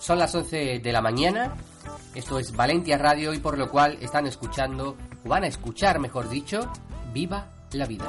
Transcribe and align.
Son 0.00 0.18
las 0.18 0.34
11 0.34 0.80
de 0.80 0.92
la 0.92 1.02
mañana. 1.02 1.54
Esto 2.14 2.38
es 2.38 2.56
Valentia 2.56 2.96
Radio 2.96 3.34
y 3.34 3.38
por 3.38 3.58
lo 3.58 3.68
cual 3.68 3.98
están 4.00 4.26
escuchando, 4.26 4.96
o 5.24 5.28
van 5.28 5.44
a 5.44 5.46
escuchar, 5.46 6.00
mejor 6.00 6.28
dicho, 6.30 6.72
Viva 7.12 7.46
la 7.72 7.86
Vida. 7.86 8.06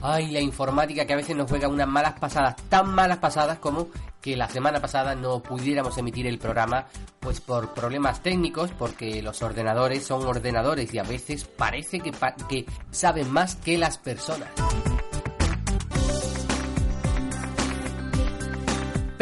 Ay, 0.00 0.30
la 0.30 0.40
informática 0.40 1.06
que 1.06 1.12
a 1.12 1.16
veces 1.16 1.36
nos 1.36 1.48
juega 1.48 1.68
unas 1.68 1.86
malas 1.86 2.18
pasadas, 2.18 2.56
tan 2.68 2.92
malas 2.92 3.18
pasadas 3.18 3.58
como 3.58 3.88
que 4.20 4.34
la 4.34 4.48
semana 4.48 4.80
pasada 4.80 5.14
no 5.14 5.40
pudiéramos 5.40 5.96
emitir 5.98 6.26
el 6.26 6.38
programa, 6.38 6.86
pues 7.20 7.40
por 7.40 7.74
problemas 7.74 8.22
técnicos, 8.22 8.70
porque 8.78 9.20
los 9.22 9.42
ordenadores 9.42 10.04
son 10.04 10.26
ordenadores 10.26 10.92
y 10.94 10.98
a 10.98 11.02
veces 11.02 11.44
parece 11.44 12.00
que, 12.00 12.12
que 12.48 12.66
saben 12.90 13.30
más 13.30 13.56
que 13.56 13.76
las 13.76 13.98
personas. 13.98 14.48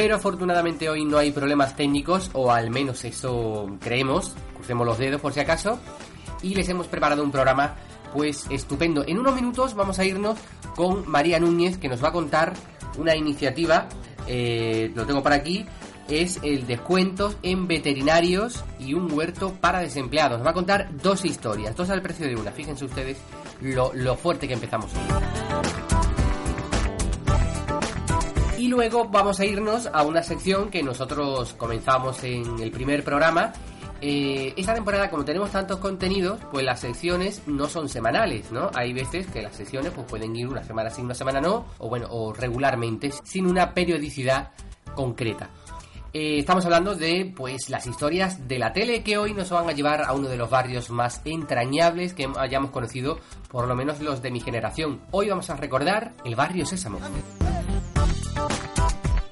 Pero 0.01 0.17
afortunadamente 0.17 0.89
hoy 0.89 1.05
no 1.05 1.19
hay 1.19 1.31
problemas 1.31 1.77
técnicos, 1.77 2.31
o 2.33 2.51
al 2.51 2.71
menos 2.71 3.05
eso 3.05 3.77
creemos, 3.81 4.35
crucemos 4.55 4.87
los 4.87 4.97
dedos 4.97 5.21
por 5.21 5.35
si 5.35 5.41
acaso, 5.41 5.79
y 6.41 6.55
les 6.55 6.67
hemos 6.71 6.87
preparado 6.87 7.23
un 7.23 7.31
programa 7.31 7.75
pues 8.15 8.47
estupendo. 8.49 9.05
En 9.07 9.19
unos 9.19 9.35
minutos 9.35 9.75
vamos 9.75 9.99
a 9.99 10.07
irnos 10.07 10.39
con 10.75 11.07
María 11.07 11.39
Núñez 11.39 11.77
que 11.77 11.91
nos 11.91 12.03
va 12.03 12.09
a 12.09 12.13
contar 12.13 12.55
una 12.97 13.15
iniciativa, 13.15 13.89
eh, 14.27 14.91
lo 14.95 15.05
tengo 15.05 15.23
por 15.23 15.35
aquí, 15.35 15.67
es 16.09 16.41
el 16.43 16.67
descuento 16.67 17.35
en 17.43 17.69
veterinarios 17.69 18.65
y 18.79 18.95
un 18.95 19.13
huerto 19.13 19.53
para 19.61 19.81
desempleados. 19.81 20.39
Nos 20.39 20.47
va 20.47 20.53
a 20.53 20.55
contar 20.55 20.89
dos 21.03 21.27
historias, 21.27 21.77
dos 21.77 21.91
al 21.91 22.01
precio 22.01 22.27
de 22.27 22.37
una. 22.37 22.53
Fíjense 22.53 22.87
ustedes 22.87 23.19
lo, 23.61 23.93
lo 23.93 24.17
fuerte 24.17 24.49
que 24.49 24.55
empezamos 24.55 24.91
hoy. 24.95 25.90
Y 28.61 28.69
luego 28.69 29.09
vamos 29.09 29.41
a 29.41 29.47
irnos 29.47 29.89
a 29.91 30.03
una 30.03 30.23
sección 30.23 30.69
que 30.69 30.83
nosotros 30.83 31.55
comenzamos 31.55 32.23
en 32.25 32.61
el 32.61 32.71
primer 32.71 33.03
programa. 33.03 33.55
Eh, 34.03 34.53
esta 34.55 34.75
temporada, 34.75 35.09
como 35.09 35.25
tenemos 35.25 35.51
tantos 35.51 35.79
contenidos, 35.79 36.39
pues 36.51 36.63
las 36.63 36.81
secciones 36.81 37.41
no 37.47 37.71
son 37.71 37.89
semanales, 37.89 38.53
¿no? 38.53 38.71
Hay 38.75 38.93
veces 38.93 39.27
que 39.29 39.41
las 39.41 39.57
secciones 39.57 39.93
pues, 39.93 40.07
pueden 40.07 40.37
ir 40.37 40.47
una 40.47 40.63
semana 40.63 40.91
sí, 40.91 41.01
una 41.01 41.15
semana 41.15 41.41
no, 41.41 41.69
o 41.79 41.89
bueno, 41.89 42.09
o 42.11 42.35
regularmente, 42.35 43.11
sin 43.25 43.47
una 43.47 43.73
periodicidad 43.73 44.51
concreta. 44.95 45.49
Eh, 46.13 46.41
estamos 46.41 46.63
hablando 46.67 46.95
de 46.95 47.33
pues 47.35 47.71
las 47.71 47.87
historias 47.87 48.47
de 48.47 48.59
la 48.59 48.75
tele 48.75 49.03
que 49.03 49.17
hoy 49.17 49.33
nos 49.33 49.49
van 49.49 49.71
a 49.71 49.73
llevar 49.73 50.03
a 50.03 50.13
uno 50.13 50.29
de 50.29 50.37
los 50.37 50.51
barrios 50.51 50.91
más 50.91 51.23
entrañables 51.25 52.13
que 52.13 52.29
hayamos 52.37 52.73
conocido, 52.73 53.21
por 53.49 53.67
lo 53.67 53.75
menos 53.75 54.01
los 54.01 54.21
de 54.21 54.31
mi 54.31 54.41
generación. 54.41 55.01
Hoy 55.13 55.31
vamos 55.31 55.49
a 55.49 55.57
recordar 55.57 56.13
el 56.27 56.37
barrio 56.37 56.67
Sésamo. 56.67 56.99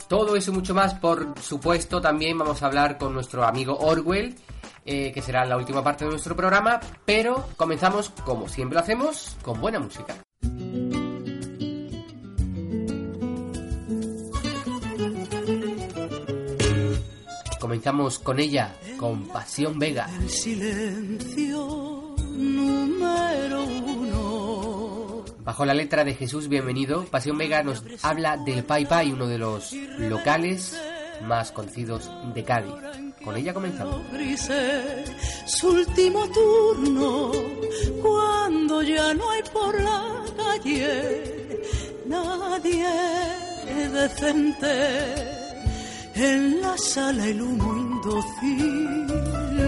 Todo 0.08 0.36
eso 0.36 0.50
y 0.50 0.54
mucho 0.54 0.74
más, 0.74 0.94
por 0.94 1.34
supuesto, 1.41 2.00
también 2.00 2.38
vamos 2.38 2.62
a 2.62 2.66
hablar 2.66 2.96
con 2.96 3.12
nuestro 3.12 3.44
amigo 3.44 3.76
Orwell, 3.78 4.34
eh, 4.86 5.12
que 5.12 5.20
será 5.20 5.44
la 5.44 5.58
última 5.58 5.84
parte 5.84 6.04
de 6.04 6.10
nuestro 6.10 6.34
programa, 6.34 6.80
pero 7.04 7.46
comenzamos, 7.56 8.08
como 8.24 8.48
siempre 8.48 8.76
lo 8.76 8.80
hacemos, 8.80 9.36
con 9.42 9.60
buena 9.60 9.78
música. 9.78 10.16
Comenzamos 17.60 18.19
con 18.19 18.40
ella, 18.40 18.75
con 18.98 19.28
Pasión 19.28 19.78
Vega. 19.78 20.08
El 20.22 20.30
silencio 20.30 22.14
número 22.38 23.66
Bajo 25.48 25.64
la 25.64 25.72
letra 25.72 26.04
de 26.04 26.12
Jesús 26.12 26.47
Bienvenido, 26.47 27.06
Pasión 27.06 27.38
Vega 27.38 27.62
nos 27.62 27.82
habla 28.03 28.36
del 28.36 28.64
Pai 28.64 28.84
Pai, 28.84 29.12
uno 29.12 29.26
de 29.26 29.38
los 29.38 29.72
locales 29.97 30.78
más 31.22 31.53
conocidos 31.53 32.10
de 32.34 32.44
Cádiz. 32.44 32.75
Con 33.25 33.34
ella 33.34 33.54
comenzamos. 33.54 34.03
Su 35.47 35.69
último 35.70 36.28
turno, 36.28 37.32
cuando 38.03 38.82
ya 38.82 39.14
no 39.14 39.31
hay 39.31 39.42
por 39.50 39.81
la 39.81 40.22
calle 40.37 41.62
nadie 42.04 42.87
decente. 43.91 45.14
En 46.14 46.60
la 46.60 46.76
sala 46.76 47.26
el 47.26 47.41
humo 47.41 47.75
indócil 47.75 49.06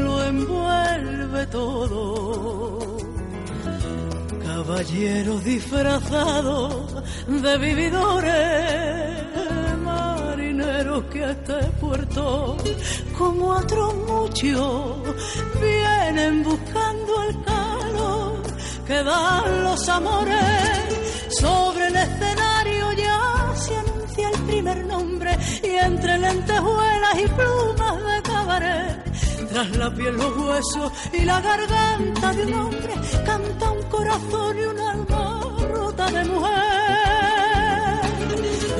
lo 0.04 0.24
envuelve 0.24 1.46
todo 1.46 2.99
caballeros 4.62 5.42
disfrazados 5.42 7.02
de 7.26 7.58
vividores, 7.58 9.24
marineros 9.82 11.04
que 11.04 11.24
a 11.24 11.30
este 11.30 11.62
puerto, 11.80 12.58
como 13.16 13.52
otros 13.52 13.94
muchos, 14.06 14.96
vienen 15.62 16.42
buscando 16.42 17.22
el 17.22 17.42
calor 17.42 18.42
que 18.86 19.02
dan 19.02 19.64
los 19.64 19.88
amores. 19.88 20.38
Sobre 21.40 21.86
el 21.86 21.96
escenario 21.96 22.92
ya 22.92 23.54
se 23.54 23.76
anuncia 23.76 24.28
el 24.28 24.38
primer 24.42 24.84
nombre 24.84 25.38
y 25.62 25.70
entre 25.70 26.18
lentejuelas 26.18 27.14
y 27.18 27.28
plumas 27.28 27.59
tras 29.50 29.76
la 29.76 29.90
piel, 29.90 30.16
los 30.16 30.36
huesos 30.36 30.92
y 31.12 31.24
la 31.24 31.40
garganta 31.40 32.32
de 32.32 32.46
un 32.46 32.54
hombre, 32.54 32.94
canta 33.24 33.70
un 33.70 33.82
corazón 33.84 34.58
y 34.58 34.62
un 34.62 34.80
alma 34.80 35.40
rota 35.72 36.10
de 36.10 36.24
mujer. 36.24 36.80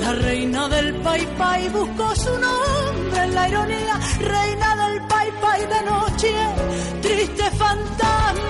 La 0.01 0.13
reina 0.13 0.69
del 0.69 0.95
pai 1.03 1.27
pai 1.39 1.69
buscó 1.69 2.15
su 2.15 2.39
nombre 2.39 3.25
en 3.25 3.35
la 3.35 3.49
ironía, 3.49 4.01
reina 4.21 4.77
del 4.77 5.07
pai 5.07 5.29
pai 5.41 5.61
de 5.67 5.83
noche, 5.91 6.35
triste 7.03 7.51
fantasma 7.51 8.50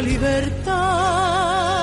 la 0.00 0.08
libertad. 0.08 1.80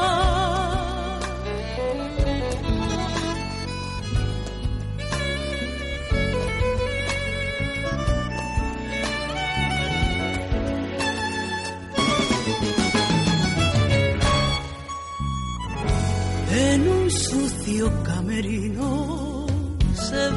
En 16.51 16.87
un 16.87 17.11
sucio 17.11 18.03
camerino 18.03 19.45
se 19.93 20.31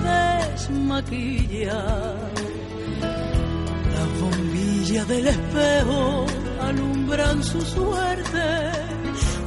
desmaquilla. 0.58 1.82
Las 3.94 4.20
bombillas 4.20 5.08
del 5.08 5.26
espejo 5.26 6.26
su 7.42 7.60
suerte, 7.60 8.70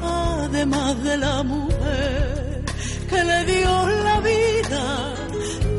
además 0.01 1.03
de 1.03 1.17
la 1.17 1.43
mujer 1.43 2.63
que 3.09 3.23
le 3.23 3.45
dio 3.45 3.89
la 4.03 4.19
vida. 4.19 5.13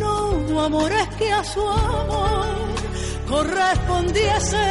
No 0.01 0.31
hubo 0.31 0.61
amores 0.63 1.07
que 1.19 1.33
a 1.33 1.45
su 1.45 1.61
amor 1.61 2.47
correspondiese. 3.29 4.67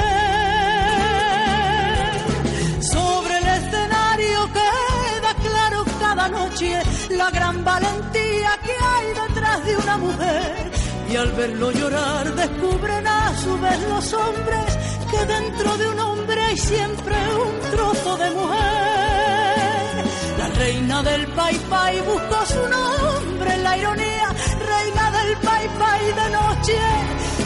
Sobre 2.82 3.38
el 3.38 3.48
escenario 3.60 4.40
queda 4.60 5.34
claro 5.48 5.86
cada 6.00 6.28
noche 6.30 6.82
la 7.10 7.30
gran 7.32 7.64
valentía 7.64 8.52
que 8.66 8.76
hay 8.94 9.08
detrás 9.28 9.66
de 9.66 9.78
una 9.78 9.98
mujer. 9.98 10.72
Y 11.10 11.16
al 11.16 11.32
verlo 11.34 11.72
llorar 11.72 12.34
descubren 12.36 13.08
a 13.08 13.38
su 13.38 13.60
vez 13.60 13.80
los 13.90 14.14
hombres 14.14 15.03
que 15.14 15.26
dentro 15.26 15.78
de 15.78 15.88
un 15.88 16.00
hombre 16.00 16.42
hay 16.42 16.58
siempre 16.58 17.16
un 17.46 17.72
trozo 17.72 18.18
de 18.18 18.30
mujer. 18.32 19.94
La 20.38 20.48
reina 20.62 21.04
del 21.04 21.28
pai 21.28 21.56
pai 21.70 22.02
buscó 22.02 22.46
su 22.46 22.64
nombre 22.78 23.54
en 23.54 23.64
la 23.64 23.78
ironía, 23.78 24.28
reina 24.72 25.06
del 25.18 25.38
pai 25.38 25.66
pai 25.82 26.04
de 26.22 26.28
noche, 26.40 26.80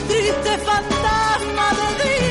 triste 0.07 0.51
fantasma 0.69 1.67
de 1.79 1.87
día. 2.03 2.26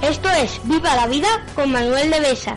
Esto 0.02 0.30
es 0.30 0.60
Viva 0.64 0.94
la 0.94 1.06
Vida 1.08 1.28
con 1.56 1.72
Manuel 1.72 2.10
de 2.10 2.20
Besa. 2.20 2.54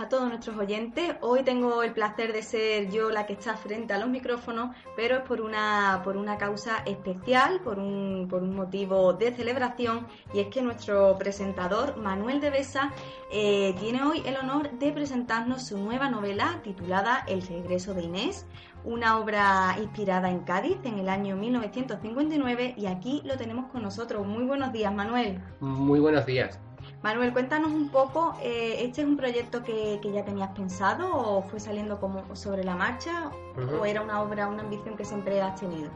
A 0.00 0.08
todos 0.08 0.28
nuestros 0.28 0.56
oyentes. 0.56 1.16
Hoy 1.20 1.42
tengo 1.42 1.82
el 1.82 1.92
placer 1.92 2.32
de 2.32 2.42
ser 2.42 2.90
yo 2.90 3.10
la 3.10 3.26
que 3.26 3.34
está 3.34 3.56
frente 3.56 3.92
a 3.92 3.98
los 3.98 4.08
micrófonos, 4.08 4.74
pero 4.96 5.18
es 5.18 5.22
por 5.22 5.40
una, 5.40 6.00
por 6.04 6.16
una 6.16 6.38
causa 6.38 6.78
especial, 6.86 7.60
por 7.60 7.78
un, 7.78 8.26
por 8.28 8.42
un 8.42 8.54
motivo 8.54 9.12
de 9.12 9.32
celebración, 9.32 10.06
y 10.32 10.40
es 10.40 10.48
que 10.48 10.62
nuestro 10.62 11.16
presentador, 11.18 11.96
Manuel 11.96 12.40
de 12.40 12.50
Besa, 12.50 12.92
eh, 13.32 13.74
tiene 13.78 14.02
hoy 14.02 14.22
el 14.26 14.36
honor 14.36 14.70
de 14.78 14.92
presentarnos 14.92 15.66
su 15.66 15.78
nueva 15.78 16.08
novela 16.08 16.60
titulada 16.62 17.24
El 17.26 17.42
regreso 17.42 17.94
de 17.94 18.02
Inés, 18.02 18.46
una 18.84 19.18
obra 19.18 19.76
inspirada 19.80 20.30
en 20.30 20.40
Cádiz 20.40 20.78
en 20.84 20.98
el 20.98 21.08
año 21.08 21.36
1959, 21.36 22.74
y 22.76 22.86
aquí 22.86 23.22
lo 23.24 23.36
tenemos 23.36 23.70
con 23.70 23.82
nosotros. 23.82 24.26
Muy 24.26 24.44
buenos 24.44 24.72
días, 24.72 24.92
Manuel. 24.92 25.40
Muy 25.60 26.00
buenos 26.00 26.26
días. 26.26 26.60
Manuel, 27.04 27.34
cuéntanos 27.34 27.70
un 27.70 27.90
poco, 27.90 28.34
eh, 28.42 28.76
¿este 28.78 29.02
es 29.02 29.06
un 29.06 29.18
proyecto 29.18 29.62
que, 29.62 30.00
ya 30.02 30.24
tenías 30.24 30.52
pensado 30.52 31.14
o 31.14 31.42
fue 31.42 31.60
saliendo 31.60 32.00
como 32.00 32.34
sobre 32.34 32.64
la 32.64 32.76
marcha 32.76 33.30
o 33.78 33.84
era 33.84 34.00
una 34.00 34.22
obra, 34.22 34.46
una 34.48 34.62
ambición 34.62 34.96
que 34.96 35.04
siempre 35.04 35.38
has 35.42 35.60
tenido? 35.60 35.90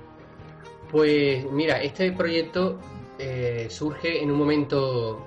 Pues 0.91 1.51
mira, 1.51 1.81
este 1.81 2.13
proyecto 2.13 2.79
eh, 3.19 3.69
surge 3.71 4.23
en 4.23 4.31
un 4.31 4.37
momento 4.37 5.27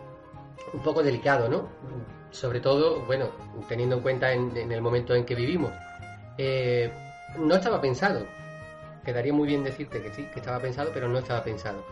un 0.72 0.82
poco 0.82 1.02
delicado, 1.02 1.50
¿no? 1.50 1.68
Sobre 2.30 2.60
todo, 2.60 3.04
bueno, 3.08 3.30
teniendo 3.68 3.96
en 3.96 4.02
cuenta 4.04 4.34
en, 4.34 4.72
el 4.72 4.82
momento 4.84 5.16
en 5.16 5.26
que 5.26 5.34
vivimos. 5.34 5.72
Eh, 6.38 6.94
no 7.40 7.56
estaba 7.56 7.82
pensado, 7.82 8.28
quedaría 9.04 9.34
muy 9.34 9.48
bien 9.48 9.64
decirte 9.64 10.00
que 10.00 10.14
sí, 10.14 10.28
que 10.32 10.42
estaba 10.42 10.60
pensado, 10.60 10.92
pero 10.94 11.08
no 11.08 11.18
estaba 11.18 11.44
pensado. 11.44 11.84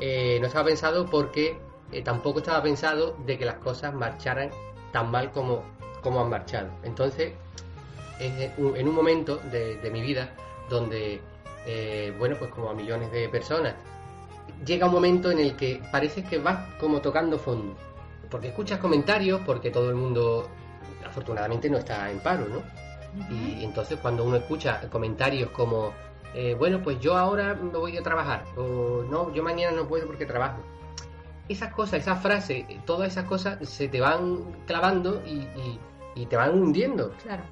no 0.00 0.46
estaba 0.46 0.64
pensado 0.64 1.04
porque 1.04 1.58
eh, 1.92 2.02
tampoco 2.02 2.40
estaba 2.40 2.62
pensado 2.62 3.16
de 3.26 3.38
que 3.38 3.44
las 3.44 3.56
cosas 3.56 3.94
marcharan 3.94 4.50
tan 4.92 5.10
mal 5.10 5.30
como, 5.32 5.62
como 6.02 6.20
han 6.20 6.30
marchado. 6.30 6.68
Entonces, 6.82 7.32
en 8.18 8.88
un 8.88 8.94
momento 8.94 9.36
de, 9.50 9.90
mi 9.92 10.00
vida 10.00 10.30
donde, 10.70 11.20
eh, 11.66 12.14
bueno, 12.18 12.36
pues 12.38 12.50
como 12.50 12.70
a 12.70 12.74
millones 12.74 13.10
de 13.12 13.28
personas, 13.28 13.74
llega 14.64 14.86
un 14.86 14.92
momento 14.92 15.30
en 15.30 15.40
el 15.40 15.56
que 15.56 15.82
parece 15.90 16.24
que 16.24 16.38
vas 16.38 16.74
como 16.78 17.00
tocando 17.00 17.38
fondo. 17.38 17.74
Porque 18.30 18.48
escuchas 18.48 18.78
comentarios, 18.78 19.40
porque 19.44 19.70
todo 19.70 19.90
el 19.90 19.96
mundo 19.96 20.48
afortunadamente 21.04 21.68
no 21.68 21.78
está 21.78 22.10
en 22.10 22.20
paro, 22.20 22.46
¿no? 22.48 22.62
Y 23.30 23.62
entonces 23.62 23.98
cuando 24.00 24.24
uno 24.24 24.36
escucha 24.36 24.80
comentarios 24.90 25.50
como, 25.50 25.92
eh, 26.34 26.54
bueno, 26.58 26.82
pues 26.82 26.98
yo 26.98 27.16
ahora 27.16 27.54
me 27.54 27.78
voy 27.78 27.96
a 27.96 28.02
trabajar, 28.02 28.44
o 28.56 29.04
no, 29.08 29.32
yo 29.32 29.42
mañana 29.42 29.76
no 29.76 29.86
puedo 29.86 30.06
porque 30.06 30.26
trabajo, 30.26 30.58
esas 31.48 31.72
cosas, 31.72 32.00
esas 32.00 32.22
frases, 32.22 32.64
todas 32.84 33.12
esas 33.12 33.24
cosas 33.24 33.68
se 33.68 33.88
te 33.88 34.00
van 34.00 34.44
clavando 34.66 35.22
y, 35.26 36.26
te 36.26 36.36
van 36.36 36.54
hundiendo. 36.54 37.12
Claro. 37.22 37.42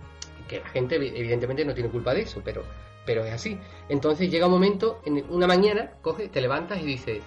Que 0.49 0.61
la 0.61 0.69
gente 0.69 0.97
evidentemente 0.97 1.65
no 1.65 1.75
tiene 1.75 1.91
culpa 1.91 2.15
de 2.15 2.23
eso, 2.23 2.41
pero, 2.45 2.65
pero 3.05 3.25
es 3.25 3.33
así. 3.33 3.59
Entonces 3.89 4.31
llega 4.31 4.47
un 4.47 4.53
momento, 4.53 5.01
en 5.05 5.25
una 5.31 5.47
mañana, 5.47 5.93
coges, 6.03 6.31
te 6.31 6.41
levantas 6.41 6.81
y 6.81 6.85
dices, 6.85 7.23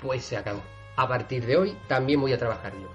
pues 0.00 0.24
se 0.24 0.36
acabó. 0.36 0.60
A 0.96 1.08
partir 1.08 1.44
de 1.46 1.56
hoy 1.56 1.76
también 1.88 2.20
voy 2.20 2.32
a 2.32 2.38
trabajar 2.38 2.72
yo. 2.74 2.88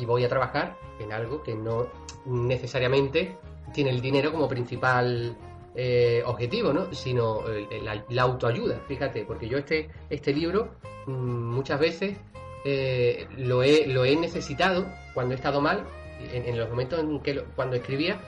Y 0.00 0.04
voy 0.04 0.24
a 0.24 0.28
trabajar 0.28 0.76
en 1.00 1.12
algo 1.12 1.42
que 1.42 1.54
no 1.54 1.86
necesariamente 2.24 3.36
tiene 3.72 3.90
el 3.90 4.00
dinero 4.00 4.32
como 4.32 4.48
principal 4.48 5.36
eh, 5.74 6.22
objetivo, 6.26 6.72
¿no? 6.72 6.92
Sino 6.92 7.48
eh, 7.48 7.82
la, 8.08 8.22
autoayuda, 8.22 8.80
fíjate, 8.88 9.24
porque 9.24 9.48
yo 9.48 9.56
este, 9.56 9.88
este 10.10 10.34
libro 10.34 10.68
mm, 11.06 11.10
muchas 11.10 11.80
veces 11.80 12.18
eh, 12.66 13.26
lo, 13.38 13.62
he, 13.62 13.86
lo 13.86 14.04
he 14.04 14.14
necesitado 14.16 14.86
cuando 15.14 15.32
he 15.32 15.36
estado 15.36 15.60
mal, 15.62 15.84
en, 16.32 16.56
los 16.56 16.68
momentos 16.68 17.00
en 17.00 17.18
que 17.20 17.42
cuando 17.56 17.74
escribía, 17.74 18.20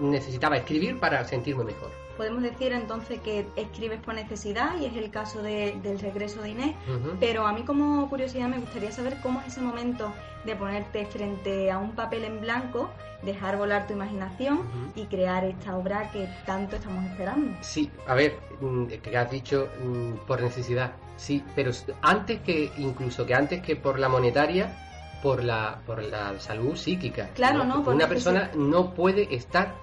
necesitaba 0.00 0.58
escribir 0.58 1.00
para 1.00 1.24
sentirme 1.24 1.64
mejor. 1.64 1.90
Podemos 2.22 2.44
decir 2.44 2.70
entonces 2.70 3.18
que 3.18 3.44
escribes 3.56 3.98
por 3.98 4.14
necesidad 4.14 4.78
y 4.80 4.84
es 4.84 4.94
el 4.94 5.10
caso 5.10 5.42
del 5.42 5.98
regreso 5.98 6.40
de 6.40 6.50
Inés, 6.50 6.76
pero 7.18 7.48
a 7.48 7.52
mí 7.52 7.62
como 7.62 8.08
curiosidad 8.08 8.46
me 8.46 8.60
gustaría 8.60 8.92
saber 8.92 9.16
cómo 9.20 9.40
es 9.40 9.48
ese 9.48 9.60
momento 9.60 10.12
de 10.44 10.54
ponerte 10.54 11.04
frente 11.06 11.68
a 11.68 11.78
un 11.78 11.96
papel 11.96 12.22
en 12.22 12.40
blanco, 12.40 12.90
dejar 13.22 13.56
volar 13.56 13.88
tu 13.88 13.94
imaginación 13.94 14.60
y 14.94 15.06
crear 15.06 15.42
esta 15.42 15.76
obra 15.76 16.12
que 16.12 16.28
tanto 16.46 16.76
estamos 16.76 17.04
esperando. 17.06 17.56
Sí, 17.60 17.90
a 18.06 18.14
ver, 18.14 18.38
mm, 18.60 18.86
que 18.86 19.16
has 19.16 19.28
dicho 19.28 19.68
mm, 19.82 20.24
por 20.24 20.40
necesidad, 20.40 20.92
sí, 21.16 21.42
pero 21.56 21.72
antes 22.02 22.40
que, 22.42 22.70
incluso 22.78 23.26
que 23.26 23.34
antes 23.34 23.62
que 23.62 23.74
por 23.74 23.98
la 23.98 24.08
monetaria, 24.08 24.76
por 25.24 25.42
la, 25.42 25.80
por 25.84 26.00
la 26.04 26.38
salud 26.38 26.76
psíquica. 26.76 27.30
Claro, 27.34 27.64
¿no? 27.64 27.80
Una 27.80 28.06
persona 28.06 28.52
no 28.54 28.94
puede 28.94 29.34
estar 29.34 29.74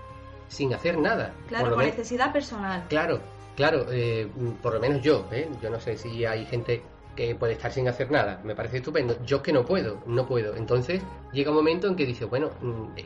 sin 0.49 0.73
hacer 0.73 0.97
nada. 0.97 1.33
Claro, 1.47 1.75
por, 1.75 1.83
necesidad 1.83 2.33
personal. 2.33 2.83
Claro, 2.89 3.21
claro, 3.55 3.85
eh, 3.89 4.27
por 4.61 4.73
lo 4.73 4.79
menos 4.81 5.01
yo, 5.01 5.25
¿eh? 5.31 5.49
yo 5.61 5.69
no 5.69 5.79
sé 5.79 5.97
si 5.97 6.25
hay 6.25 6.45
gente 6.45 6.83
que 7.15 7.35
puede 7.35 7.53
estar 7.53 7.71
sin 7.71 7.87
hacer 7.87 8.11
nada, 8.11 8.41
me 8.43 8.55
parece 8.55 8.77
estupendo. 8.77 9.17
Yo 9.25 9.41
que 9.41 9.53
no 9.53 9.65
puedo, 9.65 10.01
no 10.05 10.25
puedo. 10.27 10.55
Entonces 10.55 11.01
llega 11.31 11.51
un 11.51 11.57
momento 11.57 11.87
en 11.87 11.95
que 11.95 12.05
dice, 12.05 12.25
bueno, 12.25 12.49
mm, 12.61 12.97
eh, 12.97 13.05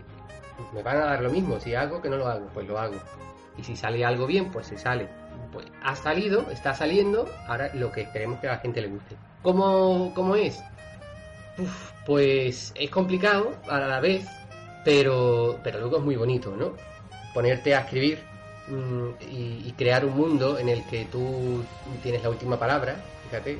me 0.73 0.83
van 0.83 0.97
a 0.97 1.05
dar 1.05 1.21
lo 1.21 1.29
mismo, 1.29 1.59
si 1.59 1.75
hago 1.75 2.01
que 2.01 2.09
no 2.09 2.17
lo 2.17 2.27
hago, 2.27 2.47
pues 2.53 2.67
lo 2.67 2.79
hago. 2.79 2.95
Y 3.57 3.63
si 3.63 3.75
sale 3.75 4.03
algo 4.03 4.25
bien, 4.25 4.51
pues 4.51 4.67
se 4.67 4.77
sale. 4.77 5.07
pues 5.51 5.65
ha 5.83 5.95
salido, 5.95 6.49
está 6.49 6.73
saliendo, 6.73 7.29
ahora 7.47 7.69
lo 7.73 7.91
que 7.91 8.01
esperemos 8.01 8.39
que 8.39 8.47
a 8.47 8.53
la 8.53 8.59
gente 8.59 8.81
le 8.81 8.87
guste. 8.87 9.15
¿Cómo, 9.41 10.11
cómo 10.15 10.35
es? 10.35 10.63
Uf, 11.57 11.91
pues 12.05 12.73
es 12.75 12.89
complicado 12.89 13.51
a 13.69 13.79
la 13.79 13.99
vez, 13.99 14.25
pero, 14.83 15.59
pero 15.63 15.79
luego 15.79 15.97
es 15.97 16.03
muy 16.03 16.15
bonito, 16.15 16.55
¿no? 16.55 16.73
Ponerte 17.33 17.75
a 17.75 17.79
escribir 17.79 18.19
mm, 18.67 19.09
y, 19.31 19.73
crear 19.77 20.05
un 20.05 20.15
mundo 20.15 20.59
en 20.59 20.69
el 20.69 20.83
que 20.85 21.05
tú 21.05 21.63
tienes 22.03 22.21
la 22.21 22.29
última 22.29 22.59
palabra, 22.59 22.95
fíjate, 23.25 23.57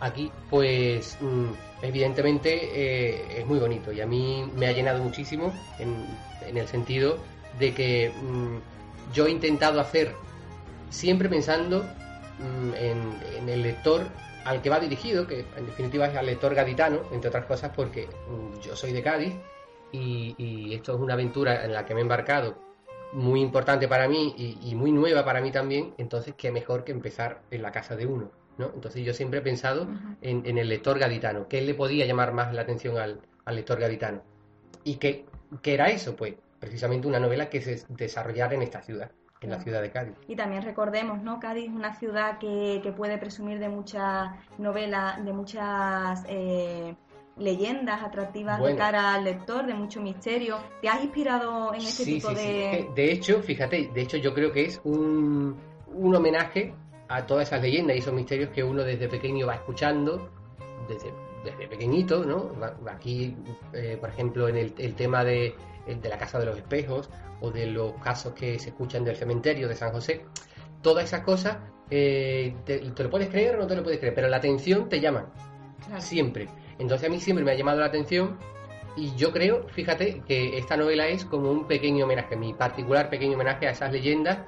aquí, 0.00 0.30
pues 0.50 1.16
mm, 1.20 1.50
evidentemente 1.82 2.70
eh, 2.74 3.40
es 3.40 3.46
muy 3.46 3.58
bonito. 3.58 3.92
Y 3.92 4.00
a 4.00 4.06
mí 4.06 4.50
me 4.56 4.66
ha 4.66 4.72
llenado 4.72 5.02
muchísimo 5.02 5.52
en, 5.78 6.56
el 6.56 6.68
sentido 6.68 7.18
de 7.58 7.72
que 7.72 8.10
mm, 8.10 9.14
yo 9.14 9.26
he 9.26 9.30
intentado 9.30 9.80
hacer 9.80 10.12
siempre 10.90 11.28
pensando 11.28 11.84
en, 12.76 13.48
el 13.48 13.62
lector 13.62 14.02
al 14.44 14.60
que 14.60 14.70
va 14.70 14.80
dirigido, 14.80 15.26
que 15.26 15.44
en 15.56 15.66
definitiva 15.66 16.06
es 16.06 16.16
al 16.16 16.26
lector 16.26 16.54
gaditano, 16.54 17.00
entre 17.12 17.28
otras 17.28 17.46
cosas 17.46 17.70
porque 17.74 18.08
yo 18.62 18.76
soy 18.76 18.92
de 18.92 19.02
Cádiz 19.02 19.34
y 19.92 20.74
esto 20.74 20.94
es 20.94 21.00
una 21.00 21.14
aventura 21.14 21.64
en 21.64 21.72
la 21.72 21.86
que 21.86 21.94
me 21.94 22.00
he 22.00 22.02
embarcado 22.02 22.73
muy 23.14 23.40
importante 23.40 23.88
para 23.88 24.08
mí 24.08 24.34
y, 24.36 24.58
y 24.62 24.74
muy 24.74 24.92
nueva 24.92 25.24
para 25.24 25.40
mí 25.40 25.50
también, 25.50 25.94
entonces 25.98 26.34
qué 26.36 26.50
mejor 26.50 26.84
que 26.84 26.92
empezar 26.92 27.42
en 27.50 27.62
la 27.62 27.70
casa 27.70 27.96
de 27.96 28.06
uno. 28.06 28.30
¿no? 28.58 28.70
Entonces 28.74 29.04
yo 29.04 29.12
siempre 29.14 29.40
he 29.40 29.42
pensado 29.42 29.88
en, 30.20 30.44
en 30.46 30.58
el 30.58 30.68
lector 30.68 30.98
gaditano, 30.98 31.48
¿qué 31.48 31.62
le 31.62 31.74
podía 31.74 32.06
llamar 32.06 32.32
más 32.32 32.52
la 32.52 32.62
atención 32.62 32.98
al, 32.98 33.20
al 33.44 33.56
lector 33.56 33.80
gaditano? 33.80 34.22
¿Y 34.84 34.96
qué, 34.96 35.24
qué 35.62 35.74
era 35.74 35.86
eso? 35.86 36.14
Pues 36.16 36.34
precisamente 36.60 37.06
una 37.06 37.20
novela 37.20 37.48
que 37.48 37.60
se 37.60 37.84
desarrollara 37.88 38.54
en 38.54 38.62
esta 38.62 38.82
ciudad, 38.82 39.10
en 39.40 39.50
la 39.50 39.60
ciudad 39.60 39.82
de 39.82 39.90
Cádiz. 39.90 40.14
Y 40.28 40.36
también 40.36 40.62
recordemos, 40.62 41.22
¿no? 41.22 41.40
Cádiz 41.40 41.66
es 41.66 41.74
una 41.74 41.94
ciudad 41.94 42.38
que, 42.38 42.80
que 42.82 42.92
puede 42.92 43.18
presumir 43.18 43.58
de 43.58 43.68
muchas 43.68 44.30
novelas, 44.58 45.24
de 45.24 45.32
muchas 45.32 46.24
eh, 46.28 46.94
leyendas 47.36 48.02
atractivas 48.02 48.58
Bueno. 48.58 48.76
de 48.76 48.80
cara 48.80 49.14
al 49.14 49.24
lector, 49.24 49.66
de 49.66 49.74
mucho 49.74 50.00
misterio. 50.00 50.58
¿Te 50.80 50.88
has 50.88 51.02
inspirado 51.02 51.72
en 51.74 51.80
este 51.80 52.04
Sí, 52.04 52.14
tipo 52.16 52.28
sí, 52.30 52.34
de...? 52.36 52.88
De 52.94 53.12
hecho, 53.12 53.42
fíjate, 53.42 53.90
de 53.92 54.00
hecho 54.02 54.16
yo 54.18 54.32
creo 54.34 54.52
que 54.52 54.64
es 54.66 54.80
un, 54.84 55.56
un 55.92 56.14
homenaje 56.14 56.74
a 57.08 57.26
todas 57.26 57.48
esas 57.48 57.60
leyendas 57.60 57.96
y 57.96 57.98
esos 57.98 58.14
misterios 58.14 58.50
que 58.50 58.62
uno 58.62 58.82
desde 58.82 59.08
pequeño 59.08 59.46
va 59.46 59.54
escuchando, 59.56 60.30
desde, 60.88 61.12
desde 61.44 61.68
pequeñito, 61.68 62.24
¿no? 62.24 62.52
Aquí, 62.88 63.36
eh, 63.72 63.96
por 64.00 64.08
ejemplo, 64.10 64.48
en 64.48 64.56
el, 64.56 64.74
el 64.78 64.94
tema 64.94 65.24
de, 65.24 65.54
de 65.86 66.08
la 66.08 66.16
Casa 66.18 66.38
de 66.38 66.46
los 66.46 66.56
Espejos 66.56 67.10
o 67.40 67.50
de 67.50 67.66
los 67.66 67.92
casos 67.94 68.32
que 68.32 68.58
se 68.58 68.70
escuchan 68.70 69.04
del 69.04 69.16
cementerio 69.16 69.68
de 69.68 69.74
San 69.74 69.92
José, 69.92 70.24
todas 70.82 71.04
esas 71.04 71.22
cosas, 71.22 71.58
eh, 71.90 72.54
te, 72.64 72.78
te 72.78 73.02
lo 73.02 73.10
puedes 73.10 73.28
creer 73.28 73.56
o 73.56 73.58
no 73.58 73.66
te 73.66 73.76
lo 73.76 73.82
puedes 73.82 73.98
creer, 73.98 74.14
pero 74.14 74.28
la 74.28 74.36
atención 74.38 74.88
te 74.88 75.00
llama 75.00 75.26
Claro. 75.86 76.00
siempre. 76.00 76.48
Entonces 76.78 77.08
a 77.08 77.10
mí 77.10 77.20
siempre 77.20 77.44
me 77.44 77.52
ha 77.52 77.54
llamado 77.54 77.80
la 77.80 77.86
atención 77.86 78.38
y 78.96 79.14
yo 79.16 79.32
creo, 79.32 79.66
fíjate, 79.68 80.22
que 80.26 80.56
esta 80.56 80.76
novela 80.76 81.08
es 81.08 81.24
como 81.24 81.50
un 81.50 81.66
pequeño 81.66 82.04
homenaje, 82.04 82.36
mi 82.36 82.54
particular 82.54 83.10
pequeño 83.10 83.34
homenaje 83.34 83.66
a 83.66 83.70
esas 83.70 83.92
leyendas 83.92 84.38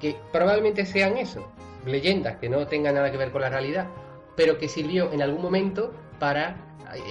que 0.00 0.16
probablemente 0.32 0.86
sean 0.86 1.16
eso, 1.16 1.50
leyendas 1.84 2.36
que 2.36 2.48
no 2.48 2.66
tengan 2.66 2.94
nada 2.94 3.10
que 3.10 3.16
ver 3.16 3.32
con 3.32 3.42
la 3.42 3.50
realidad, 3.50 3.88
pero 4.36 4.58
que 4.58 4.68
sirvió 4.68 5.12
en 5.12 5.22
algún 5.22 5.42
momento 5.42 5.92
para 6.20 6.56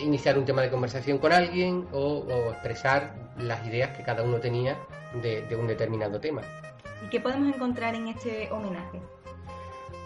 iniciar 0.03 0.37
un 0.37 0.45
tema 0.45 0.61
de 0.61 0.69
conversación 0.69 1.17
con 1.17 1.33
alguien 1.33 1.87
o, 1.91 2.19
o 2.19 2.51
expresar 2.51 3.13
las 3.37 3.65
ideas 3.67 3.95
que 3.97 4.03
cada 4.03 4.23
uno 4.23 4.39
tenía 4.39 4.77
de, 5.21 5.41
de 5.41 5.55
un 5.55 5.67
determinado 5.67 6.19
tema. 6.19 6.41
¿Y 7.05 7.09
qué 7.09 7.19
podemos 7.19 7.53
encontrar 7.53 7.93
en 7.95 8.07
este 8.07 8.49
homenaje? 8.51 9.01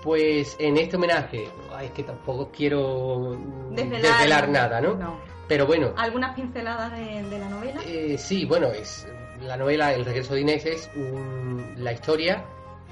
Pues 0.03 0.56
en 0.60 0.77
este 0.77 0.96
homenaje, 0.96 1.50
ay, 1.75 1.88
es 1.88 1.91
que 1.91 2.03
tampoco 2.03 2.50
quiero 2.56 3.38
Desvelar, 3.72 4.01
desvelar 4.13 4.50
nada, 4.50 4.79
¿no? 4.82 4.96
No. 4.96 5.20
Pero 5.48 5.65
bueno, 5.65 5.94
¿Algunas 5.98 6.36
pinceladas 6.36 6.91
de, 6.94 7.24
de 7.24 7.39
la 7.39 7.50
novela? 7.50 7.82
Eh, 7.86 8.18
sí, 8.18 8.46
bueno, 8.46 8.68
es 8.68 9.08
la 9.41 9.58
novela 9.58 9.94
El 9.94 10.06
regreso 10.06 10.36
de 10.36 10.41
Inés 10.41 10.65
es 10.65 10.89
un- 10.96 11.74
la 11.77 11.91
historia, 11.91 12.46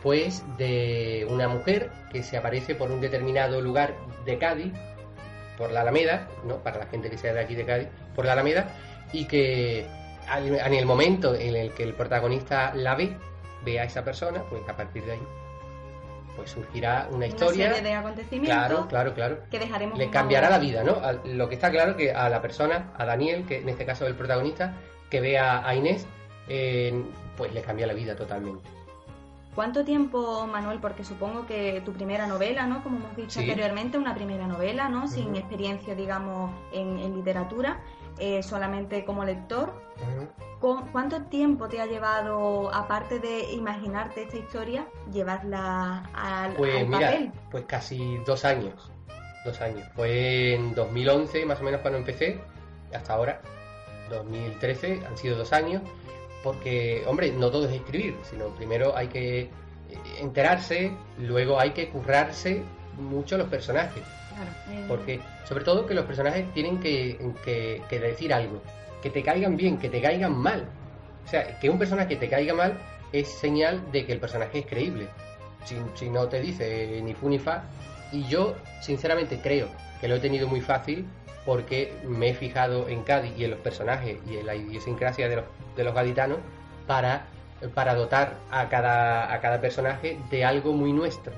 pues, 0.03 0.43
de 0.57 1.25
una 1.29 1.47
mujer 1.47 1.91
que 2.11 2.23
se 2.23 2.35
aparece 2.35 2.75
por 2.75 2.91
un 2.91 2.99
determinado 2.99 3.61
lugar 3.61 3.93
de 4.25 4.37
Cádiz, 4.37 4.73
por 5.57 5.71
la 5.71 5.81
Alameda, 5.81 6.27
¿no? 6.45 6.57
Para 6.57 6.79
la 6.79 6.85
gente 6.87 7.09
que 7.09 7.17
sea 7.17 7.33
de 7.33 7.39
aquí 7.41 7.55
de 7.55 7.65
Cádiz, 7.65 7.87
por 8.15 8.25
la 8.25 8.33
Alameda, 8.33 8.69
y 9.13 9.25
que 9.25 9.85
al- 10.27 10.47
en 10.59 10.73
el 10.73 10.85
momento 10.85 11.35
en 11.35 11.55
el 11.55 11.71
que 11.73 11.83
el 11.83 11.93
protagonista 11.93 12.73
la 12.75 12.95
ve, 12.95 13.15
ve 13.63 13.79
a 13.79 13.83
esa 13.85 14.03
persona, 14.03 14.43
pues 14.49 14.61
a 14.67 14.75
partir 14.75 15.03
de 15.05 15.13
ahí, 15.13 15.19
pues 16.37 16.51
surgirá 16.51 17.09
una 17.11 17.27
historia. 17.27 17.65
Una 17.65 17.75
serie 17.75 17.89
de 17.89 17.95
acontecimientos 17.95 18.55
Claro, 18.67 18.87
claro, 18.87 19.13
claro 19.13 19.37
que 19.51 19.59
dejaremos 19.59 19.97
le 19.97 20.09
cambiará 20.09 20.49
la 20.49 20.59
vida, 20.59 20.83
¿no? 20.83 20.93
A- 20.93 21.11
Lo 21.25 21.49
que 21.49 21.55
está 21.55 21.69
claro 21.71 21.97
que 21.97 22.13
a 22.13 22.29
la 22.29 22.41
persona, 22.41 22.93
a 22.97 23.03
Daniel, 23.05 23.45
que 23.45 23.57
en 23.59 23.67
este 23.67 23.85
caso 23.85 24.05
es 24.05 24.11
el 24.11 24.15
protagonista, 24.15 24.75
que 25.09 25.19
ve 25.19 25.37
a, 25.37 25.73
Inés, 25.75 26.05
eh, 26.47 27.03
pues 27.35 27.53
le 27.53 27.61
cambia 27.61 27.87
la 27.87 27.93
vida 27.93 28.15
totalmente. 28.15 28.63
¿Cuánto 29.55 29.83
tiempo, 29.83 30.45
Manuel? 30.45 30.77
Porque 30.79 31.03
supongo 31.03 31.47
que 31.47 31.81
tu 31.83 31.91
primera 31.91 32.27
novela, 32.27 32.67
¿no? 32.67 32.83
Como 32.83 32.97
hemos 32.97 33.15
dicho 33.15 33.39
Sí. 33.39 33.49
anteriormente, 33.49 33.97
una 33.97 34.13
primera 34.13 34.45
novela, 34.45 34.87
¿no? 34.87 35.07
Sin 35.07 35.35
experiencia, 35.35 35.95
digamos, 35.95 36.51
en, 36.71 36.99
en 36.99 37.15
literatura, 37.15 37.79
eh, 38.19 38.41
solamente 38.43 39.03
como 39.05 39.23
lector. 39.25 39.73
¿Cu- 40.59 40.83
¿Cuánto 40.91 41.21
tiempo 41.23 41.67
te 41.67 41.79
ha 41.81 41.85
llevado, 41.85 42.73
aparte 42.73 43.19
de 43.19 43.51
imaginarte 43.53 44.23
esta 44.23 44.37
historia, 44.37 44.87
llevarla 45.11 46.03
al, 46.13 46.53
Pues 46.53 46.75
al 46.81 46.87
mira, 46.87 47.07
papel? 47.11 47.31
pues 47.51 47.65
casi 47.65 48.17
dos 48.25 48.43
años, 48.45 48.91
dos 49.45 49.59
años. 49.61 49.87
Fue 49.95 50.55
en 50.55 50.73
2011 50.73 51.45
más 51.45 51.59
o 51.61 51.63
menos 51.63 51.81
cuando 51.81 51.99
empecé, 51.99 52.39
hasta 52.93 53.13
ahora, 53.13 53.41
2013, 54.09 55.01
han 55.07 55.17
sido 55.17 55.37
dos 55.37 55.53
años, 55.53 55.81
porque, 56.43 57.03
hombre, 57.07 57.31
no 57.31 57.51
todo 57.51 57.67
es 57.67 57.75
escribir, 57.75 58.15
sino 58.29 58.45
primero 58.55 58.95
hay 58.95 59.07
que 59.07 59.39
eh, 59.41 59.49
enterarse, 60.19 60.91
luego 61.19 61.59
hay 61.59 61.71
que 61.71 61.89
currarse 61.89 62.63
mucho 62.97 63.37
los 63.37 63.47
personajes. 63.47 64.03
Eh, 64.69 64.85
Porque, 64.87 65.19
sobre 65.45 65.63
todo, 65.63 65.85
que 65.85 65.93
los 65.93 66.05
personajes 66.05 66.51
tienen 66.53 66.79
que, 66.79 67.81
decir 67.89 68.33
algo. 68.33 68.61
Que 69.01 69.09
te 69.09 69.23
caigan 69.23 69.57
bien, 69.57 69.77
que 69.77 69.89
te 69.89 70.01
caigan 70.01 70.35
mal. 70.35 70.67
O 71.25 71.29
sea, 71.29 71.59
que 71.59 71.69
un 71.69 71.77
personaje 71.77 72.15
te 72.15 72.29
caiga 72.29 72.53
mal 72.53 72.77
es 73.11 73.27
señal 73.27 73.91
de 73.91 74.05
que 74.05 74.13
el 74.13 74.19
personaje 74.19 74.59
es 74.59 74.65
creíble. 74.65 75.07
Si, 75.65 75.75
si 75.95 76.09
no 76.09 76.27
te 76.27 76.39
dice 76.41 77.01
ni 77.03 77.13
fu 77.13 77.29
ni 77.29 77.39
fa. 77.39 77.63
Y 78.11 78.23
yo, 78.27 78.55
sinceramente, 78.81 79.39
creo 79.41 79.67
que 79.99 80.07
lo 80.07 80.15
he 80.15 80.19
tenido 80.19 80.47
muy 80.47 80.61
fácil 80.61 81.05
porque 81.45 81.93
me 82.03 82.29
he 82.29 82.33
fijado 82.33 82.89
en 82.89 83.03
Cádiz 83.03 83.31
y 83.37 83.45
en 83.45 83.51
los 83.51 83.59
personajes 83.61 84.17
y 84.29 84.35
en 84.35 84.45
la 84.45 84.55
idiosincrasia 84.55 85.29
de 85.29 85.37
los, 85.37 85.45
de 85.77 85.83
los 85.85 85.95
gaditanos 85.95 86.39
para, 86.85 87.25
para 87.73 87.95
dotar 87.95 88.33
a 88.51 88.67
cada, 88.67 89.33
a 89.33 89.39
cada 89.39 89.61
personaje 89.61 90.17
de 90.29 90.43
algo 90.43 90.73
muy 90.73 90.91
nuestro. 90.91 91.31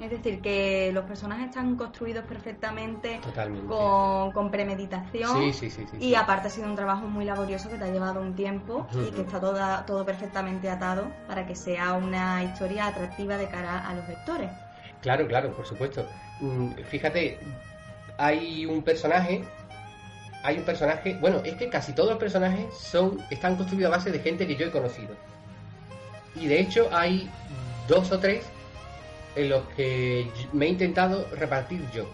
Es 0.00 0.10
decir, 0.10 0.40
que 0.40 0.90
los 0.94 1.04
personajes 1.04 1.48
están 1.48 1.76
construidos 1.76 2.24
perfectamente 2.24 3.20
con, 3.68 4.32
con 4.32 4.50
premeditación. 4.50 5.52
Sí, 5.52 5.52
sí, 5.52 5.70
sí. 5.70 5.86
sí, 5.90 5.96
Y 6.00 6.14
aparte 6.14 6.48
ha 6.48 6.50
sido 6.50 6.68
un 6.68 6.74
trabajo 6.74 7.06
muy 7.06 7.26
laborioso 7.26 7.68
que 7.68 7.76
te 7.76 7.84
ha 7.84 7.90
llevado 7.90 8.20
un 8.22 8.34
tiempo 8.34 8.86
y 8.94 9.10
que 9.10 9.20
está 9.20 9.38
toda, 9.38 9.84
todo 9.84 10.06
perfectamente 10.06 10.70
atado 10.70 11.06
para 11.28 11.46
que 11.46 11.54
sea 11.54 11.92
una 11.92 12.42
historia 12.42 12.86
atractiva 12.86 13.36
de 13.36 13.48
cara 13.48 13.86
a 13.86 13.94
los 13.94 14.08
lectores. 14.08 14.50
Claro, 15.02 15.26
claro, 15.26 15.52
por 15.52 15.66
supuesto. 15.66 16.06
Mm, 16.40 16.72
Fíjate, 16.88 17.38
hay 18.16 18.64
un 18.64 18.82
personaje, 18.82 19.44
hay 20.42 20.58
un 20.58 20.64
personaje, 20.64 21.18
bueno, 21.20 21.42
es 21.44 21.56
que 21.56 21.68
casi 21.68 21.92
todos 21.92 22.10
los 22.10 22.18
personajes 22.18 22.72
son 22.74 23.18
están 23.30 23.56
construidos 23.56 23.92
a 23.92 23.96
base 23.96 24.10
de 24.10 24.20
gente 24.20 24.46
que 24.46 24.56
yo 24.56 24.66
he 24.66 24.70
conocido. 24.70 25.14
Y 26.34 26.46
de 26.46 26.60
hecho 26.60 26.88
hay 26.90 27.28
dos 27.86 28.10
o 28.12 28.18
tres 28.18 28.44
en 29.36 29.48
los 29.48 29.64
que 29.76 30.30
me 30.52 30.66
he 30.66 30.68
intentado 30.70 31.26
repartir 31.36 31.82
yo. 31.92 32.04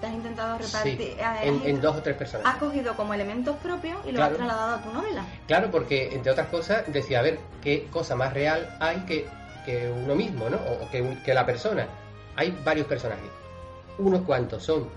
Te 0.00 0.06
has 0.06 0.14
intentado 0.14 0.56
Sí, 0.58 0.64
repartir. 0.64 1.22
has- 1.22 1.42
en, 1.44 1.56
has- 1.60 1.66
en 1.66 1.80
dos 1.80 1.96
o 1.96 2.02
tres 2.02 2.14
Has 2.14 2.18
personajes. 2.18 2.60
cogido 2.60 2.94
como 2.96 3.12
elementos 3.12 3.56
propios 3.56 3.98
y 4.06 4.12
lo 4.12 4.16
Claro. 4.16 4.32
has 4.32 4.36
trasladado 4.38 4.74
a 4.76 4.82
tu 4.82 4.92
novela. 4.92 5.24
Claro, 5.46 5.70
porque 5.70 6.14
entre 6.14 6.32
otras 6.32 6.48
cosas 6.48 6.84
decía, 6.92 7.18
a 7.18 7.22
ver, 7.22 7.38
¿qué 7.60 7.86
cosa 7.90 8.16
más 8.16 8.32
real 8.32 8.74
hay 8.80 8.98
que, 9.04 9.26
que 9.66 9.90
uno 9.90 10.14
mismo, 10.14 10.48
¿no? 10.48 10.56
O, 10.56 10.88
que, 10.90 11.18
que 11.24 11.34
la 11.34 11.44
persona. 11.44 11.86
Hay 12.36 12.56
varios 12.64 12.86
personajes. 12.86 13.30
Unos 13.98 14.22
cuantos 14.22 14.62
son 14.64 14.88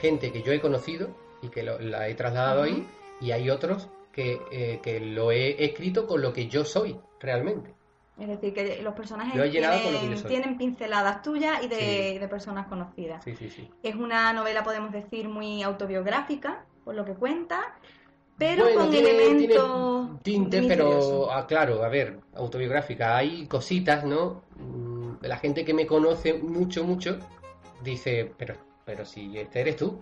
gente 0.00 0.30
que 0.30 0.42
yo 0.42 0.52
he 0.52 0.60
conocido 0.60 1.08
y 1.42 1.48
que 1.48 1.64
lo- 1.64 1.80
la 1.80 2.06
he 2.08 2.14
trasladado 2.14 2.62
ahí, 2.62 2.86
y 3.20 3.32
hay 3.32 3.50
otros 3.50 3.88
que, 4.12 4.40
eh, 4.52 4.78
que 4.82 5.00
lo 5.00 5.32
he 5.32 5.64
escrito 5.64 6.06
con 6.06 6.22
lo 6.22 6.32
que 6.32 6.46
yo 6.48 6.64
soy 6.64 6.96
realmente. 7.18 7.74
Es 8.18 8.28
decir, 8.28 8.54
que 8.54 8.80
los 8.82 8.94
personajes 8.94 9.50
tienen, 9.50 10.22
tienen 10.24 10.56
pinceladas 10.56 11.20
tuyas 11.22 11.62
y 11.62 11.68
de, 11.68 11.76
Sí. 12.14 12.18
de 12.18 12.28
personas 12.28 12.66
conocidas. 12.66 13.22
Sí, 13.22 13.36
sí, 13.36 13.50
sí. 13.50 13.70
Es 13.82 13.94
una 13.94 14.32
novela, 14.32 14.64
podemos 14.64 14.90
decir, 14.90 15.28
muy 15.28 15.62
autobiográfica, 15.62 16.64
por 16.84 16.94
lo 16.94 17.04
que 17.04 17.12
cuenta, 17.12 17.74
pero 18.38 18.64
Bueno, 18.64 18.80
con 18.80 18.90
tiene- 18.90 19.10
elementos 19.10 20.22
tiene 20.22 20.48
tinte, 20.48 20.62
pero 20.66 21.30
ah, 21.30 21.46
claro, 21.46 21.82
a 21.84 21.88
ver, 21.88 22.18
autobiográfica. 22.34 23.16
Hay 23.18 23.46
cositas, 23.48 24.04
¿no? 24.04 24.42
Mm, 24.56 25.16
la 25.22 25.36
gente 25.36 25.64
que 25.64 25.74
me 25.74 25.86
conoce 25.86 26.34
mucho, 26.34 26.84
mucho, 26.84 27.18
dice, 27.82 28.32
pero, 28.38 28.54
pero 28.86 29.04
si 29.04 29.38
este 29.38 29.60
eres 29.60 29.76
tú. 29.76 30.00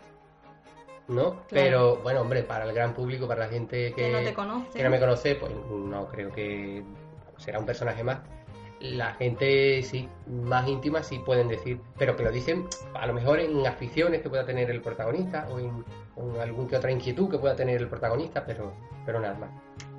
¿No? 1.06 1.42
Pero 1.50 1.96
bueno, 1.98 2.22
hombre, 2.22 2.44
para 2.44 2.64
el 2.64 2.72
gran 2.72 2.94
público, 2.94 3.28
para 3.28 3.40
la 3.44 3.48
gente 3.50 3.92
que, 3.92 4.04
Que 4.06 4.10
no 4.12 4.20
te 4.20 4.32
conoce. 4.32 4.78
que 4.78 4.82
no 4.84 4.88
me 4.88 4.98
conoce, 4.98 5.34
pues 5.34 5.52
no 5.70 6.06
creo 6.08 6.32
que 6.32 6.82
será 7.38 7.58
un 7.58 7.66
personaje 7.66 8.02
más. 8.04 8.20
La 8.80 9.12
gente 9.14 9.82
sí, 9.82 10.08
más 10.26 10.68
íntima 10.68 11.02
sí 11.02 11.18
pueden 11.18 11.48
decir, 11.48 11.80
pero 11.98 12.16
que 12.16 12.22
lo 12.22 12.30
dicen 12.30 12.66
a 12.94 13.06
lo 13.06 13.14
mejor 13.14 13.40
en 13.40 13.66
aficiones 13.66 14.20
que 14.20 14.28
pueda 14.28 14.44
tener 14.44 14.70
el 14.70 14.80
protagonista 14.82 15.46
o 15.50 15.58
en, 15.58 15.84
algún 16.40 16.68
que 16.68 16.76
otra 16.76 16.90
inquietud 16.90 17.30
que 17.30 17.38
pueda 17.38 17.56
tener 17.56 17.80
el 17.80 17.88
protagonista, 17.88 18.44
pero, 18.44 18.72
pero 19.06 19.20
nada 19.20 19.34
más. 19.34 19.50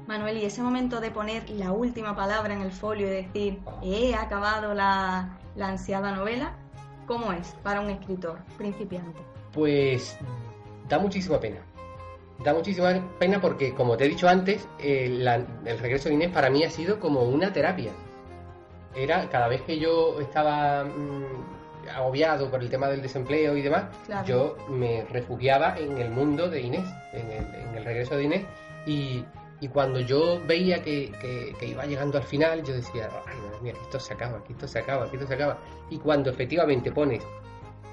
Manuel, 0.08 0.38
y 0.38 0.46
ese 0.46 0.62
momento 0.62 1.02
de 1.02 1.10
poner 1.10 1.50
la 1.50 1.72
última 1.72 2.16
palabra 2.16 2.54
en 2.54 2.62
el 2.62 2.72
folio 2.72 3.08
y 3.08 3.10
decir, 3.10 3.60
Ah. 3.66 3.80
he 3.84 4.14
acabado 4.14 4.76
la, 4.76 5.40
la 5.56 5.70
ansiada 5.70 6.16
novela, 6.16 6.54
¿cómo 7.08 7.32
es 7.32 7.56
para 7.64 7.82
un 7.82 7.90
escritor 7.90 8.38
principiante? 8.58 9.20
Pues 9.52 10.18
da 10.88 11.00
muchísima 11.00 11.40
pena. 11.40 11.58
Da 12.44 12.54
muchísima 12.54 12.94
pena 13.18 13.40
porque, 13.40 13.74
como 13.74 13.96
te 13.98 14.06
he 14.06 14.10
dicho 14.10 14.28
antes, 14.28 14.68
eh, 14.80 15.08
la- 15.10 15.36
el 15.66 15.80
regreso 15.80 16.10
de 16.10 16.16
Inés 16.16 16.32
para 16.32 16.50
mí 16.50 16.64
ha 16.64 16.70
sido 16.70 17.00
como 17.00 17.22
una 17.24 17.52
terapia. 17.54 17.92
Era 18.96 19.30
cada 19.30 19.48
vez 19.48 19.62
que 19.62 19.78
yo 19.80 20.20
estaba 20.22 20.84
mm, 20.84 21.90
agobiado 21.96 22.50
por 22.50 22.62
el 22.62 22.70
tema 22.70 22.88
del 22.88 23.02
desempleo 23.02 23.56
y 23.58 23.62
demás, 23.62 23.86
Claro. 24.06 24.28
yo 24.28 24.58
me 24.70 25.06
refugiaba 25.06 25.78
en 25.78 25.98
el 25.98 26.10
mundo 26.12 26.50
de 26.50 26.62
Inés, 26.62 26.86
en 27.14 27.30
el, 27.32 27.56
en 27.56 27.76
el 27.78 27.86
regreso 27.86 28.16
de 28.18 28.24
Inés. 28.24 28.44
Y, 28.86 29.24
y 29.62 29.68
cuando 29.70 30.00
yo 30.02 30.42
veía 30.46 30.82
que, 30.84 31.12
que- 31.22 31.56
que 31.60 31.68
iba 31.68 31.86
llegando 31.86 32.18
al 32.18 32.24
final, 32.26 32.64
yo 32.64 32.74
decía, 32.74 33.10
ay, 33.26 33.38
madre 33.40 33.62
mía, 33.62 33.74
que 33.74 33.82
esto 33.82 34.00
se 34.00 34.14
acaba, 34.14 34.44
que 34.44 34.54
esto 34.54 34.68
se 34.68 34.80
acaba, 34.80 35.10
que 35.10 35.16
esto 35.16 35.28
se 35.28 35.34
acaba. 35.36 35.58
Y 35.90 35.98
cuando 35.98 36.30
efectivamente 36.30 36.92
pones 36.92 37.24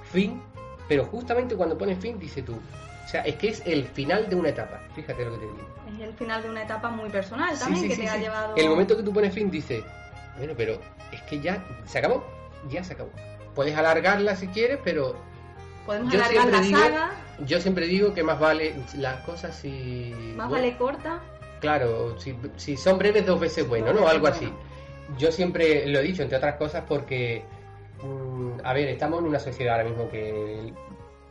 fin, 0.03 0.43
pero 0.89 1.05
justamente 1.05 1.55
cuando 1.57 1.79
pones 1.79 1.99
fin, 1.99 2.19
dice 2.19 2.43
tú, 2.43 2.55
o 3.05 3.09
sea, 3.09 3.23
es 3.23 3.35
que 3.37 3.49
es 3.49 3.63
el 3.67 3.85
final 3.87 4.29
de 4.29 4.37
una 4.37 4.49
etapa, 4.51 4.81
fíjate 4.95 5.25
lo 5.25 5.33
que 5.33 5.39
te 5.39 5.45
digo. 5.45 5.59
Es 5.95 6.01
el 6.01 6.15
final 6.15 6.43
de 6.43 6.51
una 6.51 6.63
etapa 6.63 6.89
muy 6.91 7.11
personal 7.11 7.59
también 7.59 7.83
sí, 7.83 7.89
que 7.89 7.95
sí, 7.97 8.03
te 8.03 8.09
ha 8.09 8.17
llevado... 8.17 8.55
El 8.57 8.69
momento 8.69 8.97
que 8.97 9.03
tú 9.03 9.13
pones 9.13 9.35
fin, 9.35 9.51
dice, 9.51 9.85
bueno, 10.39 10.55
pero 10.57 10.79
es 11.13 11.21
que 11.23 11.41
ya 11.41 11.63
se 11.85 11.99
acabó, 11.99 12.25
ya 12.71 12.83
se 12.85 12.95
acabó. 12.95 13.11
Puedes 13.55 13.77
alargarla 13.77 14.35
si 14.37 14.47
quieres, 14.49 14.79
pero 14.83 15.15
Podemos 15.85 16.13
yo 16.13 16.19
alargar 16.23 16.47
la 16.47 16.61
digo- 16.61 16.79
saga, 16.79 17.11
yo 17.45 17.61
siempre 17.61 17.87
digo 17.87 18.15
que 18.15 18.23
más 18.23 18.39
vale 18.39 18.75
las 18.95 19.21
cosas 19.25 19.55
si... 19.57 20.15
más 20.37 20.49
bueno, 20.49 20.63
vale 20.65 20.77
corta. 20.79 21.21
Claro, 21.61 22.19
si, 22.19 22.37
si 22.57 22.77
son 22.77 22.99
breves 22.99 23.27
dos 23.27 23.39
veces 23.39 23.69
bueno, 23.69 23.93
¿no? 23.93 24.09
Algo 24.09 24.27
así. 24.29 24.53
Yo 25.19 25.31
siempre 25.31 25.87
lo 25.87 25.99
he 25.99 26.03
dicho, 26.03 26.23
entre 26.23 26.39
otras 26.39 26.57
cosas, 26.57 26.85
porque, 26.89 27.45
mm, 28.03 28.65
a 28.65 28.73
ver, 28.73 28.89
estamos 28.89 29.21
en 29.21 29.27
una 29.27 29.39
sociedad 29.39 29.75
ahora 29.77 29.89
mismo 29.89 30.09
que 30.09 30.73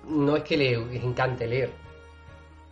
no 0.07 0.35
es 0.35 0.43
que 0.43 0.57
le 0.57 0.73
encante 0.97 1.47
leer. 1.47 1.71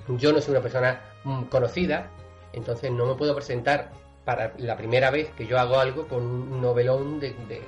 Yo 0.07 0.33
no 0.33 0.41
soy 0.41 0.51
una 0.51 0.61
persona 0.61 1.01
mm, 1.23 1.43
conocida, 1.43 2.09
entonces 2.53 2.91
no 2.91 3.05
me 3.05 3.15
puedo 3.15 3.35
presentar 3.35 3.91
para 4.25 4.53
la 4.57 4.75
primera 4.75 5.11
vez 5.11 5.29
que 5.37 5.45
yo 5.45 5.59
hago 5.59 5.77
algo 5.79 6.07
con 6.07 6.23
un 6.23 6.61
novelón 6.61 7.19
de, 7.19 7.29
de- 7.47 7.61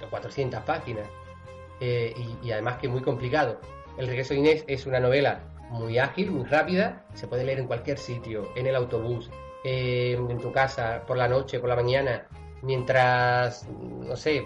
de 0.00 0.06
400 0.10 0.60
páginas. 0.62 1.06
Eh, 1.80 2.12
y, 2.42 2.46
y 2.48 2.52
además 2.52 2.78
que 2.78 2.88
muy 2.88 3.02
complicado. 3.02 3.60
El 3.96 4.06
regreso 4.06 4.34
de 4.34 4.40
Inés 4.40 4.64
es 4.68 4.86
una 4.86 5.00
novela 5.00 5.40
muy 5.70 5.98
ágil, 5.98 6.30
muy 6.30 6.44
rápida, 6.46 7.04
se 7.14 7.26
puede 7.26 7.44
leer 7.44 7.58
en 7.60 7.66
cualquier 7.66 7.98
sitio, 7.98 8.48
en 8.56 8.66
el 8.66 8.74
autobús, 8.76 9.28
eh, 9.64 10.12
en 10.18 10.38
tu 10.38 10.50
casa, 10.52 11.02
por 11.06 11.16
la 11.16 11.28
noche, 11.28 11.58
por 11.60 11.68
la 11.68 11.76
mañana, 11.76 12.26
mientras, 12.62 13.66
no 13.68 14.16
sé, 14.16 14.44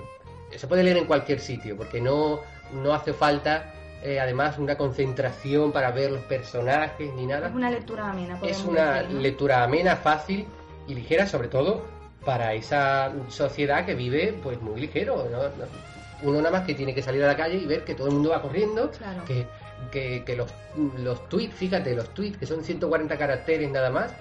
se 0.57 0.67
puede 0.67 0.83
leer 0.83 0.97
en 0.97 1.05
cualquier 1.07 1.39
sitio, 1.41 1.77
porque 1.77 2.01
no, 2.01 2.41
no 2.83 2.93
hace 2.95 3.13
falta 3.13 3.73
eh, 4.03 4.19
además 4.21 4.59
una 4.59 4.77
concentración 4.77 5.73
para 5.73 5.91
ver 5.93 6.11
los 6.11 6.23
personajes 6.23 7.13
ni 7.15 7.27
nada. 7.27 7.49
Es 7.49 7.55
una 7.55 7.71
lectura 7.71 8.11
amena, 8.11 8.39
Es 8.43 8.65
una 8.65 8.95
decir, 8.95 9.15
¿no? 9.15 9.21
lectura 9.21 9.63
amena, 9.63 9.97
fácil 9.97 10.47
y 10.89 10.95
ligera, 10.95 11.27
sobre 11.27 11.49
todo 11.49 11.85
para 12.25 12.55
esa 12.55 13.13
sociedad 13.29 13.85
que 13.87 13.95
vive 13.95 14.35
pues 14.43 14.61
muy 14.61 14.81
ligero. 14.81 15.29
¿no? 15.31 15.39
No- 15.43 15.83
Uno 16.31 16.39
nada 16.39 16.51
más 16.59 16.67
que 16.67 16.75
tiene 16.75 16.95
que 16.95 17.03
salir 17.03 17.23
a 17.25 17.29
la 17.29 17.37
calle 17.37 17.57
y 17.59 17.67
ver 17.67 17.85
que 17.85 17.95
todo 17.95 18.09
el 18.09 18.15
mundo 18.15 18.31
va 18.31 18.41
corriendo, 18.43 18.91
Claro. 18.93 19.25
que, 19.25 19.47
que, 19.91 20.23
que 20.25 20.37
los, 20.37 20.53
los 20.99 21.29
tweets, 21.29 21.55
fíjate, 21.55 21.95
los 21.97 22.09
tweets 22.15 22.39
que 22.39 22.47
son 22.47 22.63
140 22.63 23.17
caracteres 23.19 23.71
nada 23.71 23.91
más, 23.91 24.13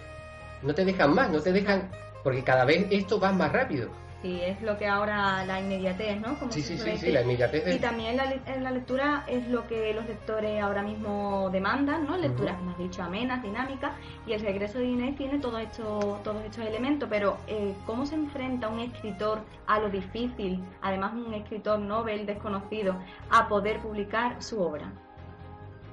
no 0.63 0.73
te 0.73 0.83
dejan 0.85 1.13
más, 1.13 1.29
no 1.29 1.39
te 1.41 1.51
dejan, 1.51 1.89
porque 2.23 2.43
cada 2.43 2.65
vez 2.65 2.85
esto 2.91 3.19
va 3.19 3.31
más 3.31 3.51
rápido. 3.51 3.89
Sí, 4.21 4.39
es 4.39 4.61
lo 4.61 4.77
que 4.77 4.85
ahora 4.87 5.43
la 5.45 5.59
inmediatez, 5.59 6.21
¿no? 6.21 6.37
Como 6.37 6.51
Sí, 6.51 6.61
sí, 6.61 6.77
sí, 6.77 7.11
la 7.11 7.21
inmediatez 7.21 7.75
Y 7.75 7.79
también 7.79 8.17
la, 8.17 8.25
la 8.59 8.69
lectura 8.69 9.23
es 9.27 9.47
lo 9.47 9.65
que 9.67 9.93
los 9.95 10.05
lectores 10.05 10.61
ahora 10.61 10.83
mismo 10.83 11.49
demandan, 11.51 12.05
¿no? 12.05 12.15
Lecturas, 12.17 12.55
como 12.57 12.69
has 12.71 12.77
dicho, 12.77 13.01
amenas, 13.01 13.41
dinámicas. 13.41 13.93
Y 14.27 14.33
el 14.33 14.41
regreso 14.41 14.77
de 14.77 14.85
Inés 14.85 15.15
tiene 15.17 15.39
todo 15.39 15.57
esto, 15.57 16.19
todos 16.23 16.43
estos 16.43 16.63
elementos. 16.67 17.09
Pero, 17.09 17.37
eh, 17.47 17.73
¿cómo 17.87 18.05
se 18.05 18.13
enfrenta 18.13 18.67
un 18.67 18.79
escritor 18.81 19.39
a 19.65 19.79
lo 19.79 19.89
difícil, 19.89 20.63
además 20.83 21.13
un 21.13 21.33
escritor 21.33 21.79
Nobel 21.79 22.27
desconocido, 22.27 22.95
a 23.31 23.47
poder 23.47 23.79
publicar 23.79 24.41
su 24.43 24.61
obra? 24.61 24.91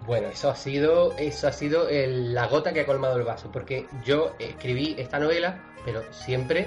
Bueno, 0.06 0.28
eso 0.28 0.50
ha 0.50 0.54
sido, 0.54 1.16
eso 1.16 1.48
ha 1.48 1.52
sido 1.52 1.88
el- 1.88 2.34
la 2.34 2.46
gota 2.46 2.72
que 2.74 2.80
ha 2.80 2.86
colmado 2.86 3.16
el 3.16 3.24
vaso, 3.24 3.50
porque 3.50 3.86
yo 4.04 4.32
escribí 4.38 4.94
esta 4.98 5.18
novela, 5.18 5.62
pero 5.84 6.02
siempre 6.12 6.66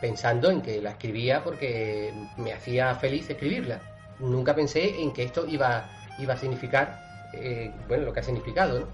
pensando 0.00 0.50
en 0.50 0.62
que 0.62 0.80
la 0.80 0.90
escribía 0.90 1.42
porque 1.44 2.12
me 2.36 2.52
hacía 2.52 2.94
feliz 2.94 3.28
escribirla. 3.28 3.80
Nunca 4.18 4.54
pensé 4.54 5.00
en 5.00 5.12
que 5.12 5.24
esto 5.24 5.46
iba, 5.46 5.88
iba 6.18 6.34
a 6.34 6.36
significar, 6.36 7.00
eh, 7.32 7.70
bueno, 7.88 8.04
lo 8.04 8.12
que 8.12 8.20
ha 8.20 8.22
significado, 8.22 8.80
¿no? 8.80 8.86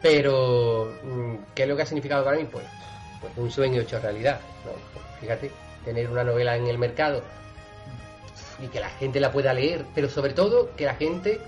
Pero, 0.00 0.92
mm, 1.02 1.34
¿qué 1.54 1.62
es 1.62 1.68
lo 1.68 1.76
que 1.76 1.82
ha 1.82 1.86
significado 1.86 2.24
para 2.24 2.36
mí? 2.36 2.44
Pues, 2.50 2.64
pues 3.20 3.32
un 3.36 3.50
sueño 3.50 3.80
hecho 3.80 4.00
realidad, 4.00 4.40
¿no? 4.64 4.72
Fíjate, 5.20 5.50
tener 5.84 6.10
una 6.10 6.24
novela 6.24 6.56
en 6.56 6.66
el 6.66 6.78
mercado 6.78 7.22
y 8.62 8.66
que 8.68 8.80
la 8.80 8.90
gente 8.90 9.20
la 9.20 9.32
pueda 9.32 9.54
leer, 9.54 9.84
pero 9.94 10.08
sobre 10.08 10.32
todo 10.32 10.74
que 10.76 10.84
la 10.84 10.94
gente 10.94 11.40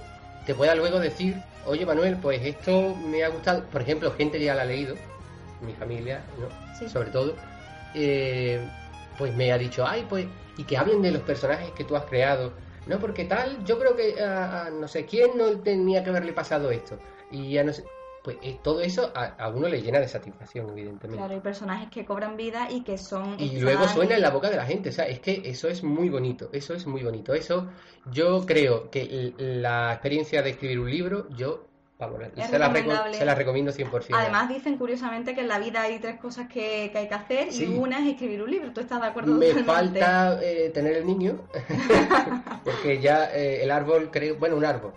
te 0.47 0.55
pueda 0.55 0.75
luego 0.75 1.01
decir, 1.01 1.37
oye 1.67 1.87
Manuel, 1.87 2.17
pues 2.17 2.45
esto 2.45 2.95
me 2.95 3.25
ha 3.25 3.29
gustado. 3.29 3.65
Por 3.65 3.83
ejemplo, 3.83 4.13
gente 4.13 4.41
ya 4.41 4.55
la 4.55 4.63
ha 4.63 4.67
leído, 4.67 4.97
mi 5.61 5.73
familia, 5.73 6.23
¿no? 6.39 6.49
Sí. 6.79 6.89
Sobre 6.89 7.11
todo, 7.11 7.35
eh, 7.95 8.61
pues 9.17 9.35
me 9.35 9.53
ha 9.53 9.59
dicho, 9.59 9.87
ay, 9.87 10.07
pues, 10.09 10.27
y 10.57 10.65
que 10.65 10.77
hablen 10.77 11.03
de 11.03 11.13
los 11.13 11.23
personajes 11.23 11.71
que 11.73 11.85
tú 11.85 11.97
has 11.97 12.05
creado. 12.05 12.53
No, 12.87 12.99
porque 12.99 13.25
tal, 13.25 13.65
yo 13.65 13.79
creo 13.79 13.97
que 13.97 14.21
a, 14.23 14.67
a 14.67 14.71
no 14.71 14.87
sé 14.89 15.07
quién 15.07 15.39
no 15.39 15.59
tenía 15.61 16.05
que 16.05 16.11
haberle 16.11 16.33
pasado 16.33 16.71
esto. 16.71 16.99
Y 17.31 17.53
ya 17.53 17.65
no 17.65 17.73
sé. 17.73 17.85
Pues 18.23 18.39
eh, 18.41 18.59
todo 18.63 18.81
eso 18.81 19.13
a, 19.15 19.35
a 19.39 19.49
uno 19.51 19.69
le 19.69 19.83
llena 19.83 20.01
de 20.01 20.09
satisfacción, 20.09 20.71
evidentemente. 20.71 21.19
Claro, 21.19 21.35
hay 21.35 21.41
personajes 21.41 21.91
que 21.91 22.07
cobran 22.07 22.39
vida 22.39 22.69
y 22.71 22.81
que 22.83 22.97
son... 22.97 23.39
Y 23.39 23.61
luego 23.61 23.87
suena 23.87 24.15
en 24.15 24.23
la 24.23 24.31
boca 24.31 24.49
de 24.49 24.57
la 24.57 24.65
gente, 24.65 24.89
o 24.89 24.93
sea, 24.93 25.07
es 25.07 25.21
que 25.21 25.43
eso 25.45 25.69
es 25.69 25.83
muy 25.83 26.09
bonito, 26.09 26.49
eso 26.53 26.73
es 26.73 26.87
muy 26.87 27.03
bonito. 27.03 27.35
Eso, 27.35 27.69
yo 28.11 28.47
creo 28.47 28.91
que 28.91 29.35
la 29.37 29.93
experiencia 29.93 30.41
de 30.41 30.51
escribir 30.51 30.81
un 30.81 30.91
libro, 30.91 31.29
yo, 31.37 31.67
vamos, 31.99 32.21
se 32.35 32.59
la, 32.59 33.13
se 33.13 33.25
la 33.25 33.35
recomiendo 33.35 33.73
100%. 33.73 34.07
Además 34.13 34.49
dicen 34.49 34.77
curiosamente 34.77 35.35
que 35.35 35.41
en 35.43 35.49
la 35.49 35.59
vida 35.59 35.83
hay 35.83 35.99
tres 35.99 36.19
cosas 36.21 36.49
que, 36.49 36.91
que 36.93 36.99
hay 36.99 37.09
que 37.09 37.15
hacer 37.15 37.53
Sí. 37.53 37.65
y 37.65 37.77
una 37.79 37.99
es 38.01 38.13
escribir 38.13 38.43
un 38.43 38.51
libro. 38.51 38.73
¿Tú 38.73 38.81
estás 38.81 39.01
de 39.01 39.07
acuerdo 39.07 39.35
me 39.35 39.47
totalmente? 39.49 40.01
falta 40.01 40.39
eh, 40.43 40.71
tener 40.75 40.97
el 40.97 41.07
niño, 41.07 41.39
porque 42.65 43.01
ya 43.01 43.31
eh, 43.35 43.63
el 43.63 43.71
árbol, 43.71 44.11
creo, 44.11 44.37
bueno, 44.37 44.57
un 44.57 44.65
árbol. 44.65 44.93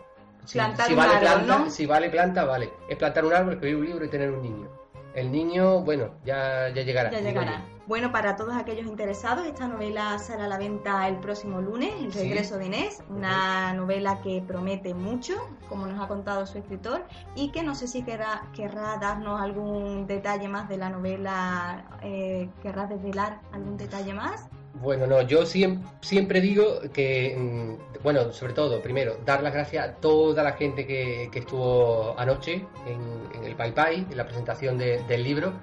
Si, 0.45 0.53
si 0.53 0.57
vale 0.59 1.13
árbol, 1.13 1.19
planta, 1.19 1.57
¿no? 1.57 1.69
si 1.69 1.85
vale 1.85 2.09
planta, 2.09 2.45
vale. 2.45 2.69
Es 2.89 2.97
plantar 2.97 3.25
un 3.25 3.33
árbol, 3.33 3.53
escribir 3.53 3.75
un 3.77 3.85
libro 3.85 4.05
y 4.05 4.09
tener 4.09 4.31
un 4.31 4.41
niño. 4.41 4.69
El 5.13 5.31
niño, 5.31 5.81
bueno, 5.81 6.15
ya, 6.25 6.69
ya 6.69 6.83
llegará. 6.83 7.11
Ya 7.11 7.19
llegará. 7.19 7.61
Bueno, 7.87 8.11
para 8.11 8.35
todos 8.35 8.53
aquellos 8.53 8.85
interesados, 8.85 9.45
esta 9.47 9.65
novela 9.65 10.19
sale 10.19 10.43
a 10.43 10.47
la 10.49 10.57
venta 10.57 11.07
el 11.07 11.15
próximo 11.19 11.61
lunes, 11.61 11.93
El 12.01 12.11
Sí. 12.11 12.19
regreso 12.19 12.57
de 12.57 12.65
Inés, 12.65 13.01
una 13.09 13.73
novela 13.73 14.19
que 14.21 14.43
promete 14.45 14.93
mucho, 14.93 15.35
como 15.69 15.85
nos 15.87 16.03
ha 16.03 16.07
contado 16.09 16.45
su 16.45 16.57
escritor, 16.57 17.05
y 17.33 17.49
que 17.51 17.63
no 17.63 17.75
sé 17.75 17.87
si 17.87 18.03
querrá, 18.03 18.43
querrá 18.53 18.97
darnos 18.97 19.39
algún 19.39 20.05
detalle 20.05 20.49
más 20.49 20.67
de 20.67 20.75
la 20.77 20.89
novela, 20.89 21.85
eh, 22.03 22.49
querrá 22.61 22.87
desvelar 22.87 23.39
algún 23.53 23.77
detalle 23.77 24.13
más. 24.13 24.49
Bueno, 24.81 25.07
no, 25.07 25.21
yo 25.21 25.43
siem- 25.43 25.81
siempre 26.01 26.39
digo 26.41 26.81
que, 26.93 27.35
mm, 27.35 28.03
bueno, 28.03 28.31
sobre 28.33 28.53
todo, 28.53 28.81
primero, 28.81 29.15
dar 29.25 29.41
las 29.41 29.53
gracias 29.53 29.87
a 29.87 29.93
toda 29.93 30.43
la 30.43 30.51
gente 30.51 30.85
que, 30.85 31.29
que 31.31 31.39
estuvo 31.39 32.13
anoche 32.19 32.65
en, 32.85 33.01
en 33.33 33.43
el 33.45 33.55
Pai 33.55 33.71
Pai, 33.71 34.05
en 34.11 34.17
la 34.17 34.25
presentación 34.25 34.77
de- 34.77 35.01
del 35.07 35.23
libro, 35.23 35.53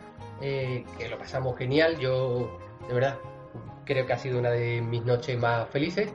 eh, 0.45 0.85
que 0.99 1.09
lo 1.09 1.19
pasamos 1.19 1.57
genial, 1.57 1.99
yo, 1.99 2.59
de 2.87 2.95
verdad, 2.95 3.19
creo 3.85 4.07
que 4.07 4.13
ha 4.13 4.19
sido 4.19 4.39
una 4.39 4.51
de 4.51 4.81
mis 4.81 5.05
noches 5.05 5.39
más 5.39 5.69
felices. 5.71 6.13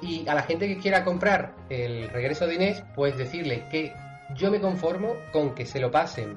Y 0.00 0.28
a 0.28 0.34
la 0.34 0.42
gente 0.42 0.68
que 0.68 0.78
quiera 0.78 1.04
comprar 1.04 1.54
el 1.70 2.08
regreso 2.10 2.46
de 2.46 2.54
Inés, 2.54 2.82
pues 2.94 3.16
decirle 3.16 3.64
que 3.70 3.92
yo 4.34 4.50
me 4.50 4.60
conformo 4.60 5.14
con 5.32 5.54
que 5.54 5.66
se 5.66 5.80
lo 5.80 5.90
pasen 5.90 6.34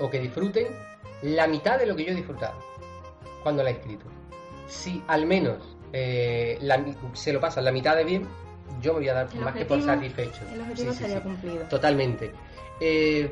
o 0.00 0.10
que 0.10 0.18
disfruten 0.18 0.66
la 1.22 1.46
mitad 1.46 1.78
de 1.78 1.86
lo 1.86 1.94
que 1.94 2.04
yo 2.04 2.12
he 2.12 2.16
disfrutado 2.16 2.58
cuando 3.42 3.62
la 3.62 3.70
he 3.70 3.74
escrito 3.74 4.06
si 4.66 5.02
al 5.06 5.26
menos 5.26 5.76
eh, 5.92 6.58
se 7.12 7.32
lo 7.32 7.40
pasan 7.40 7.64
la 7.64 7.72
mitad 7.72 7.96
de 7.96 8.04
bien, 8.04 8.26
yo 8.80 8.92
me 8.94 9.00
voy 9.00 9.08
a 9.08 9.14
dar 9.14 9.34
más 9.36 9.54
que 9.54 9.64
por 9.64 9.82
satisfecho. 9.82 10.40
El 10.52 10.60
objetivo 10.60 10.92
sería 10.92 11.22
cumplido. 11.22 11.64
Totalmente. 11.68 12.32
Eh, 12.80 13.30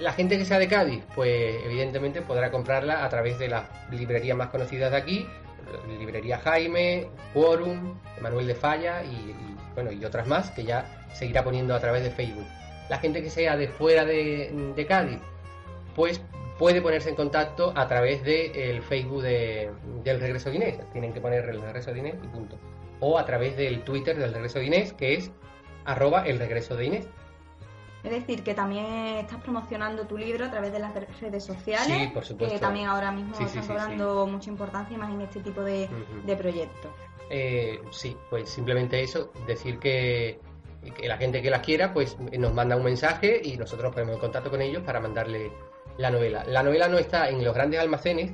la 0.00 0.12
gente 0.12 0.38
que 0.38 0.44
sea 0.44 0.58
de 0.58 0.68
Cádiz, 0.68 1.02
pues 1.14 1.56
evidentemente 1.64 2.22
podrá 2.22 2.50
comprarla 2.50 3.04
a 3.04 3.08
través 3.08 3.38
de 3.38 3.48
las 3.48 3.64
librerías 3.90 4.36
más 4.36 4.48
conocidas 4.48 4.90
de 4.90 4.96
aquí, 4.96 5.26
librería 5.98 6.38
Jaime, 6.38 7.08
Quorum, 7.34 7.98
Manuel 8.20 8.46
de 8.46 8.54
Falla 8.54 9.02
y, 9.04 9.34
bueno 9.74 9.92
y 9.92 10.04
otras 10.04 10.26
más 10.26 10.50
que 10.50 10.64
ya 10.64 10.86
seguirá 11.12 11.44
poniendo 11.44 11.74
a 11.74 11.80
través 11.80 12.02
de 12.02 12.10
Facebook. 12.10 12.46
La 12.88 12.98
gente 12.98 13.22
que 13.22 13.30
sea 13.30 13.56
de 13.56 13.68
fuera 13.68 14.04
de, 14.04 14.86
Cádiz, 14.88 15.18
pues 15.94 16.22
puede 16.58 16.80
ponerse 16.80 17.10
en 17.10 17.16
contacto 17.16 17.72
a 17.76 17.86
través 17.86 18.24
del 18.24 18.82
Facebook 18.82 19.22
del 19.22 20.20
Regreso 20.20 20.50
de 20.50 20.56
Inés. 20.56 20.78
Tienen 20.92 21.12
que 21.12 21.20
poner 21.20 21.48
el 21.48 21.60
Regreso 21.60 21.92
de 21.92 21.98
Inés 21.98 22.14
y 22.22 22.28
punto. 22.28 22.58
O 23.00 23.18
a 23.18 23.26
través 23.26 23.56
del 23.56 23.82
Twitter 23.82 24.16
del 24.16 24.32
Regreso 24.32 24.58
de 24.58 24.66
Inés, 24.66 24.92
que 24.92 25.14
es 25.14 25.30
arroba 25.84 26.26
el 26.26 26.38
Regreso 26.38 26.76
de 26.76 26.86
Inés. 26.86 27.08
Es 28.04 28.12
decir, 28.12 28.44
que 28.44 28.54
también 28.54 28.86
estás 29.16 29.40
promocionando 29.42 30.06
tu 30.06 30.16
libro 30.16 30.44
a 30.44 30.50
través 30.50 30.72
de 30.72 30.78
las 30.78 30.92
redes 31.20 31.44
sociales. 31.44 31.86
Sí, 31.86 32.10
por 32.14 32.24
supuesto. 32.24 32.54
Que 32.54 32.60
también 32.60 32.86
ahora 32.86 33.10
mismo 33.10 33.34
están 33.38 33.66
cobrando 33.66 34.26
mucha 34.26 34.50
importancia 34.50 34.96
más 34.96 35.10
en 35.10 35.20
este 35.22 35.40
tipo 35.40 35.62
de, 35.62 35.88
proyectos. 36.38 36.92
Eh, 37.30 37.80
sí, 37.90 38.16
pues 38.30 38.48
simplemente 38.48 39.02
eso, 39.02 39.32
decir 39.46 39.78
que, 39.78 40.40
la 41.02 41.18
gente 41.18 41.42
que 41.42 41.50
las 41.50 41.60
quiera, 41.60 41.92
pues 41.92 42.16
nos 42.18 42.54
manda 42.54 42.76
un 42.76 42.84
mensaje 42.84 43.40
y 43.42 43.56
nosotros 43.56 43.86
nos 43.86 43.94
ponemos 43.94 44.14
en 44.14 44.20
contacto 44.20 44.50
con 44.50 44.62
ellos 44.62 44.82
para 44.84 45.00
mandarle 45.00 45.50
la 45.98 46.10
novela. 46.10 46.44
La 46.44 46.62
novela 46.62 46.88
no 46.88 46.98
está 46.98 47.28
en 47.28 47.44
los 47.44 47.52
grandes 47.52 47.80
almacenes, 47.80 48.32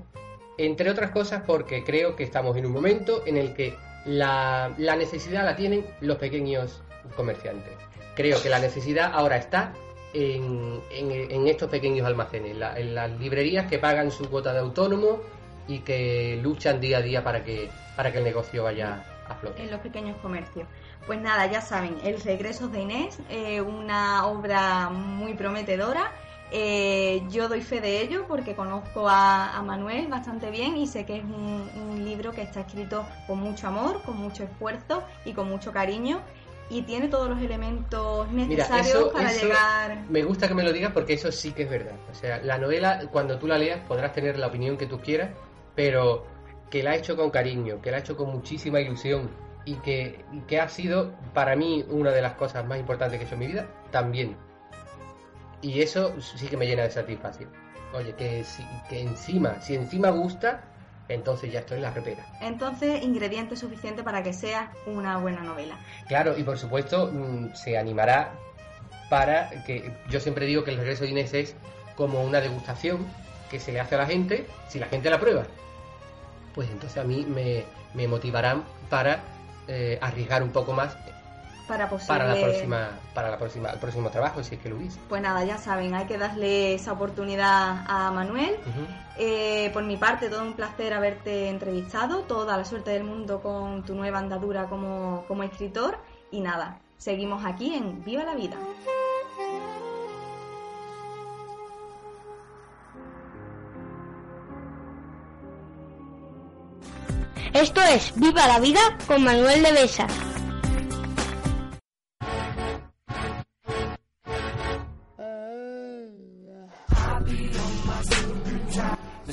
entre 0.58 0.90
otras 0.90 1.10
cosas 1.10 1.42
porque 1.46 1.82
creo 1.84 2.14
que 2.16 2.22
estamos 2.22 2.56
en 2.56 2.66
un 2.66 2.72
momento 2.72 3.22
en 3.26 3.38
el 3.38 3.54
que 3.54 3.74
la, 4.04 4.72
la 4.76 4.94
necesidad 4.94 5.44
la 5.44 5.56
tienen 5.56 5.86
los 6.00 6.18
pequeños 6.18 6.82
comerciantes 7.16 7.72
creo 8.14 8.42
que 8.42 8.48
la 8.48 8.58
necesidad 8.58 9.10
ahora 9.12 9.36
está 9.36 9.72
en, 10.14 11.46
estos 11.46 11.68
pequeños 11.68 12.06
almacenes, 12.06 12.56
en 12.76 12.94
las 12.94 13.10
librerías 13.18 13.66
que 13.66 13.78
pagan 13.78 14.10
su 14.10 14.28
cuota 14.30 14.52
de 14.52 14.60
autónomo 14.60 15.20
y 15.66 15.80
que 15.80 16.38
luchan 16.42 16.80
día 16.80 16.98
a 16.98 17.02
día 17.02 17.24
para 17.24 17.42
que, 17.42 17.70
para 17.96 18.12
que 18.12 18.18
el 18.18 18.24
negocio 18.24 18.64
vaya 18.64 19.04
a 19.28 19.34
flote. 19.34 19.62
En 19.62 19.70
los 19.70 19.80
pequeños 19.80 20.16
comercios. 20.18 20.66
Pues 21.06 21.20
nada, 21.20 21.46
ya 21.46 21.60
saben, 21.60 21.98
El 22.04 22.20
regreso 22.20 22.68
de 22.68 22.80
Inés, 22.80 23.18
eh, 23.28 23.60
una 23.60 24.26
obra 24.26 24.88
muy 24.88 25.34
prometedora. 25.34 26.12
Eh, 26.50 27.22
yo 27.30 27.48
doy 27.48 27.62
fe 27.62 27.80
de 27.80 28.00
ello 28.00 28.26
porque 28.28 28.54
conozco 28.54 29.08
a, 29.08 29.60
Manuel 29.66 30.06
bastante 30.06 30.50
bien 30.50 30.76
y 30.76 30.86
sé 30.86 31.04
que 31.04 31.16
es 31.16 31.24
un 31.24 32.04
libro 32.04 32.32
que 32.32 32.42
está 32.42 32.60
escrito 32.60 33.04
con 33.26 33.40
mucho 33.40 33.66
amor, 33.66 34.02
con 34.02 34.16
mucho 34.18 34.44
esfuerzo 34.44 35.02
y 35.24 35.32
con 35.32 35.48
mucho 35.48 35.72
cariño 35.72 36.20
y 36.70 36.82
tiene 36.82 37.08
todos 37.08 37.28
los 37.28 37.40
elementos 37.40 38.30
necesarios 38.32 39.12
para 39.12 39.32
llegar. 39.32 40.04
Me 40.08 40.22
gusta 40.22 40.48
que 40.48 40.54
me 40.54 40.62
lo 40.62 40.72
digas 40.72 40.92
porque 40.92 41.14
eso 41.14 41.30
sí 41.30 41.52
que 41.52 41.64
es 41.64 41.70
verdad. 41.70 41.96
O 42.10 42.14
sea, 42.14 42.38
la 42.42 42.58
novela, 42.58 43.08
cuando 43.12 43.38
tú 43.38 43.46
la 43.46 43.58
leas, 43.58 43.80
podrás 43.86 44.12
tener 44.12 44.38
la 44.38 44.46
opinión 44.46 44.76
que 44.76 44.86
tú 44.86 45.00
quieras, 45.00 45.30
pero 45.74 46.26
que 46.70 46.82
la 46.82 46.92
ha 46.92 46.96
hecho 46.96 47.16
con 47.16 47.30
cariño, 47.30 47.80
que 47.82 47.90
la 47.90 47.98
ha 47.98 48.00
hecho 48.00 48.16
con 48.16 48.30
muchísima 48.30 48.80
ilusión 48.80 49.30
y 49.64 49.74
que, 49.76 50.24
que 50.46 50.60
ha 50.60 50.68
sido 50.68 51.12
para 51.32 51.56
mí 51.56 51.84
una 51.88 52.10
de 52.10 52.22
las 52.22 52.34
cosas 52.34 52.66
más 52.66 52.78
importantes 52.78 53.18
que 53.18 53.24
he 53.24 53.26
hecho 53.26 53.34
en 53.34 53.40
mi 53.40 53.46
vida, 53.46 53.66
también. 53.90 54.36
Y 55.62 55.80
eso 55.80 56.14
sí 56.20 56.46
que 56.46 56.56
me 56.56 56.66
llena 56.66 56.82
de 56.82 56.90
satisfacción. 56.90 57.50
Oye, 57.94 58.14
que, 58.14 58.44
que 58.88 59.00
encima, 59.00 59.60
si 59.60 59.74
encima 59.74 60.10
gusta, 60.10 60.64
entonces 61.08 61.52
ya 61.52 61.60
estoy 61.60 61.76
en 61.76 61.82
la 61.82 61.90
repera. 61.90 62.26
Entonces, 62.40 63.02
ingrediente 63.02 63.56
suficiente 63.56 64.02
para 64.02 64.22
que 64.22 64.32
sea 64.32 64.72
una 64.86 65.18
buena 65.18 65.42
novela. 65.42 65.78
Claro, 66.08 66.36
y 66.38 66.42
por 66.42 66.58
supuesto 66.58 67.10
mm, 67.12 67.54
se 67.54 67.78
animará 67.78 68.32
para 69.10 69.50
que 69.64 69.92
yo 70.08 70.20
siempre 70.20 70.46
digo 70.46 70.64
que 70.64 70.70
el 70.70 70.78
regreso 70.78 71.04
de 71.04 71.10
Inés 71.10 71.34
es 71.34 71.54
como 71.96 72.22
una 72.24 72.40
degustación 72.40 73.06
que 73.50 73.60
se 73.60 73.72
le 73.72 73.80
hace 73.80 73.94
a 73.94 73.98
la 73.98 74.06
gente 74.06 74.46
si 74.68 74.78
la 74.78 74.86
gente 74.86 75.10
la 75.10 75.20
prueba. 75.20 75.44
Pues 76.54 76.70
entonces 76.70 76.98
a 76.98 77.04
mí 77.04 77.26
me, 77.28 77.64
me 77.94 78.08
motivarán 78.08 78.64
para 78.88 79.20
eh, 79.68 79.98
arriesgar 80.00 80.42
un 80.42 80.50
poco 80.50 80.72
más 80.72 80.96
para, 81.66 81.88
para 81.88 82.34
la 82.34 82.40
próxima 82.40 82.90
para 83.14 83.30
la 83.30 83.38
próxima 83.38 83.70
el 83.70 83.78
próximo 83.78 84.10
trabajo 84.10 84.42
si 84.42 84.56
es 84.56 84.60
que 84.60 84.68
lo 84.68 84.76
hubiese. 84.76 84.98
Pues 85.08 85.22
nada 85.22 85.44
ya 85.44 85.58
saben 85.58 85.94
hay 85.94 86.06
que 86.06 86.18
darle 86.18 86.74
esa 86.74 86.92
oportunidad 86.92 87.84
a 87.86 88.10
Manuel. 88.10 88.56
Eh, 89.16 89.70
por 89.72 89.84
mi 89.84 89.96
parte 89.96 90.28
todo 90.28 90.42
un 90.42 90.54
placer 90.54 90.92
haberte 90.92 91.48
entrevistado. 91.48 92.20
Toda 92.20 92.56
la 92.56 92.64
suerte 92.64 92.90
del 92.90 93.04
mundo 93.04 93.40
con 93.40 93.82
tu 93.84 93.94
nueva 93.94 94.18
andadura 94.18 94.66
como, 94.66 95.24
como 95.26 95.42
escritor. 95.42 95.98
Y 96.30 96.40
nada 96.40 96.78
seguimos 96.98 97.44
aquí 97.44 97.74
en 97.74 98.04
Viva 98.04 98.24
la 98.24 98.34
Vida. 98.34 98.56
Esto 107.52 107.80
es 107.82 108.12
Viva 108.16 108.48
la 108.48 108.58
Vida 108.58 108.80
con 109.06 109.22
Manuel 109.22 109.62
de 109.62 109.72
Besas. 109.72 110.33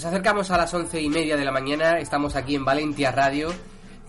Nos 0.01 0.07
acercamos 0.07 0.49
a 0.49 0.57
las 0.57 0.73
once 0.73 0.99
y 0.99 1.09
media 1.09 1.37
de 1.37 1.45
la 1.45 1.51
mañana, 1.51 1.99
estamos 1.99 2.35
aquí 2.35 2.55
en 2.55 2.65
Valencia 2.65 3.11
Radio. 3.11 3.53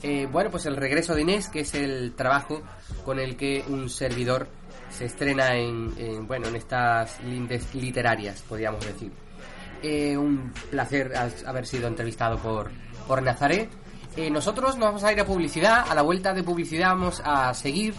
Eh, 0.03 0.27
bueno, 0.33 0.51
pues 0.51 0.65
el 0.65 0.75
regreso 0.75 1.15
de 1.15 1.21
Inés, 1.21 1.49
que 1.49 1.61
es 1.61 1.75
el 1.75 2.15
trabajo 2.15 2.63
con 3.05 3.19
el 3.19 3.37
que 3.37 3.63
un 3.69 3.91
servidor 3.91 4.49
se 4.89 5.05
estrena 5.05 5.55
en, 5.55 6.27
bueno, 6.27 6.49
en 6.49 6.57
estas 6.57 7.23
lindes 7.23 7.75
literarias, 7.75 8.41
podríamos 8.49 8.83
decir. 8.87 9.13
Eh, 9.83 10.17
un 10.17 10.55
placer 10.71 11.13
haber 11.45 11.67
sido 11.67 11.89
entrevistado 11.89 12.39
por, 12.39 12.71
por 13.07 13.23
Nazaret. 13.23 13.69
Eh, 14.17 14.31
nosotros 14.31 14.79
nos 14.79 14.87
vamos 14.87 15.05
a 15.05 15.13
ir 15.13 15.21
a 15.21 15.27
publicidad. 15.27 15.85
A 15.91 15.95
la 15.95 16.01
vuelta 16.01 16.33
de 16.33 16.43
publicidad 16.43 16.93
vamos 16.93 17.21
a 17.23 17.53
seguir 17.53 17.93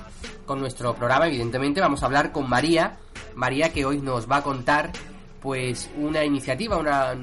con 0.47 0.59
nuestro 0.59 0.95
programa. 0.95 1.27
Evidentemente 1.27 1.79
vamos 1.79 2.01
a 2.01 2.07
hablar 2.07 2.31
con 2.31 2.49
María. 2.49 2.97
María 3.35 3.71
que 3.71 3.85
hoy 3.85 3.99
nos 4.01 4.27
va 4.27 4.37
a 4.37 4.41
contar 4.41 4.91
pues 5.43 5.91
una 5.97 6.23
iniciativa, 6.23 6.77
una 6.77 7.15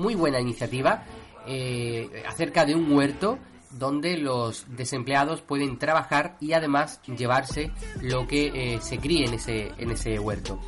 muy 0.00 0.14
buena 0.14 0.40
iniciativa 0.40 1.04
eh, 1.46 2.24
acerca 2.26 2.64
de 2.64 2.74
un 2.74 2.90
huerto 2.90 3.38
donde 3.70 4.16
los 4.16 4.66
desempleados 4.76 5.42
pueden 5.42 5.78
trabajar 5.78 6.36
y 6.40 6.54
además 6.54 7.00
llevarse 7.06 7.70
lo 8.00 8.26
que 8.26 8.74
eh, 8.74 8.80
se 8.80 8.98
críe 8.98 9.26
en 9.26 9.34
ese, 9.34 9.72
en 9.78 9.90
ese 9.90 10.18
huerto. 10.18 10.58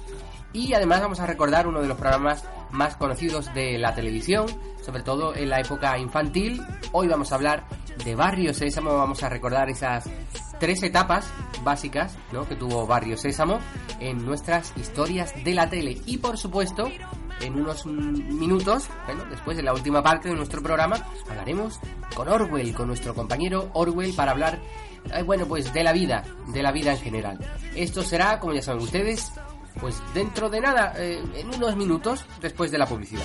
Y 0.52 0.74
además 0.74 1.00
vamos 1.00 1.18
a 1.18 1.26
recordar 1.26 1.66
uno 1.66 1.80
de 1.80 1.88
los 1.88 1.98
programas 1.98 2.44
más 2.70 2.96
conocidos 2.96 3.52
de 3.54 3.78
la 3.78 3.94
televisión, 3.94 4.46
sobre 4.82 5.02
todo 5.02 5.34
en 5.34 5.48
la 5.48 5.60
época 5.60 5.98
infantil. 5.98 6.62
Hoy 6.92 7.08
vamos 7.08 7.32
a 7.32 7.36
hablar 7.36 7.64
de 8.04 8.14
Barrio 8.14 8.54
Sésamo, 8.54 8.96
vamos 8.96 9.22
a 9.22 9.28
recordar 9.28 9.68
esas 9.70 10.04
tres 10.62 10.84
etapas 10.84 11.28
básicas 11.64 12.16
¿no? 12.30 12.46
que 12.46 12.54
tuvo 12.54 12.86
Barrio 12.86 13.16
Sésamo 13.16 13.58
en 13.98 14.24
nuestras 14.24 14.72
historias 14.76 15.34
de 15.42 15.54
la 15.54 15.68
tele. 15.68 16.00
Y 16.06 16.18
por 16.18 16.38
supuesto, 16.38 16.88
en 17.40 17.56
unos 17.56 17.84
minutos, 17.84 18.88
bueno, 19.04 19.24
después 19.28 19.56
de 19.56 19.64
la 19.64 19.72
última 19.72 20.04
parte 20.04 20.28
de 20.28 20.36
nuestro 20.36 20.62
programa, 20.62 21.04
hablaremos 21.28 21.80
con 22.14 22.28
Orwell, 22.28 22.72
con 22.74 22.86
nuestro 22.86 23.12
compañero 23.12 23.70
Orwell, 23.72 24.14
para 24.14 24.30
hablar, 24.30 24.60
eh, 25.12 25.24
bueno, 25.24 25.46
pues 25.46 25.72
de 25.72 25.82
la 25.82 25.92
vida, 25.92 26.22
de 26.46 26.62
la 26.62 26.70
vida 26.70 26.92
en 26.92 27.00
general. 27.00 27.38
Esto 27.74 28.04
será, 28.04 28.38
como 28.38 28.54
ya 28.54 28.62
saben 28.62 28.84
ustedes, 28.84 29.32
pues 29.80 30.02
dentro 30.14 30.48
de 30.48 30.60
nada, 30.60 30.94
eh, 30.96 31.22
en 31.34 31.54
unos 31.54 31.76
minutos 31.76 32.24
después 32.40 32.70
de 32.70 32.78
la 32.78 32.86
publicidad. 32.86 33.24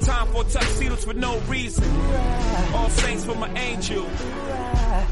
Time 0.00 0.26
for 0.28 0.44
tuxedos 0.44 1.04
for 1.04 1.14
no 1.14 1.38
reason. 1.40 1.84
All 2.74 2.90
saints 2.90 3.24
for 3.24 3.34
my 3.34 3.52
angel. 3.54 4.06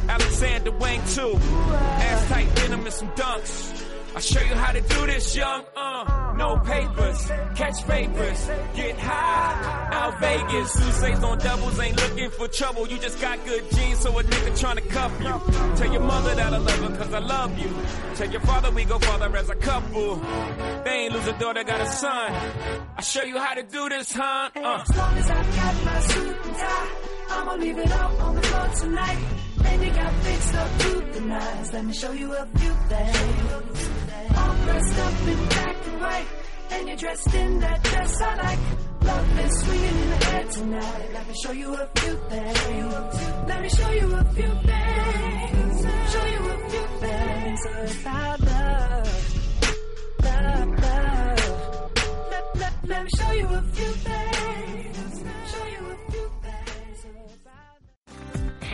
Alexander 0.08 0.70
Wang 0.72 1.00
too. 1.08 1.36
Ass 1.36 2.28
tight 2.28 2.54
denim 2.56 2.84
and 2.84 2.92
some 2.92 3.08
dunks. 3.10 3.84
I'll 4.14 4.22
show 4.22 4.40
you 4.40 4.54
how 4.54 4.72
to 4.72 4.80
do 4.80 5.06
this, 5.06 5.36
young. 5.36 5.62
Uh, 5.76 6.32
no 6.38 6.58
papers, 6.60 7.26
catch 7.54 7.86
papers, 7.86 8.48
get 8.74 8.98
high. 8.98 9.88
Out 9.92 10.18
Vegas, 10.20 10.72
Sousa's 10.72 11.22
on 11.22 11.38
doubles, 11.38 11.78
ain't 11.78 11.96
looking 12.00 12.30
for 12.30 12.48
trouble. 12.48 12.88
You 12.88 12.98
just 12.98 13.20
got 13.20 13.44
good 13.44 13.70
genes, 13.72 13.98
so 13.98 14.18
a 14.18 14.22
nigga 14.22 14.58
trying 14.58 14.76
to 14.76 14.82
cuff 14.82 15.12
you. 15.20 15.76
Tell 15.76 15.92
your 15.92 16.00
mother 16.00 16.34
that 16.34 16.50
I 16.50 16.56
love 16.56 16.78
her, 16.78 16.96
cause 16.96 17.12
I 17.12 17.18
love 17.18 17.58
you. 17.58 17.70
Tell 18.14 18.30
your 18.30 18.40
father 18.40 18.70
we 18.70 18.84
go 18.86 18.98
father 18.98 19.36
as 19.36 19.50
a 19.50 19.56
couple. 19.56 20.16
They 20.84 20.90
ain't 20.90 21.12
lose 21.12 21.26
a 21.26 21.38
daughter, 21.38 21.62
got 21.64 21.82
a 21.82 21.86
son. 21.86 22.85
I'll 22.96 23.04
show 23.04 23.22
you 23.24 23.38
how 23.38 23.52
to 23.54 23.62
do 23.62 23.88
this, 23.90 24.12
huh? 24.12 24.48
Uh. 24.56 24.82
As 24.88 24.96
long 24.96 25.18
as 25.18 25.30
I 25.30 25.34
got 25.34 25.84
my 25.84 26.00
suit 26.00 26.36
and 26.46 26.56
tie, 26.56 26.90
I'ma 27.28 27.54
leave 27.56 27.78
it 27.78 27.92
all 27.92 28.16
on 28.22 28.34
the 28.36 28.42
floor 28.42 28.68
tonight. 28.80 29.18
And 29.66 29.84
you 29.84 29.90
got 29.90 30.12
fixed 30.14 30.54
up 30.54 30.78
to 30.78 30.90
the 31.12 31.20
nines. 31.20 31.72
Let 31.74 31.84
me 31.84 31.92
show 31.92 32.12
you 32.12 32.32
a 32.32 32.46
few 32.46 32.72
things. 32.88 33.90
All 34.38 34.54
dressed 34.64 34.98
up 34.98 35.28
in 35.28 35.48
black 35.48 35.76
and 35.86 36.00
white, 36.00 36.26
and 36.70 36.88
you're 36.88 36.96
dressed 36.96 37.34
in 37.34 37.60
that 37.60 37.82
dress 37.82 38.22
I 38.22 38.34
like. 38.36 38.58
Love 39.02 39.40
is 39.40 39.60
swinging 39.60 39.96
in 40.02 40.10
the 40.10 40.26
air 40.32 40.44
tonight. 40.44 41.10
Let 41.12 41.28
me 41.28 41.34
show 41.42 41.52
you 41.52 41.74
a 41.74 41.86
few 41.96 42.16
things. 42.30 42.58
Let 43.46 43.62
me 43.62 43.68
show 43.68 43.90
you 43.90 44.14
a 44.14 44.24
few 44.24 44.52
things. 44.70 45.86
Show 46.12 46.26
you 46.34 46.40
a 46.48 46.68
few 46.70 46.86
things 47.04 47.60
about 48.00 48.40
love. 48.40 49.06
Love, 50.24 50.80
love. 50.80 51.15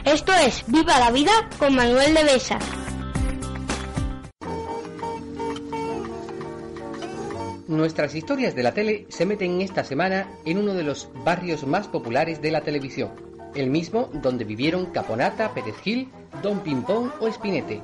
Esto 0.04 0.32
es 0.34 0.64
Viva 0.66 0.98
la 0.98 1.10
Vida 1.10 1.32
con 1.58 1.74
Manuel 1.74 2.12
de 2.12 2.24
Besa. 2.24 2.58
Nuestras 7.68 8.14
historias 8.14 8.54
de 8.54 8.62
la 8.62 8.74
tele 8.74 9.06
se 9.08 9.24
meten 9.24 9.62
esta 9.62 9.82
semana 9.82 10.28
en 10.44 10.58
uno 10.58 10.74
de 10.74 10.82
los 10.82 11.08
barrios 11.24 11.66
más 11.66 11.88
populares 11.88 12.42
de 12.42 12.50
la 12.50 12.60
televisión, 12.60 13.12
el 13.54 13.70
mismo 13.70 14.10
donde 14.12 14.44
vivieron 14.44 14.86
Caponata, 14.86 15.54
Pérez 15.54 15.76
Gil, 15.82 16.10
Don 16.42 16.60
Pimpón 16.60 17.12
o 17.20 17.28
Espinete. 17.28 17.80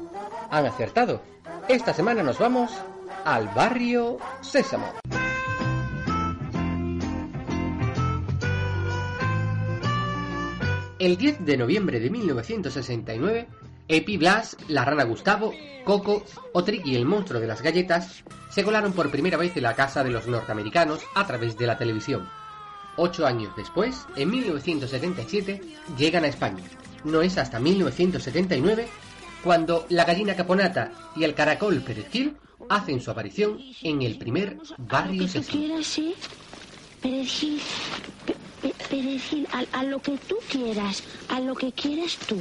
¿Han 0.51 0.67
acertado? 0.67 1.23
Esta 1.69 1.95
semana 1.95 2.23
nos 2.23 2.39
vamos 2.39 2.73
al 3.25 3.49
barrio 3.49 4.19
Sésamo. 4.43 4.93
El 10.99 11.17
10 11.17 11.45
de 11.45 11.57
noviembre 11.57 12.01
de 12.01 12.11
1969, 12.11 13.47
Epi 13.87 14.17
Blas, 14.17 14.57
la 14.67 14.85
rana 14.85 15.05
Gustavo, 15.05 15.55
Coco 15.85 16.25
o 16.53 16.65
Tricky 16.65 16.97
el 16.97 17.07
monstruo 17.07 17.41
de 17.41 17.47
las 17.47 17.63
galletas 17.63 18.25
se 18.51 18.65
colaron 18.65 18.93
por 18.93 19.09
primera 19.11 19.37
vez 19.37 19.57
en 19.57 19.63
la 19.63 19.77
casa 19.77 20.03
de 20.03 20.11
los 20.11 20.27
norteamericanos 20.27 21.01
a 21.15 21.25
través 21.25 21.57
de 21.57 21.69
la 21.69 21.79
televisión. 21.79 22.29
Ocho 22.97 23.27
años 23.27 23.53
después, 23.57 24.07
en 24.17 24.29
1977, 24.29 25.61
llegan 25.97 26.25
a 26.25 26.29
España. 26.29 26.65
No 27.05 27.23
es 27.23 27.39
hasta 27.39 27.61
1979 27.61 28.89
cuando 29.45 29.87
la 29.91 30.05
gallina 30.05 30.35
caponata 30.35 30.91
y 31.15 31.23
el 31.23 31.35
caracol 31.35 31.81
perejil 31.81 32.37
hacen 32.69 33.01
su 33.01 33.13
aparición 33.13 33.61
en 33.83 34.03
el 34.03 34.19
primer 34.19 34.59
barrio 34.79 35.29
sí. 35.29 36.15
Perejil, 37.01 37.61
perejil, 38.89 39.47
a, 39.53 39.79
a 39.79 39.83
lo 39.85 40.01
que 40.01 40.17
tú 40.19 40.37
quieras, 40.51 41.03
a 41.29 41.41
lo 41.41 41.55
que 41.55 41.73
quieras 41.73 42.17
tú. 42.27 42.37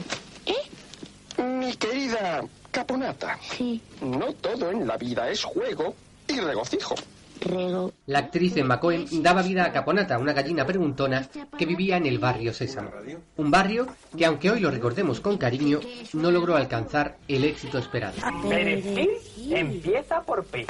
¿Eh? 0.45 1.41
Mi 1.43 1.73
querida 1.75 2.43
Caponata, 2.71 3.37
Sí, 3.55 3.81
no 4.01 4.33
todo 4.33 4.71
en 4.71 4.87
la 4.87 4.97
vida 4.97 5.29
es 5.29 5.43
juego 5.43 5.95
y 6.27 6.39
regocijo. 6.39 6.95
rego. 7.41 7.93
La 8.07 8.19
actriz 8.19 8.57
Emma 8.57 8.79
Cohen 8.79 9.05
daba 9.23 9.41
vida 9.43 9.63
a 9.65 9.71
Caponata, 9.71 10.17
una 10.17 10.33
gallina 10.33 10.65
preguntona 10.65 11.27
que 11.57 11.65
vivía 11.65 11.97
en 11.97 12.05
el 12.07 12.17
barrio 12.19 12.53
Sésamo. 12.53 12.91
Un 13.37 13.51
barrio 13.51 13.87
que, 14.17 14.25
aunque 14.25 14.49
hoy 14.51 14.59
lo 14.59 14.71
recordemos 14.71 15.19
con 15.19 15.37
cariño, 15.37 15.79
no 16.13 16.31
logró 16.31 16.55
alcanzar 16.55 17.17
el 17.27 17.43
éxito 17.45 17.77
esperado. 17.77 18.15
Perejil 18.49 19.09
empieza 19.51 20.21
por 20.21 20.43
P. 20.45 20.65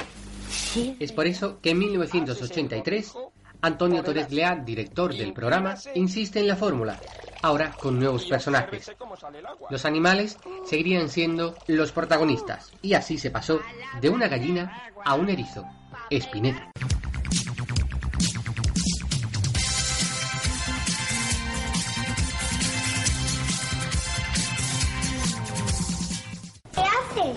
Sí, 0.50 0.96
Es 1.00 1.12
por 1.12 1.26
eso 1.26 1.58
que 1.62 1.70
en 1.70 1.78
1983, 1.78 3.12
Antonio 3.60 4.04
Torres 4.04 4.30
Lea, 4.30 4.54
director 4.54 5.12
del 5.12 5.32
programa, 5.32 5.74
insiste 5.94 6.38
en 6.38 6.46
la 6.46 6.54
fórmula, 6.54 7.00
ahora 7.42 7.72
con 7.72 7.98
nuevos 7.98 8.24
personajes. 8.26 8.92
Los 9.68 9.84
animales 9.84 10.38
seguirían 10.64 11.08
siendo 11.08 11.56
los 11.66 11.90
protagonistas, 11.90 12.70
y 12.82 12.94
así 12.94 13.18
se 13.18 13.32
pasó 13.32 13.60
de 14.00 14.10
una 14.10 14.28
gallina 14.28 14.92
a 15.04 15.14
un 15.14 15.28
erizo, 15.28 15.64
Espineta. 16.08 16.70
¿Qué 26.72 26.80
haces? 26.80 27.36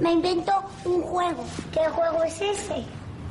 Me 0.00 0.12
invento 0.12 0.52
un 0.86 1.02
juego. 1.02 1.44
¿Qué 1.70 1.80
juego 1.90 2.24
es 2.24 2.40
ese? 2.40 2.82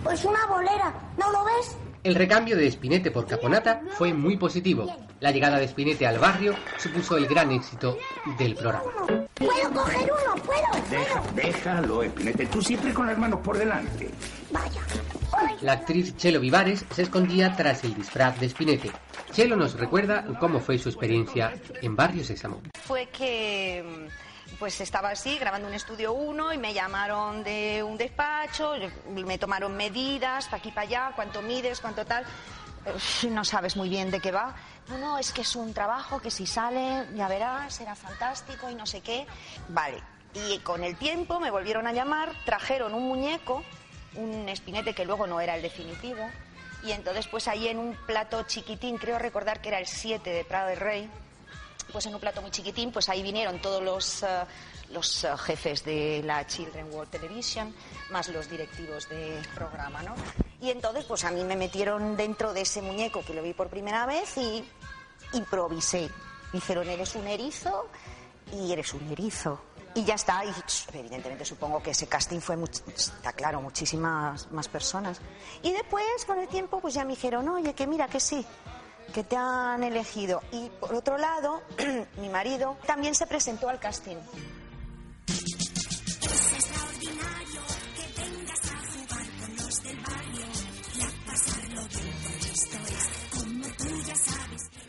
Pues 0.03 0.23
una 0.25 0.45
bolera, 0.45 0.93
¿no 1.17 1.31
lo 1.31 1.43
ves? 1.43 1.75
El 2.07 2.15
recambio 2.15 2.55
de 2.55 2.71
Spinete 2.71 3.11
por 3.11 3.27
Caponata 3.27 3.81
fue 3.97 4.13
muy 4.13 4.37
positivo. 4.37 4.87
La 5.19 5.29
llegada 5.31 5.59
de 5.59 5.67
Spinete 5.67 6.07
al 6.07 6.19
barrio 6.19 6.55
supuso 6.77 7.17
el 7.17 7.27
gran 7.27 7.51
éxito 7.51 7.97
del 8.39 8.55
programa. 8.55 8.93
Puedo 9.33 9.71
coger 9.73 10.09
uno, 10.09 10.41
puedo, 10.41 10.85
Deja, 10.89 11.21
déjalo, 11.35 12.03
Espinete. 12.03 12.45
Tú 12.45 12.61
siempre 12.61 12.93
con 12.93 13.07
las 13.07 13.17
manos 13.17 13.41
por 13.41 13.57
delante. 13.57 14.09
Vaya. 14.51 14.81
La 15.59 15.73
actriz 15.73 16.15
Chelo 16.15 16.39
Vivares 16.39 16.85
se 16.91 17.01
escondía 17.01 17.53
tras 17.57 17.83
el 17.83 17.93
disfraz 17.93 18.39
de 18.39 18.47
Spinete. 18.47 18.89
Chelo 19.33 19.57
nos 19.57 19.77
recuerda 19.77 20.25
cómo 20.39 20.61
fue 20.61 20.77
su 20.77 20.87
experiencia 20.87 21.55
en 21.81 21.97
Barrio 21.97 22.23
Sésamo. 22.23 22.61
fue 22.85 23.07
que 23.07 23.83
pues 24.59 24.79
estaba 24.81 25.09
así 25.09 25.37
grabando 25.37 25.67
un 25.67 25.73
estudio 25.73 26.13
1 26.13 26.53
y 26.53 26.57
me 26.57 26.73
llamaron 26.73 27.43
de 27.43 27.83
un 27.83 27.97
despacho, 27.97 28.73
me 29.09 29.37
tomaron 29.37 29.75
medidas 29.75 30.45
para 30.45 30.57
aquí 30.57 30.71
para 30.71 30.87
allá, 30.87 31.11
cuánto 31.15 31.41
mides, 31.41 31.79
cuánto 31.79 32.05
tal. 32.05 32.25
No 33.29 33.43
sabes 33.43 33.75
muy 33.75 33.89
bien 33.89 34.11
de 34.11 34.19
qué 34.19 34.31
va. 34.31 34.55
No, 34.87 34.97
no, 34.97 35.17
es 35.17 35.31
que 35.31 35.41
es 35.41 35.55
un 35.55 35.73
trabajo 35.73 36.21
que 36.21 36.31
si 36.31 36.45
sale, 36.45 37.05
ya 37.13 37.27
verás, 37.27 37.75
será 37.75 37.95
fantástico 37.95 38.69
y 38.69 38.75
no 38.75 38.85
sé 38.85 39.01
qué. 39.01 39.27
Vale. 39.69 40.01
Y 40.33 40.59
con 40.59 40.83
el 40.83 40.95
tiempo 40.95 41.39
me 41.39 41.51
volvieron 41.51 41.87
a 41.87 41.93
llamar, 41.93 42.31
trajeron 42.45 42.93
un 42.93 43.07
muñeco, 43.07 43.63
un 44.15 44.47
espinete 44.47 44.93
que 44.93 45.05
luego 45.05 45.27
no 45.27 45.41
era 45.41 45.55
el 45.55 45.61
definitivo. 45.61 46.29
Y 46.83 46.91
entonces, 46.91 47.27
pues 47.27 47.47
ahí 47.47 47.67
en 47.67 47.79
un 47.79 47.95
plato 48.05 48.43
chiquitín, 48.43 48.97
creo 48.97 49.19
recordar 49.19 49.61
que 49.61 49.69
era 49.69 49.79
el 49.79 49.87
7 49.87 50.29
de 50.29 50.45
Prado 50.45 50.69
del 50.69 50.77
Rey, 50.77 51.09
pues 51.91 52.05
en 52.05 52.13
un 52.13 52.19
plato 52.19 52.41
muy 52.41 52.51
chiquitín, 52.51 52.91
pues 52.91 53.09
ahí 53.09 53.21
vinieron 53.21 53.59
todos 53.61 53.81
los, 53.81 54.23
eh, 54.23 54.45
los 54.91 55.23
eh, 55.23 55.29
jefes 55.37 55.83
de 55.83 56.21
la 56.23 56.45
Children 56.45 56.93
World 56.93 57.09
Television, 57.09 57.73
más 58.11 58.27
los 58.29 58.49
directivos 58.49 59.07
del 59.09 59.45
programa, 59.55 60.03
¿no? 60.03 60.15
Y 60.61 60.71
entonces, 60.71 61.05
pues 61.05 61.23
a 61.23 61.31
mí 61.31 61.43
me 61.43 61.55
metieron 61.55 62.17
dentro 62.17 62.53
de 62.53 62.61
ese 62.61 62.81
muñeco 62.81 63.23
que 63.23 63.33
lo 63.33 63.43
vi 63.43 63.53
por 63.53 63.69
primera 63.69 64.05
vez 64.05 64.37
y 64.37 64.63
improvisé. 65.33 66.09
Dijeron, 66.51 66.89
eres 66.89 67.15
un 67.15 67.27
erizo 67.27 67.87
y 68.51 68.71
eres 68.71 68.93
un 68.93 69.11
erizo. 69.11 69.59
Y 69.95 70.03
ya 70.03 70.13
está, 70.13 70.45
y 70.45 70.53
evidentemente 70.93 71.43
supongo 71.43 71.81
que 71.81 71.89
ese 71.89 72.07
casting 72.07 72.39
fue, 72.39 72.55
está 72.95 73.33
claro, 73.33 73.61
muchísimas 73.61 74.51
más 74.51 74.67
personas. 74.67 75.19
Y 75.63 75.71
después, 75.71 76.05
con 76.27 76.37
el 76.37 76.47
tiempo, 76.47 76.79
pues 76.79 76.93
ya 76.93 77.03
me 77.03 77.13
dijeron, 77.13 77.49
oye, 77.49 77.73
que 77.73 77.87
mira, 77.87 78.07
que 78.07 78.19
sí, 78.19 78.45
que 79.13 79.23
te 79.23 79.35
han 79.35 79.83
elegido. 79.83 80.41
Y 80.51 80.69
por 80.79 80.93
otro 80.93 81.17
lado, 81.17 81.61
mi 82.21 82.29
marido 82.29 82.77
también 82.85 83.15
se 83.15 83.27
presentó 83.27 83.69
al 83.69 83.79
casting. 83.79 84.17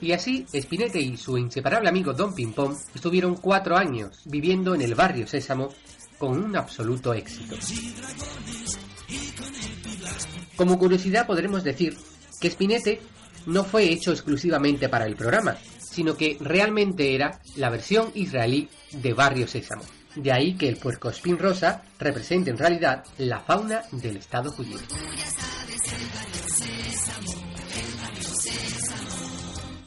Y 0.00 0.12
así, 0.12 0.46
Spinette 0.54 0.96
y 0.96 1.16
su 1.16 1.36
inseparable 1.36 1.88
amigo 1.88 2.12
Don 2.12 2.32
Pimpón 2.32 2.76
estuvieron 2.94 3.34
cuatro 3.34 3.76
años 3.76 4.22
viviendo 4.26 4.74
en 4.74 4.82
el 4.82 4.94
barrio 4.94 5.26
Sésamo 5.26 5.70
con 6.18 6.42
un 6.42 6.56
absoluto 6.56 7.12
éxito. 7.14 7.56
Como 10.56 10.78
curiosidad 10.78 11.26
podremos 11.26 11.64
decir 11.64 11.96
que 12.40 12.50
Spinette 12.50 13.00
no 13.48 13.64
fue 13.64 13.90
hecho 13.90 14.12
exclusivamente 14.12 14.88
para 14.90 15.06
el 15.06 15.16
programa, 15.16 15.56
sino 15.80 16.16
que 16.16 16.36
realmente 16.38 17.14
era 17.14 17.40
la 17.56 17.70
versión 17.70 18.12
israelí 18.14 18.68
de 18.92 19.14
Barrio 19.14 19.48
Sésamo. 19.48 19.84
De 20.14 20.32
ahí 20.32 20.54
que 20.54 20.68
el 20.68 20.76
puercoespín 20.76 21.38
rosa 21.38 21.82
represente 21.98 22.50
en 22.50 22.58
realidad 22.58 23.04
la 23.16 23.40
fauna 23.40 23.82
del 23.90 24.18
Estado 24.18 24.50
judío. 24.52 24.78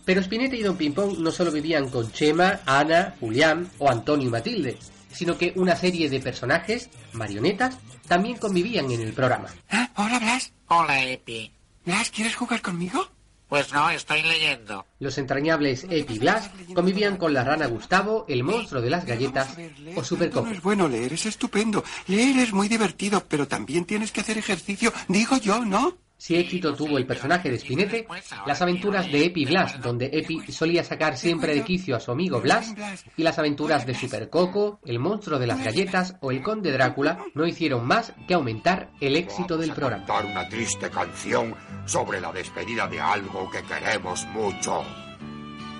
Pero 0.06 0.22
Spinetta 0.22 0.56
y 0.56 0.64
Don 0.64 0.76
Pimpón 0.76 1.22
no 1.22 1.32
solo 1.32 1.52
vivían 1.52 1.90
con 1.90 2.12
Chema, 2.12 2.62
Ana, 2.66 3.16
Julián 3.20 3.70
o 3.78 3.90
Antonio 3.90 4.28
y 4.28 4.32
Matilde, 4.32 4.78
sino 5.12 5.38
que 5.38 5.54
una 5.56 5.76
serie 5.76 6.10
de 6.10 6.20
personajes, 6.20 6.90
marionetas, 7.14 7.78
también 8.08 8.38
convivían 8.38 8.90
en 8.90 9.02
el 9.02 9.14
programa. 9.14 9.50
¿Ah? 9.70 9.92
Hola, 9.98 10.18
Blas. 10.18 10.52
Hola, 10.68 11.06
Epi. 11.06 11.52
Blas, 11.86 12.10
¿quieres 12.10 12.36
jugar 12.36 12.62
conmigo? 12.62 13.11
Pues 13.52 13.74
no, 13.74 13.90
estoy 13.90 14.22
leyendo. 14.22 14.86
Los 15.00 15.18
entrañables 15.18 15.84
Epi 15.90 16.14
y 16.14 16.20
Blas 16.20 16.50
convivían 16.74 17.18
con 17.18 17.34
la 17.34 17.44
rana 17.44 17.66
Gustavo, 17.66 18.24
el 18.30 18.46
monstruo 18.46 18.82
de 18.82 18.90
las 18.90 19.04
galletas 19.04 19.58
o 19.94 20.06
Super 20.06 20.30
Coco. 20.30 20.46
No 20.46 20.54
es 20.54 20.62
bueno 20.62 20.88
leer, 20.88 21.12
es 21.12 21.26
estupendo. 21.26 21.84
Leer 22.08 22.38
es 22.38 22.54
muy 22.54 22.70
divertido, 22.70 23.26
pero 23.28 23.50
también 23.50 23.84
tienes 23.84 24.14
que 24.14 24.22
hacer 24.22 24.38
ejercicio, 24.38 24.94
digo 25.10 25.36
yo, 25.36 25.66
¿no? 25.66 25.98
Si 26.22 26.36
éxito 26.36 26.76
tuvo 26.76 27.00
el 27.00 27.08
personaje 27.08 27.50
de 27.50 27.58
Spinete, 27.58 28.06
las 28.46 28.62
aventuras 28.62 29.12
de 29.12 29.26
Epi 29.26 29.44
Blas, 29.44 29.82
donde 29.82 30.06
Epi 30.06 30.52
solía 30.52 30.84
sacar 30.84 31.18
siempre 31.18 31.56
de 31.56 31.64
quicio 31.64 31.96
a 31.96 32.00
su 32.00 32.12
amigo 32.12 32.40
Blas, 32.40 32.76
y 33.18 33.24
las 33.24 33.40
aventuras 33.40 33.88
de 33.88 33.96
Super 33.96 34.30
Coco, 34.30 34.80
el 34.86 35.00
monstruo 35.00 35.40
de 35.40 35.48
las 35.48 35.64
galletas 35.64 36.18
o 36.22 36.30
el 36.30 36.44
conde 36.44 36.72
Drácula 36.72 37.18
no 37.34 37.48
hicieron 37.48 37.88
más 37.88 38.14
que 38.28 38.36
aumentar 38.36 38.92
el 39.02 39.16
éxito 39.16 39.58
del 39.58 39.74
programa. 39.74 40.06
Una 40.24 40.48
triste 40.48 40.92
canción 40.92 41.56
sobre 41.86 42.22
la 42.22 42.32
despedida 42.32 42.88
de 42.88 43.02
algo 43.02 43.50
que 43.50 43.64
queremos 43.64 44.24
mucho. 44.28 44.84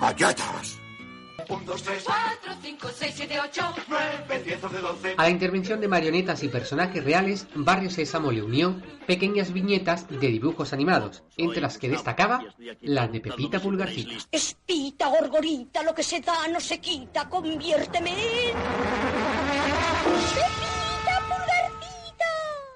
¡Galletas! 0.00 0.81
1, 1.52 1.64
2, 1.66 1.82
3, 1.82 2.02
4, 2.04 2.54
5, 2.62 2.88
6, 2.94 3.14
7, 3.14 3.40
8, 3.40 3.74
9, 3.88 4.42
10, 4.44 4.64
11, 4.64 4.78
12. 4.78 5.14
A 5.18 5.22
la 5.22 5.30
intervención 5.30 5.80
de 5.80 5.88
marionetas 5.88 6.42
y 6.42 6.48
personajes 6.48 7.04
reales, 7.04 7.46
Barrio 7.54 7.90
Sésamo 7.90 8.32
le 8.32 8.42
unió 8.42 8.80
pequeñas 9.06 9.52
viñetas 9.52 10.08
de 10.08 10.28
dibujos 10.28 10.72
animados, 10.72 11.22
entre 11.36 11.60
las 11.60 11.76
que 11.76 11.90
destacaba 11.90 12.42
la 12.80 13.06
de 13.06 13.20
Pepita 13.20 13.60
Pulgarcita. 13.60 14.14
Espita, 14.30 15.08
gorgorita, 15.08 15.82
lo 15.82 15.94
que 15.94 16.02
se 16.02 16.20
da 16.20 16.48
no 16.48 16.60
se 16.60 16.80
quita, 16.80 17.28
conviérteme 17.28 18.10
en... 18.10 18.56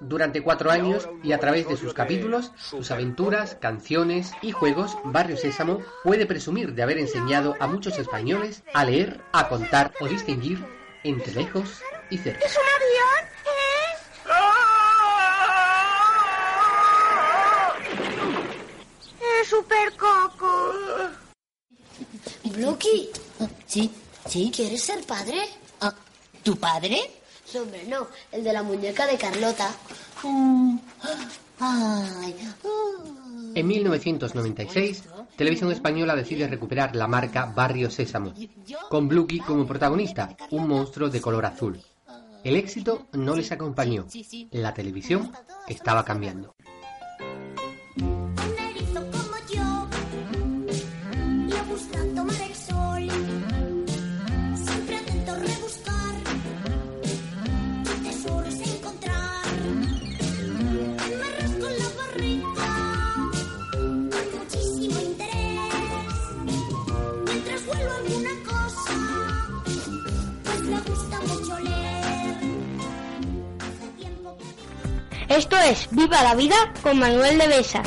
Durante 0.01 0.43
cuatro 0.43 0.71
años 0.71 1.09
y 1.23 1.33
a 1.33 1.39
través 1.39 1.67
de 1.69 1.77
sus 1.77 1.95
capítulos, 1.95 2.53
sus 2.57 2.91
aventuras, 2.91 3.57
canciones 3.59 4.33
y 4.43 4.53
juegos, 4.53 4.97
Barrio 5.05 5.39
Sésamo 5.39 5.81
puede 6.05 6.27
presumir 6.27 6.75
de 6.75 6.83
haber 6.83 6.99
enseñado 6.99 7.55
a 7.61 7.67
muchos 7.67 7.99
españoles 7.99 8.63
a 8.75 8.85
leer, 8.85 9.23
a 9.33 9.49
contar 9.49 9.95
o 10.01 10.07
distinguir 10.07 10.63
entre 11.03 11.33
lejos 11.33 11.81
y 12.11 12.19
cerca. 12.19 12.45
¿Es 12.45 12.57
un 12.57 12.63
avión? 12.77 13.25
¿Eh? 13.47 13.97
Es 19.41 19.49
Super 19.49 19.93
Coco. 19.97 20.75
Blocky. 22.45 23.11
Sí, 23.67 23.91
sí. 24.29 24.53
¿Quieres 24.55 24.83
ser 24.83 25.03
padre? 25.05 25.41
¿Tu 26.43 26.55
padre? 26.57 27.16
No, 27.55 27.63
hombre, 27.63 27.85
no. 27.89 28.07
El 28.33 28.45
de 28.45 28.53
la 28.53 28.63
muñeca 28.63 29.07
de 29.07 29.17
Carlota. 29.17 29.71
Mm. 30.23 30.79
Ay. 31.59 32.35
En 33.55 33.67
1996, 33.67 35.05
Televisión 35.37 35.73
Española 35.73 36.15
decide 36.15 36.49
recuperar 36.49 36.95
la 36.95 37.07
marca 37.07 37.47
Barrio 37.47 37.91
Sésamo, 37.91 38.35
con 38.91 39.09
Bluky 39.09 39.41
como 39.41 39.67
protagonista, 39.67 40.37
un 40.51 40.69
monstruo 40.69 41.09
de 41.09 41.21
color 41.21 41.47
azul. 41.47 41.81
El 42.45 42.57
éxito 42.57 43.07
no 43.13 43.35
les 43.35 43.51
acompañó. 43.53 44.07
La 44.51 44.75
televisión 44.75 45.33
estaba 45.69 46.05
cambiando. 46.05 46.56
Esto 75.37 75.57
es 75.59 75.87
Viva 75.91 76.23
la 76.23 76.35
Vida 76.35 76.57
con 76.83 76.99
Manuel 76.99 77.37
de 77.37 77.47
Besa. 77.47 77.83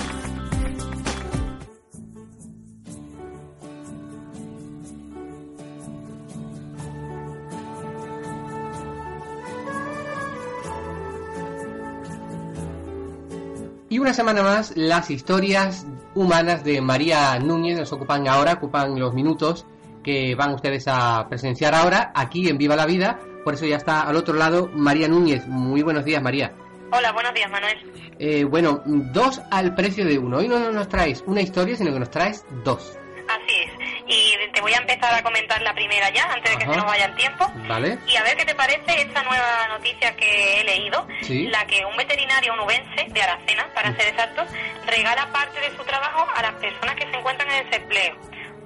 Y 13.89 13.97
una 13.97 14.13
semana 14.13 14.43
más, 14.43 14.73
las 14.75 15.09
historias 15.09 15.87
humanas 16.13 16.63
de 16.63 16.81
María 16.81 17.39
Núñez 17.39 17.79
nos 17.79 17.91
ocupan 17.91 18.27
ahora, 18.27 18.53
ocupan 18.53 18.99
los 18.99 19.15
minutos 19.15 19.65
que 20.03 20.35
van 20.35 20.53
ustedes 20.53 20.87
a 20.87 21.25
presenciar 21.27 21.73
ahora 21.73 22.11
aquí 22.13 22.47
en 22.47 22.59
Viva 22.59 22.75
la 22.75 22.85
Vida. 22.85 23.19
Por 23.43 23.55
eso 23.55 23.65
ya 23.65 23.77
está 23.77 24.01
al 24.01 24.17
otro 24.17 24.35
lado 24.35 24.69
María 24.71 25.07
Núñez. 25.07 25.47
Muy 25.47 25.81
buenos 25.81 26.05
días, 26.05 26.21
María. 26.21 26.53
Hola, 26.91 27.11
buenos 27.11 27.33
días, 27.33 27.49
Manuel. 27.51 27.77
Eh, 28.19 28.43
bueno, 28.43 28.81
dos 28.85 29.41
al 29.51 29.75
precio 29.75 30.05
de 30.05 30.17
uno. 30.17 30.37
Hoy 30.37 30.47
no 30.47 30.71
nos 30.71 30.89
traes 30.89 31.23
una 31.27 31.41
historia, 31.41 31.75
sino 31.75 31.93
que 31.93 31.99
nos 31.99 32.09
traes 32.09 32.45
dos. 32.63 32.97
Así 33.29 33.55
es. 33.63 33.71
Y 34.07 34.51
te 34.51 34.61
voy 34.61 34.73
a 34.73 34.77
empezar 34.77 35.13
a 35.13 35.21
comentar 35.21 35.61
la 35.61 35.71
primera 35.75 36.09
ya, 36.11 36.23
antes 36.33 36.51
de 36.51 36.57
que 36.57 36.63
Ajá. 36.63 36.73
se 36.73 36.77
nos 36.79 36.85
vaya 36.87 37.05
el 37.05 37.15
tiempo. 37.15 37.51
¿Vale? 37.67 37.99
Y 38.07 38.15
a 38.15 38.23
ver 38.23 38.35
qué 38.37 38.45
te 38.45 38.55
parece 38.55 39.01
esta 39.01 39.21
nueva 39.21 39.67
noticia 39.77 40.15
que 40.15 40.61
he 40.61 40.63
leído, 40.63 41.05
Sí. 41.21 41.47
la 41.47 41.63
que 41.67 41.85
un 41.85 41.95
veterinario 41.95 42.53
onubense 42.53 43.05
de 43.07 43.21
Aracena, 43.21 43.67
para 43.75 43.95
ser 43.95 44.07
exactos, 44.07 44.47
regala 44.87 45.31
parte 45.31 45.59
de 45.59 45.77
su 45.77 45.83
trabajo 45.83 46.25
a 46.35 46.41
las 46.41 46.53
personas 46.55 46.95
que 46.95 47.05
se 47.11 47.17
encuentran 47.17 47.51
en 47.51 47.69
desempleo, 47.69 48.15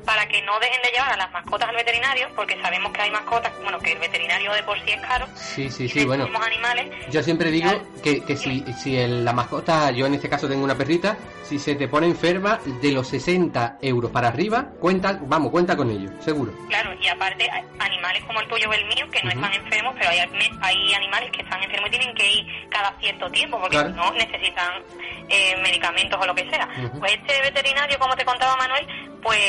para 0.05 0.27
que 0.27 0.41
no 0.43 0.59
dejen 0.59 0.81
de 0.81 0.89
llevar 0.91 1.13
a 1.13 1.17
las 1.17 1.31
mascotas 1.31 1.69
al 1.69 1.75
veterinario, 1.75 2.27
porque 2.35 2.59
sabemos 2.61 2.91
que 2.91 3.01
hay 3.01 3.11
mascotas, 3.11 3.51
bueno, 3.61 3.79
que 3.79 3.93
el 3.93 3.99
veterinario 3.99 4.51
de 4.53 4.63
por 4.63 4.77
sí 4.79 4.91
es 4.91 5.01
caro, 5.01 5.27
Sí, 5.35 5.69
sí, 5.69 5.87
sí, 5.87 6.05
bueno. 6.05 6.27
animales, 6.43 6.87
Yo 7.09 7.23
siempre 7.23 7.51
digo 7.51 7.69
que, 8.03 8.23
que 8.23 8.35
si, 8.35 8.63
si 8.81 8.97
el- 8.97 9.23
la 9.23 9.33
mascota, 9.33 9.91
yo 9.91 10.05
en 10.05 10.13
este 10.15 10.29
caso 10.29 10.47
tengo 10.47 10.63
una 10.63 10.75
perrita, 10.75 11.17
si 11.43 11.59
se 11.59 11.75
te 11.75 11.87
pone 11.87 12.07
enferma, 12.07 12.59
de 12.81 12.91
los 12.91 13.07
60 13.07 13.77
euros 13.81 14.11
para 14.11 14.27
arriba, 14.29 14.65
cuenta, 14.79 15.19
vamos, 15.23 15.51
cuenta 15.51 15.75
con 15.77 15.89
ello, 15.89 16.09
seguro. 16.21 16.51
Claro, 16.69 16.93
y 16.99 17.07
aparte 17.07 17.49
animales 17.79 18.23
como 18.25 18.39
el 18.41 18.47
tuyo 18.47 18.69
o 18.69 18.73
el 18.73 18.85
mío 18.85 19.05
que 19.11 19.21
no 19.23 19.29
están 19.29 19.53
enfermos, 19.53 19.93
pero 19.97 20.09
hay, 20.09 20.19
hay 20.61 20.93
animales 20.93 21.31
que 21.31 21.41
están 21.41 21.61
enfermos 21.63 21.87
y 21.89 21.91
tienen 21.91 22.15
que 22.15 22.31
ir 22.31 22.69
cada 22.69 22.91
cierto 22.99 23.29
tiempo 23.31 23.59
porque 23.59 23.77
Claro. 23.77 23.89
no 23.91 24.11
necesitan 24.13 24.81
eh, 25.29 25.55
medicamentos 25.61 26.19
o 26.21 26.25
lo 26.25 26.35
que 26.35 26.49
sea. 26.49 26.67
Pues 26.99 27.13
este 27.13 27.41
veterinario, 27.41 27.97
como 27.99 28.15
te 28.15 28.25
contaba 28.25 28.55
Manuel, 28.57 28.85
pues 29.23 29.39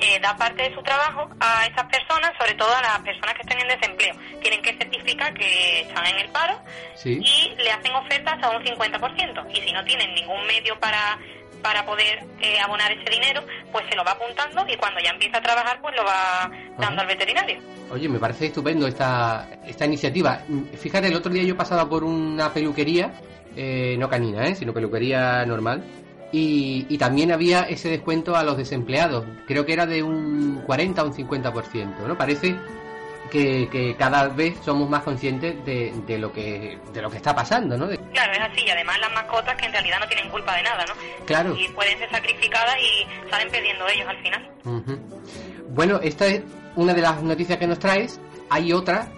eh, 0.00 0.20
da 0.22 0.36
parte 0.36 0.62
de 0.62 0.74
su 0.74 0.82
trabajo 0.82 1.28
a 1.40 1.66
estas 1.66 1.84
personas, 1.86 2.30
sobre 2.38 2.54
todo 2.54 2.72
a 2.74 2.80
las 2.82 2.98
personas 3.00 3.34
que 3.34 3.42
estén 3.42 3.60
en 3.60 3.68
desempleo. 3.68 4.14
Tienen 4.40 4.62
que 4.62 4.72
certificar 4.74 5.34
que 5.34 5.80
están 5.80 6.06
en 6.06 6.18
el 6.18 6.28
paro 6.30 6.60
Sí. 6.94 7.20
y 7.22 7.54
le 7.62 7.70
hacen 7.70 7.92
ofertas 7.94 8.42
a 8.42 8.50
un 8.50 8.62
50%. 8.64 9.46
Y 9.52 9.60
si 9.60 9.72
no 9.72 9.84
tienen 9.84 10.14
ningún 10.14 10.46
medio 10.46 10.78
para 10.78 11.18
para 11.62 11.84
poder 11.84 12.24
eh, 12.40 12.58
abonar 12.60 12.92
ese 12.92 13.10
dinero, 13.10 13.42
pues 13.72 13.84
se 13.90 13.96
lo 13.96 14.04
va 14.04 14.12
apuntando 14.12 14.64
y 14.72 14.76
cuando 14.76 15.00
ya 15.00 15.10
empieza 15.10 15.38
a 15.38 15.42
trabajar, 15.42 15.80
pues 15.80 15.94
lo 15.96 16.04
va 16.04 16.48
dando 16.78 17.00
al 17.02 17.08
veterinario. 17.08 17.58
Oye, 17.90 18.08
me 18.08 18.18
parece 18.20 18.46
estupendo 18.46 18.86
esta, 18.86 19.48
esta 19.66 19.84
iniciativa. 19.84 20.40
Fíjate, 20.80 21.08
el 21.08 21.16
otro 21.16 21.32
día 21.32 21.42
yo 21.42 21.56
pasaba 21.56 21.88
por 21.88 22.04
una 22.04 22.52
peluquería, 22.52 23.12
eh, 23.56 23.96
no 23.98 24.08
canina, 24.08 24.46
¿eh? 24.46 24.54
sino 24.54 24.72
peluquería 24.72 25.44
normal, 25.46 25.82
y, 26.32 26.86
y 26.88 26.98
también 26.98 27.32
había 27.32 27.62
ese 27.62 27.88
descuento 27.88 28.36
a 28.36 28.42
los 28.42 28.56
desempleados. 28.56 29.24
Creo 29.46 29.64
que 29.64 29.72
era 29.72 29.86
de 29.86 30.02
un 30.02 30.62
40 30.66 31.02
o 31.02 31.06
un 31.06 31.12
50%, 31.14 32.06
¿no? 32.06 32.16
Parece 32.18 32.56
que, 33.30 33.68
que 33.70 33.94
cada 33.96 34.28
vez 34.28 34.56
somos 34.64 34.88
más 34.88 35.02
conscientes 35.02 35.62
de, 35.64 35.92
de 36.06 36.18
lo 36.18 36.32
que 36.32 36.78
de 36.94 37.02
lo 37.02 37.10
que 37.10 37.16
está 37.18 37.34
pasando, 37.34 37.76
¿no? 37.76 37.86
De- 37.86 37.98
Claro, 38.12 38.32
es 38.32 38.40
así, 38.40 38.64
y 38.66 38.70
además 38.70 38.98
las 39.00 39.12
mascotas 39.12 39.54
que 39.56 39.66
en 39.66 39.72
realidad 39.72 39.98
no 40.00 40.08
tienen 40.08 40.28
culpa 40.30 40.56
de 40.56 40.62
nada, 40.62 40.84
¿no? 40.86 40.94
Claro. 41.26 41.54
Y 41.56 41.68
pueden 41.68 41.98
ser 41.98 42.10
sacrificadas 42.10 42.76
y 42.80 43.30
salen 43.30 43.50
perdiendo 43.50 43.86
ellos 43.88 44.08
al 44.08 44.16
final. 44.22 44.50
Bueno, 45.70 46.00
esta 46.02 46.26
es 46.26 46.42
una 46.76 46.94
de 46.94 47.02
las 47.02 47.22
noticias 47.22 47.58
que 47.58 47.66
nos 47.66 47.78
traes. 47.78 48.20
Hay 48.50 48.72
otra, 48.72 49.08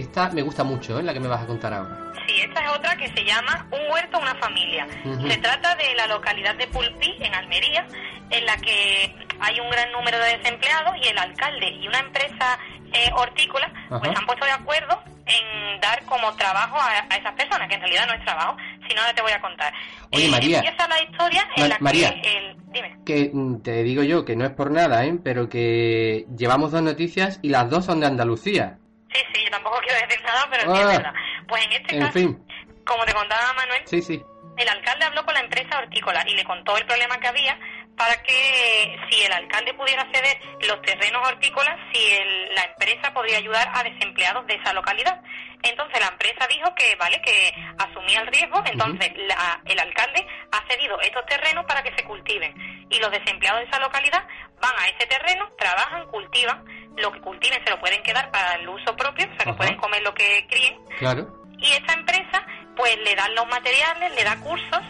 esta 0.00 0.30
me 0.30 0.42
gusta 0.42 0.64
mucho, 0.64 0.98
¿eh? 0.98 1.02
la 1.02 1.12
que 1.12 1.20
me 1.20 1.28
vas 1.28 1.42
a 1.42 1.46
contar 1.46 1.72
ahora. 1.74 2.12
Sí, 2.26 2.40
esta 2.40 2.60
es 2.64 2.70
otra 2.70 2.96
que 2.96 3.08
se 3.08 3.24
llama 3.24 3.66
Un 3.70 3.92
huerto, 3.92 4.18
una 4.18 4.34
familia. 4.36 4.86
Se 5.28 5.36
trata 5.38 5.74
de 5.76 5.94
la 5.94 6.06
localidad 6.08 6.54
de 6.56 6.66
Pulpí, 6.66 7.14
en 7.20 7.34
Almería, 7.34 7.86
en 8.30 8.44
la 8.46 8.56
que 8.56 9.14
hay 9.40 9.60
un 9.60 9.70
gran 9.70 9.92
número 9.92 10.18
de 10.18 10.36
desempleados 10.38 10.96
y 11.02 11.08
el 11.08 11.18
alcalde 11.18 11.68
y 11.70 11.86
una 11.86 12.00
empresa 12.00 12.58
eh, 12.92 13.10
hortícola 13.14 13.70
pues 13.88 14.02
Ajá. 14.10 14.14
han 14.20 14.26
puesto 14.26 14.44
de 14.44 14.52
acuerdo 14.52 15.02
en 15.26 15.80
dar 15.80 16.02
como 16.04 16.32
trabajo 16.36 16.76
a, 16.76 17.04
a 17.08 17.16
esas 17.16 17.32
personas, 17.34 17.68
que 17.68 17.74
en 17.74 17.80
realidad 17.80 18.06
no 18.06 18.14
es 18.14 18.24
trabajo, 18.24 18.56
sino 18.88 19.00
ahora 19.00 19.12
te 19.14 19.22
voy 19.22 19.32
a 19.32 19.40
contar. 19.40 19.72
Oye, 20.12 20.28
María. 20.28 20.58
Empieza 20.60 20.88
la 20.88 21.02
historia 21.02 21.48
en 21.56 21.62
Ma- 21.64 21.68
la 21.68 21.76
María. 21.80 22.20
que 22.22 22.38
el... 22.38 22.56
Dime. 22.72 22.96
Que 23.04 23.30
mm, 23.32 23.62
te 23.62 23.82
digo 23.82 24.02
yo 24.02 24.24
que 24.24 24.36
no 24.36 24.44
es 24.44 24.52
por 24.52 24.70
nada, 24.70 25.04
¿eh? 25.04 25.16
pero 25.22 25.48
que 25.48 26.26
llevamos 26.36 26.70
dos 26.72 26.82
noticias 26.82 27.38
y 27.42 27.48
las 27.50 27.68
dos 27.70 27.84
son 27.84 28.00
de 28.00 28.06
Andalucía. 28.06 28.78
Sí, 29.16 29.24
sí, 29.32 29.44
yo 29.44 29.50
tampoco 29.50 29.78
quiero 29.80 29.98
decir 30.06 30.22
nada, 30.24 30.46
pero 30.50 30.62
sí 30.74 30.78
Ah. 30.78 30.80
es 30.80 30.86
verdad. 30.98 31.14
Pues 31.48 31.64
en 31.64 31.72
este 31.72 31.94
En 31.94 32.00
caso, 32.02 32.12
fin, 32.12 32.46
como 32.84 33.04
te 33.04 33.14
contaba 33.14 33.52
Manuel, 33.54 33.82
sí, 33.86 34.02
sí. 34.02 34.22
El 34.58 34.68
alcalde 34.68 35.04
habló 35.04 35.24
con 35.24 35.34
la 35.34 35.40
empresa 35.40 35.78
hortícola 35.78 36.22
y 36.26 36.34
le 36.34 36.44
contó 36.44 36.76
el 36.76 36.86
problema 36.86 37.18
que 37.20 37.28
había 37.28 37.58
para 37.96 38.22
que 38.22 38.98
si 39.10 39.22
el 39.22 39.32
alcalde 39.32 39.72
pudiera 39.74 40.06
ceder 40.12 40.38
los 40.68 40.80
terrenos 40.82 41.26
hortícolas, 41.26 41.76
si 41.92 42.12
el- 42.12 42.54
la 42.54 42.62
empresa 42.64 43.12
podría 43.14 43.38
ayudar 43.38 43.70
a 43.74 43.82
desempleados 43.82 44.46
de 44.46 44.54
esa 44.54 44.72
localidad. 44.74 45.22
Entonces 45.62 45.98
la 46.00 46.08
empresa 46.08 46.46
dijo 46.46 46.74
que 46.74 46.94
vale 46.96 47.20
que 47.22 47.54
asumía 47.78 48.20
el 48.20 48.26
riesgo, 48.28 48.62
entonces 48.66 49.12
la- 49.16 49.60
el 49.64 49.78
alcalde 49.78 50.26
ha 50.52 50.66
cedido 50.70 51.00
estos 51.00 51.24
terrenos 51.26 51.64
para 51.66 51.82
que 51.82 51.94
se 51.96 52.04
cultiven 52.04 52.54
y 52.90 52.98
los 52.98 53.10
desempleados 53.10 53.60
de 53.62 53.66
esa 53.68 53.80
localidad 53.80 54.26
van 54.60 54.72
a 54.78 54.88
ese 54.88 55.06
terreno, 55.06 55.50
trabajan, 55.58 56.06
cultivan, 56.08 56.64
lo 56.96 57.12
que 57.12 57.20
cultiven 57.20 57.58
se 57.64 57.70
lo 57.70 57.78
pueden 57.80 58.02
quedar 58.02 58.30
para 58.30 58.54
el 58.54 58.68
uso 58.68 58.94
propio, 58.96 59.24
o 59.26 59.28
sea 59.28 59.44
que 59.44 59.50
Ajá. 59.50 59.56
pueden 59.56 59.76
comer 59.76 60.02
lo 60.02 60.14
que 60.14 60.46
críen 60.48 60.74
Claro. 60.98 61.26
y 61.58 61.72
esta 61.72 61.92
empresa 61.94 62.42
pues 62.76 62.96
le 63.04 63.14
dan 63.14 63.34
los 63.34 63.46
materiales, 63.48 64.14
le 64.14 64.24
da 64.24 64.36
cursos 64.40 64.80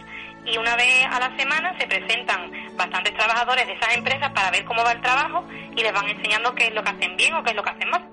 y 0.45 0.57
una 0.57 0.75
vez 0.75 1.05
a 1.11 1.19
la 1.19 1.35
semana 1.37 1.75
se 1.79 1.87
presentan 1.87 2.51
bastantes 2.77 3.13
trabajadores 3.15 3.67
de 3.67 3.73
esas 3.73 3.95
empresas 3.95 4.31
para 4.31 4.51
ver 4.51 4.63
cómo 4.65 4.83
va 4.83 4.91
el 4.93 5.01
trabajo 5.01 5.45
y 5.75 5.81
les 5.81 5.91
van 5.93 6.07
enseñando 6.07 6.53
qué 6.55 6.67
es 6.67 6.73
lo 6.73 6.83
que 6.83 6.89
hacen 6.91 7.17
bien 7.17 7.33
o 7.33 7.43
qué 7.43 7.49
es 7.51 7.55
lo 7.55 7.63
que 7.63 7.69
hacen 7.71 7.89
mal. 7.89 8.05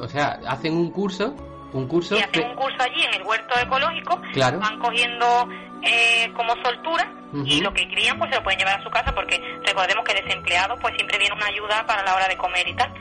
O 0.00 0.08
sea, 0.08 0.38
hacen 0.48 0.74
un 0.76 0.90
curso, 0.90 1.34
un 1.72 1.88
curso... 1.88 2.16
Y 2.16 2.18
hacen 2.20 2.30
que- 2.32 2.40
un 2.40 2.54
curso 2.54 2.76
allí 2.80 3.02
en 3.04 3.14
el 3.14 3.22
huerto 3.22 3.58
ecológico, 3.58 4.20
Claro. 4.32 4.58
van 4.60 4.78
cogiendo 4.78 5.48
eh, 5.82 6.30
como 6.36 6.54
soltura 6.62 7.10
y 7.44 7.60
lo 7.62 7.72
que 7.72 7.88
crían 7.88 8.18
pues 8.18 8.30
se 8.30 8.36
lo 8.36 8.42
pueden 8.44 8.58
llevar 8.58 8.78
a 8.78 8.82
su 8.84 8.90
casa 8.90 9.12
porque 9.14 9.40
recordemos 9.64 10.04
que 10.04 10.14
desempleados 10.22 10.78
pues 10.80 10.94
siempre 10.96 11.18
viene 11.18 11.34
una 11.34 11.46
ayuda 11.46 11.84
para 11.86 12.02
la 12.04 12.14
hora 12.14 12.28
de 12.28 12.36
comer 12.36 12.68
y 12.68 12.74
tal. 12.74 12.92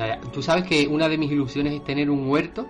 Ya, 0.00 0.06
ya. 0.16 0.20
Tú 0.32 0.42
sabes 0.42 0.64
que 0.64 0.86
una 0.88 1.08
de 1.08 1.18
mis 1.18 1.30
ilusiones 1.30 1.74
es 1.74 1.84
tener 1.84 2.08
un 2.10 2.28
huerto. 2.28 2.62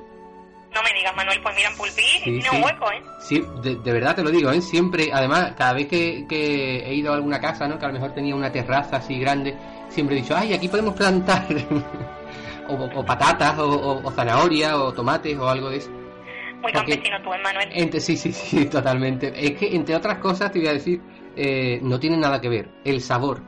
No 0.75 0.81
me 0.83 0.99
digas 0.99 1.15
Manuel, 1.17 1.41
pues 1.43 1.55
mira 1.57 1.69
en 1.71 1.77
Pulpí 1.77 2.03
Sí, 2.03 2.21
tiene 2.25 2.43
sí. 2.43 2.57
un 2.57 2.63
hueco, 2.63 2.91
¿eh? 2.93 3.03
Sí, 3.21 3.43
de, 3.63 3.75
de 3.77 3.93
verdad 3.93 4.15
te 4.17 4.23
lo 4.23 4.31
digo, 4.31 4.51
¿eh? 4.51 4.61
Siempre, 4.61 5.11
además, 5.13 5.55
cada 5.57 5.73
vez 5.73 5.87
que, 5.89 6.27
que 6.29 6.79
he 6.89 6.95
ido 6.95 7.13
a 7.13 7.17
alguna 7.17 7.41
casa, 7.41 7.67
¿no? 7.69 7.79
Que 7.79 7.85
a 7.87 7.89
lo 7.89 7.95
mejor 7.95 8.13
tenía 8.15 8.35
una 8.37 8.53
terraza 8.53 8.97
así 8.99 9.19
grande, 9.19 9.57
siempre 9.89 10.17
he 10.17 10.23
dicho, 10.23 10.37
ay, 10.37 10.53
aquí 10.55 10.69
podemos 10.69 10.95
plantar 10.95 11.47
o, 12.69 12.75
o 12.75 13.05
patatas, 13.05 13.59
o, 13.59 13.69
o, 13.69 14.07
o 14.07 14.11
zanahoria, 14.13 14.77
o 14.77 14.93
tomates, 14.93 15.37
o 15.39 15.49
algo 15.49 15.71
de 15.71 15.79
eso. 15.79 15.91
Muy 15.91 16.73
Porque- 16.73 16.93
campesino 16.93 17.23
tú, 17.23 17.33
¿eh, 17.35 17.39
Manuel? 17.43 17.69
Entre, 17.73 18.01
sí, 18.01 18.17
sí, 18.17 18.33
sí, 18.33 18.67
totalmente. 18.71 19.33
Es 19.37 19.53
que, 19.59 19.75
entre 19.75 19.97
otras 19.97 20.19
cosas, 20.19 20.53
te 20.53 20.59
voy 20.61 20.69
a 20.69 20.73
decir, 20.75 21.01
eh, 21.37 21.81
no 21.83 21.99
tiene 21.99 22.17
nada 22.17 22.41
que 22.41 22.49
ver 22.49 22.69
el 22.85 23.01
sabor 23.01 23.43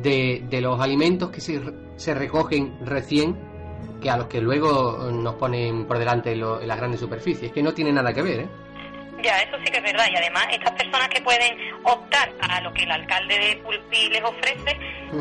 de, 0.00 0.44
de 0.48 0.60
los 0.60 0.80
alimentos 0.80 1.30
que 1.30 1.40
se, 1.40 1.60
se 2.02 2.14
recogen 2.14 2.76
recién 2.84 3.38
que 4.00 4.10
a 4.10 4.16
los 4.16 4.26
que 4.26 4.40
luego 4.40 5.08
nos 5.12 5.34
ponen 5.36 5.86
por 5.86 5.98
delante 5.98 6.34
lo- 6.34 6.60
en 6.60 6.66
las 6.66 6.76
grandes 6.76 6.98
superficies. 7.00 7.44
Es 7.44 7.52
que 7.52 7.62
no 7.62 7.72
tiene 7.72 7.92
nada 7.92 8.12
que 8.12 8.22
ver, 8.22 8.40
¿eh? 8.40 8.48
Ya, 9.22 9.38
eso 9.38 9.56
sí 9.64 9.70
que 9.70 9.78
es 9.78 9.84
verdad. 9.84 10.06
Y 10.10 10.16
además, 10.16 10.46
estas 10.50 10.72
personas 10.72 11.08
que 11.08 11.22
pueden 11.22 11.56
optar 11.84 12.28
a 12.40 12.60
lo 12.60 12.72
que 12.74 12.82
el 12.82 12.90
alcalde 12.90 13.38
de 13.38 13.56
Pulpí 13.62 14.08
les 14.10 14.22
ofrece, 14.24 14.76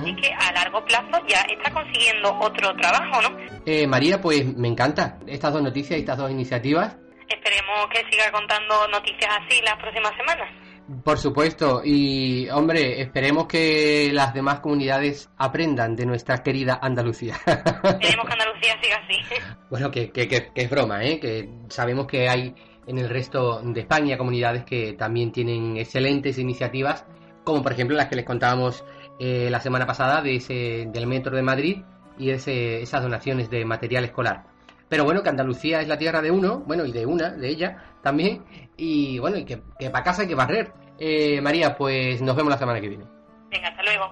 y 0.06 0.16
que 0.16 0.34
a 0.34 0.52
largo 0.54 0.84
plazo 0.86 1.24
ya 1.28 1.42
está 1.42 1.70
consiguiendo 1.72 2.36
otro 2.40 2.74
trabajo, 2.78 3.22
¿no? 3.22 3.38
Eh, 3.66 3.86
María, 3.86 4.20
pues 4.20 4.44
me 4.58 4.68
encanta 4.70 5.20
estas 5.28 5.54
dos 5.54 5.62
noticias 5.62 6.00
y 6.00 6.02
estas 6.02 6.18
dos 6.18 6.32
iniciativas. 6.32 6.98
Esperemos 7.30 7.88
que 7.94 8.00
siga 8.10 8.32
contando 8.32 8.88
noticias 8.88 9.30
así 9.40 9.62
las 9.64 9.76
próximas 9.78 10.14
semanas. 10.18 10.50
Por 11.04 11.18
supuesto, 11.18 11.82
y 11.84 12.50
hombre, 12.50 13.02
esperemos 13.02 13.46
que 13.48 14.10
las 14.12 14.34
demás 14.34 14.60
comunidades 14.60 15.30
aprendan 15.38 15.96
de 15.96 16.06
nuestra 16.06 16.44
querida 16.44 16.80
Andalucía. 16.82 17.36
Esperemos 17.46 18.26
que 18.26 18.34
Andalucía 18.34 18.74
siga 18.82 18.98
así. 18.98 19.16
bueno, 19.70 19.90
que, 19.92 20.12
que- 20.12 20.28
que- 20.28 20.52
que 20.54 20.62
es 20.62 20.70
broma, 20.70 21.04
¿eh? 21.04 21.20
Que 21.20 21.50
sabemos 21.70 22.08
que 22.08 22.28
hay 22.28 22.54
en 22.88 22.98
el 22.98 23.10
resto 23.10 23.62
de 23.64 23.80
España 23.82 24.18
comunidades 24.18 24.66
que 24.66 24.94
también 24.94 25.32
tienen 25.32 25.78
excelentes 25.78 26.38
iniciativas, 26.38 27.06
como 27.44 27.62
por 27.64 27.72
ejemplo 27.72 27.96
las 27.96 28.08
que 28.08 28.16
les 28.16 28.26
contábamos 28.26 28.84
eh, 29.20 29.50
la 29.50 29.60
semana 29.60 29.86
pasada 29.86 30.22
de 30.22 30.36
ese, 30.36 30.88
del 30.92 31.08
Metro 31.08 31.36
de 31.36 31.44
Madrid 31.44 31.84
y 32.18 32.32
ese- 32.32 32.82
esas 32.82 33.02
donaciones 33.02 33.50
de 33.50 33.64
material 33.66 34.04
escolar. 34.06 34.44
Pero 34.90 35.06
bueno, 35.06 35.24
que 35.24 35.30
Andalucía 35.30 35.80
es 35.80 35.88
la 35.88 35.98
tierra 35.98 36.22
de 36.22 36.32
uno, 36.32 36.60
bueno, 36.68 36.84
y 36.86 36.92
de 36.92 37.06
una, 37.06 37.30
de 37.30 37.48
ella 37.48 37.78
también, 38.04 38.44
y 38.76 39.20
bueno, 39.20 39.38
y 39.38 39.46
que, 39.46 39.62
que 39.80 39.90
para 39.90 40.04
casa 40.04 40.24
hay 40.24 40.28
que 40.28 40.36
barrer. 40.36 40.74
Eh, 41.04 41.42
María, 41.42 41.76
pues 41.76 42.22
nos 42.22 42.36
vemos 42.36 42.52
la 42.52 42.60
semana 42.60 42.80
que 42.80 42.88
viene. 42.88 43.06
Venga, 43.50 43.70
hasta 43.70 43.82
luego. 43.82 44.06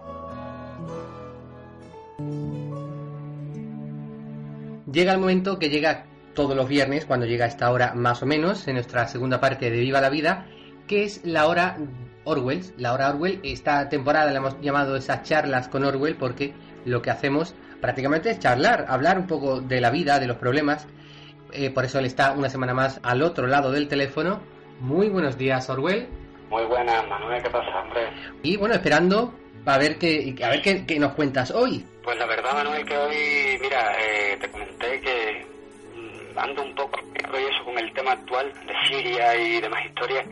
Llega 4.92 5.14
el 5.14 5.20
momento 5.20 5.60
que 5.60 5.70
llega 5.70 6.08
todos 6.34 6.56
los 6.56 6.68
viernes, 6.68 7.06
cuando 7.06 7.28
llega 7.28 7.46
esta 7.46 7.70
hora 7.70 7.94
más 7.94 8.24
o 8.24 8.26
menos, 8.26 8.68
en 8.68 8.74
nuestra 8.74 9.08
segunda 9.08 9.40
parte 9.40 9.70
de 9.70 9.80
Viva 9.80 10.02
la 10.02 10.10
Vida, 10.10 10.48
que 10.88 11.04
es 11.04 11.24
la 11.24 11.46
hora 11.46 11.78
Orwell. 12.24 12.64
La 12.78 12.94
hora 12.94 13.12
Orwell, 13.12 13.40
esta 13.44 13.88
temporada 13.88 14.32
la 14.32 14.40
hemos 14.40 14.60
llamado 14.60 14.96
esas 14.96 15.22
charlas 15.22 15.68
con 15.68 15.84
Orwell 15.86 16.16
porque 16.16 16.56
lo 16.86 17.04
que 17.04 17.12
hacemos 17.12 17.54
prácticamente 17.82 18.32
es 18.32 18.40
charlar, 18.40 18.86
hablar 18.90 19.20
un 19.20 19.28
poco 19.28 19.62
de 19.62 19.80
la 19.80 19.92
vida, 19.92 20.20
de 20.20 20.26
los 20.26 20.38
problemas. 20.38 20.88
Eh, 21.52 21.70
por 21.70 21.86
eso 21.86 22.00
él 22.00 22.06
está 22.06 22.32
una 22.32 22.50
semana 22.50 22.74
más 22.74 23.00
al 23.04 23.22
otro 23.22 23.46
lado 23.46 23.72
del 23.72 23.88
teléfono. 23.88 24.42
Muy 24.80 25.10
buenos 25.10 25.38
días, 25.38 25.70
Orwell. 25.70 26.08
Muy 26.50 26.66
buenas, 26.66 27.08
Manuel, 27.08 27.44
¿qué 27.44 27.50
pasa, 27.50 27.82
hombre? 27.82 28.10
Y 28.42 28.58
bueno, 28.58 28.76
esperando 28.76 29.34
a 29.66 29.78
ver 29.78 29.98
qué, 29.98 30.36
a 30.44 30.50
ver 30.50 30.62
qué, 30.62 30.86
qué 30.86 31.00
nos 31.00 31.14
cuentas 31.14 31.52
hoy. 31.52 31.86
Pues 32.04 32.18
la 32.18 32.26
verdad, 32.26 32.54
Manuel, 32.54 32.86
que 32.86 32.98
hoy, 32.98 33.60
mira, 33.62 33.94
eh, 34.00 34.38
te 34.42 34.50
comenté 34.50 35.00
que 35.02 35.46
ando 36.40 36.64
un 36.64 36.74
poco 36.76 37.00
eso 37.16 37.64
con 37.66 37.78
el 37.78 37.94
tema 37.94 38.14
actual 38.14 38.52
de 38.66 38.74
Siria 38.88 39.36
y 39.38 39.62
demás 39.62 39.86
historias 39.86 40.26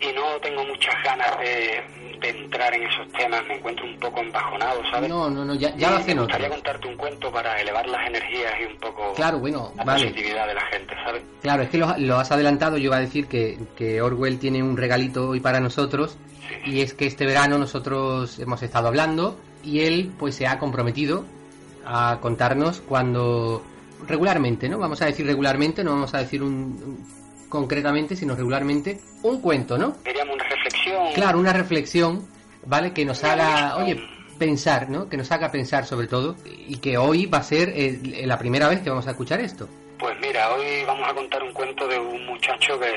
y 0.00 0.12
no 0.12 0.22
tengo 0.42 0.64
muchas 0.64 0.94
ganas 1.04 1.38
de, 1.38 1.82
de 2.20 2.28
entrar 2.28 2.74
en 2.74 2.82
esos 2.82 3.10
temas, 3.12 3.46
me 3.46 3.54
encuentro 3.56 3.84
un 3.86 3.98
poco 3.98 4.20
embajonado, 4.20 4.82
¿sabes? 4.90 5.08
No, 5.08 5.30
no, 5.30 5.44
no, 5.44 5.54
ya, 5.54 5.74
ya 5.76 5.90
lo 5.90 5.96
hacen 5.96 6.16
Me 6.16 6.22
gustaría 6.24 6.48
contarte 6.50 6.88
un 6.88 6.96
cuento 6.96 7.30
para 7.32 7.60
elevar 7.60 7.86
las 7.86 8.06
energías 8.06 8.52
y 8.60 8.64
un 8.64 8.76
poco 8.78 9.12
Claro, 9.14 9.38
bueno, 9.38 9.72
la 9.76 9.84
vale. 9.84 10.04
positividad 10.08 10.46
de 10.46 10.54
la 10.54 10.66
gente, 10.66 10.94
¿sabes? 11.04 11.22
Claro, 11.40 11.62
es 11.62 11.68
que 11.70 11.78
lo, 11.78 11.94
lo 11.98 12.16
has 12.18 12.30
adelantado. 12.32 12.76
Yo 12.76 12.84
iba 12.86 12.96
a 12.96 13.00
decir 13.00 13.26
que, 13.26 13.58
que 13.76 14.02
Orwell 14.02 14.38
tiene 14.38 14.62
un 14.62 14.76
regalito 14.76 15.28
hoy 15.28 15.40
para 15.40 15.60
nosotros. 15.60 16.18
Y 16.64 16.80
es 16.80 16.94
que 16.94 17.06
este 17.06 17.24
verano 17.26 17.58
nosotros 17.58 18.38
hemos 18.38 18.62
estado 18.62 18.88
hablando 18.88 19.38
y 19.64 19.80
él 19.80 20.12
pues 20.18 20.34
se 20.36 20.46
ha 20.46 20.58
comprometido 20.58 21.24
a 21.84 22.18
contarnos 22.20 22.80
cuando 22.80 23.62
regularmente, 24.06 24.68
¿no? 24.68 24.78
Vamos 24.78 25.00
a 25.02 25.06
decir 25.06 25.26
regularmente, 25.26 25.82
no 25.84 25.92
vamos 25.92 26.14
a 26.14 26.18
decir 26.18 26.42
un, 26.42 26.52
un- 26.52 27.06
concretamente, 27.48 28.16
sino 28.16 28.34
regularmente 28.34 29.00
un 29.22 29.40
cuento, 29.40 29.78
¿no? 29.78 29.96
Diríamos 30.04 30.34
una 30.34 30.44
reflexión. 30.48 31.12
Claro, 31.14 31.38
una 31.38 31.52
reflexión, 31.52 32.26
¿vale? 32.66 32.92
Que 32.92 33.04
nos 33.04 33.22
haga, 33.24 33.76
oye, 33.76 34.02
pensar, 34.38 34.90
¿no? 34.90 35.08
Que 35.08 35.16
nos 35.16 35.30
haga 35.32 35.50
pensar 35.50 35.86
sobre 35.86 36.08
todo 36.08 36.36
y 36.46 36.76
que 36.78 36.98
hoy 36.98 37.26
va 37.26 37.38
a 37.38 37.42
ser 37.42 37.72
la 38.24 38.38
primera 38.38 38.68
vez 38.68 38.80
que 38.80 38.90
vamos 38.90 39.06
a 39.06 39.10
escuchar 39.12 39.40
esto. 39.40 39.68
Pues 39.98 40.14
mira, 40.20 40.52
hoy 40.52 40.84
vamos 40.86 41.08
a 41.08 41.14
contar 41.14 41.42
un 41.42 41.52
cuento 41.52 41.88
de 41.88 41.98
un 41.98 42.26
muchacho 42.26 42.78
que, 42.78 42.92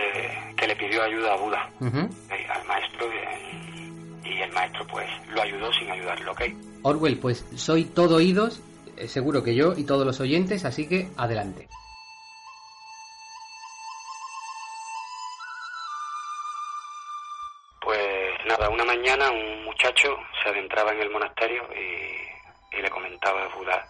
que 0.58 0.68
le 0.68 0.76
pidió 0.76 1.02
ayuda 1.04 1.34
a 1.34 1.38
Buda. 1.38 1.70
Eh, 1.82 2.45
al 2.54 2.68
maestro 2.68 3.06
eh, 3.06 4.26
y 4.26 4.41
el 4.41 4.52
maestro 4.52 4.86
pues 4.88 5.08
lo 5.34 5.41
ayudó 5.41 5.72
sin 5.74 5.89
ayudarlo, 5.89 6.32
¿ok? 6.34 6.41
Orwell, 6.82 7.18
pues 7.18 7.45
soy 7.56 7.86
todo 7.86 8.18
oídos, 8.18 8.62
seguro 9.08 9.43
que 9.43 9.56
yo 9.56 9.74
y 9.76 9.86
todos 9.86 10.06
los 10.06 10.20
oyentes, 10.20 10.66
así 10.66 10.88
que 10.88 11.10
adelante. 11.18 11.68
Pues 17.82 18.45
nada, 18.45 18.70
una 18.70 18.86
mañana 18.86 19.32
un 19.32 19.64
muchacho 19.66 20.18
se 20.43 20.50
adentraba 20.50 20.91
en 20.91 21.02
el 21.02 21.10
monasterio 21.10 21.64
y, 21.74 22.78
y 22.78 22.82
le 22.82 22.89
comentaba 22.89 23.43
a 23.43 23.56
Buda 23.56 23.89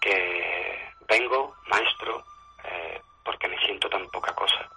que 0.00 0.78
vengo, 1.08 1.54
maestro, 1.68 2.24
eh, 2.64 3.00
porque 3.24 3.48
me 3.48 3.58
siento 3.64 3.88
tan 3.88 4.04
poca 4.08 4.34
cosa, 4.34 4.68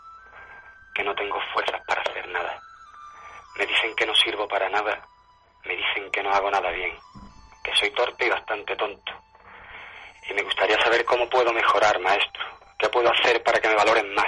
que 0.93 1.03
no 1.03 1.15
tengo 1.15 1.39
fuerzas 1.53 1.81
para 1.87 2.01
hacer 2.01 2.27
nada. 2.29 2.61
Me 3.57 3.65
dicen 3.65 3.95
que 3.95 4.05
no 4.05 4.13
sirvo 4.15 4.47
para 4.47 4.69
nada, 4.69 5.01
me 5.65 5.75
dicen 5.75 6.11
que 6.11 6.21
no 6.21 6.29
hago 6.29 6.51
nada 6.51 6.69
bien, 6.69 6.95
que 7.63 7.75
soy 7.75 7.89
torpe 7.91 8.27
y 8.27 8.29
bastante 8.29 8.75
tonto. 8.75 9.11
Y 10.29 10.33
me 10.33 10.41
gustaría 10.43 10.79
saber 10.81 11.05
cómo 11.05 11.29
puedo 11.29 11.51
mejorar, 11.53 11.99
maestro, 11.99 12.43
qué 12.79 12.89
puedo 12.89 13.11
hacer 13.11 13.41
para 13.43 13.59
que 13.59 13.67
me 13.69 13.75
valoren 13.75 14.13
más. 14.13 14.25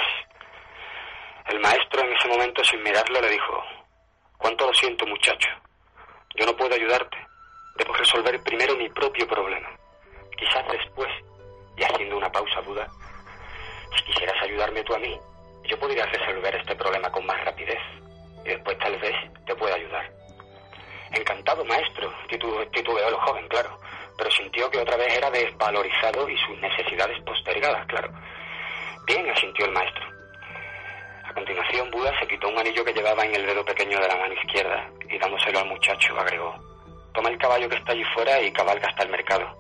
El 1.47 1.59
maestro 1.59 2.01
en 2.01 2.13
ese 2.13 2.27
momento, 2.27 2.63
sin 2.63 2.81
mirarlo, 2.83 3.19
le 3.21 3.29
dijo, 3.29 3.63
¿cuánto 4.37 4.67
lo 4.67 4.73
siento, 4.73 5.05
muchacho? 5.05 5.49
Yo 6.35 6.45
no 6.45 6.55
puedo 6.55 6.75
ayudarte. 6.75 7.17
Debo 7.77 7.93
resolver 7.93 8.39
primero 8.41 8.75
mi 8.75 8.89
propio 8.89 9.27
problema. 9.27 9.69
Quizás 10.37 10.67
después, 10.71 11.09
y 11.77 11.83
haciendo 11.83 12.17
una 12.17 12.31
pausa 12.31 12.61
duda, 12.61 12.87
si 13.95 14.03
quisieras 14.03 14.35
ayudarme 14.43 14.83
tú 14.83 14.93
a 14.93 14.99
mí, 14.99 15.17
yo 15.63 15.79
podría 15.79 16.05
resolver 16.05 16.55
este 16.55 16.75
problema 16.75 17.09
con 17.11 17.25
más 17.25 17.43
rapidez. 17.45 17.79
Y 18.45 18.49
después 18.49 18.77
tal 18.79 18.97
vez 18.99 19.15
te 19.45 19.55
pueda 19.55 19.75
ayudar. 19.75 20.11
Encantado, 21.13 21.63
maestro, 21.65 22.11
titu- 22.27 22.69
titubeó 22.71 23.07
el 23.07 23.15
joven, 23.15 23.47
claro, 23.47 23.79
pero 24.17 24.31
sintió 24.31 24.69
que 24.71 24.79
otra 24.79 24.97
vez 24.97 25.15
era 25.15 25.29
desvalorizado 25.29 26.27
y 26.29 26.37
sus 26.37 26.59
necesidades 26.59 27.21
postergadas, 27.23 27.85
claro. 27.85 28.09
Bien, 29.05 29.29
asintió 29.29 29.65
el 29.65 29.71
maestro. 29.71 30.05
A 31.23 31.33
continuación, 31.33 31.91
Buda 31.91 32.11
se 32.19 32.27
quitó 32.27 32.49
un 32.49 32.57
anillo 32.57 32.83
que 32.83 32.93
llevaba 32.93 33.23
en 33.25 33.35
el 33.35 33.45
dedo 33.45 33.63
pequeño 33.63 33.99
de 33.99 34.07
la 34.07 34.15
mano 34.15 34.33
izquierda 34.33 34.89
y 35.09 35.17
dándoselo 35.19 35.59
al 35.59 35.67
muchacho 35.67 36.19
agregó, 36.19 36.55
toma 37.13 37.29
el 37.29 37.37
caballo 37.37 37.69
que 37.69 37.75
está 37.75 37.91
allí 37.91 38.03
fuera 38.15 38.41
y 38.41 38.51
cabalga 38.51 38.87
hasta 38.87 39.03
el 39.03 39.09
mercado. 39.09 39.55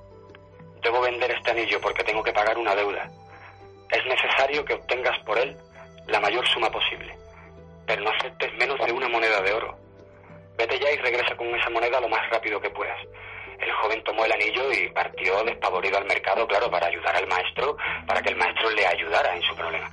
Debo 0.81 1.01
vender 1.01 1.31
este 1.31 1.51
anillo 1.51 1.79
porque 1.81 2.03
tengo 2.03 2.23
que 2.23 2.33
pagar 2.33 2.57
una 2.57 2.75
deuda. 2.75 3.09
Es 3.91 4.05
necesario 4.05 4.65
que 4.65 4.73
obtengas 4.73 5.17
por 5.19 5.37
él 5.37 5.55
la 6.07 6.19
mayor 6.19 6.47
suma 6.47 6.69
posible, 6.71 7.15
pero 7.85 8.01
no 8.01 8.09
aceptes 8.09 8.53
menos 8.55 8.79
de 8.85 8.91
una 8.91 9.07
moneda 9.07 9.41
de 9.41 9.53
oro. 9.53 9.77
Vete 10.57 10.79
ya 10.79 10.91
y 10.91 10.97
regresa 10.97 11.35
con 11.35 11.47
esa 11.55 11.69
moneda 11.69 11.99
lo 11.99 12.09
más 12.09 12.27
rápido 12.29 12.59
que 12.59 12.69
puedas. 12.69 12.99
El 13.67 13.73
joven 13.73 14.01
tomó 14.01 14.23
el 14.23 14.31
anillo 14.31 14.71
y 14.71 14.87
partió 14.91 15.43
despavorido 15.43 15.97
al 15.97 16.05
mercado, 16.05 16.47
claro, 16.47 16.71
para 16.71 16.87
ayudar 16.87 17.13
al 17.17 17.27
maestro, 17.27 17.75
para 18.07 18.21
que 18.21 18.29
el 18.29 18.37
maestro 18.37 18.69
le 18.69 18.87
ayudara 18.87 19.35
en 19.35 19.41
su 19.41 19.53
problema. 19.57 19.91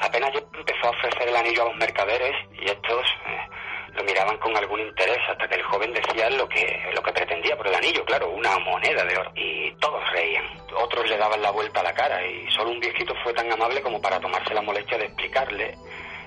Apenas 0.00 0.30
empezó 0.34 0.88
a 0.88 0.90
ofrecer 0.90 1.28
el 1.28 1.36
anillo 1.36 1.62
a 1.62 1.68
los 1.70 1.76
mercaderes 1.76 2.36
y 2.52 2.66
estos 2.66 3.06
eh, 3.26 3.38
lo 3.94 4.04
miraban 4.04 4.36
con 4.36 4.54
algún 4.54 4.80
interés 4.80 5.16
hasta 5.30 5.48
que 5.48 5.54
el 5.54 5.62
joven 5.62 5.94
decía 5.94 6.28
lo 6.28 6.46
que, 6.46 6.90
lo 6.94 7.02
que 7.02 7.12
pretendía 7.12 7.56
por 7.56 7.68
el 7.68 7.74
anillo, 7.74 8.04
claro, 8.04 8.28
una 8.28 8.58
moneda 8.58 9.02
de 9.02 9.16
oro. 9.16 9.32
Y 9.34 9.72
todos 9.76 10.02
reían. 10.12 10.44
Otros 10.76 11.08
le 11.08 11.16
daban 11.16 11.40
la 11.40 11.52
vuelta 11.52 11.80
a 11.80 11.84
la 11.84 11.94
cara 11.94 12.22
y 12.26 12.50
solo 12.50 12.68
un 12.68 12.80
viejito 12.80 13.14
fue 13.24 13.32
tan 13.32 13.50
amable 13.50 13.80
como 13.80 13.98
para 14.02 14.20
tomarse 14.20 14.52
la 14.52 14.60
molestia 14.60 14.98
de 14.98 15.06
explicarle 15.06 15.74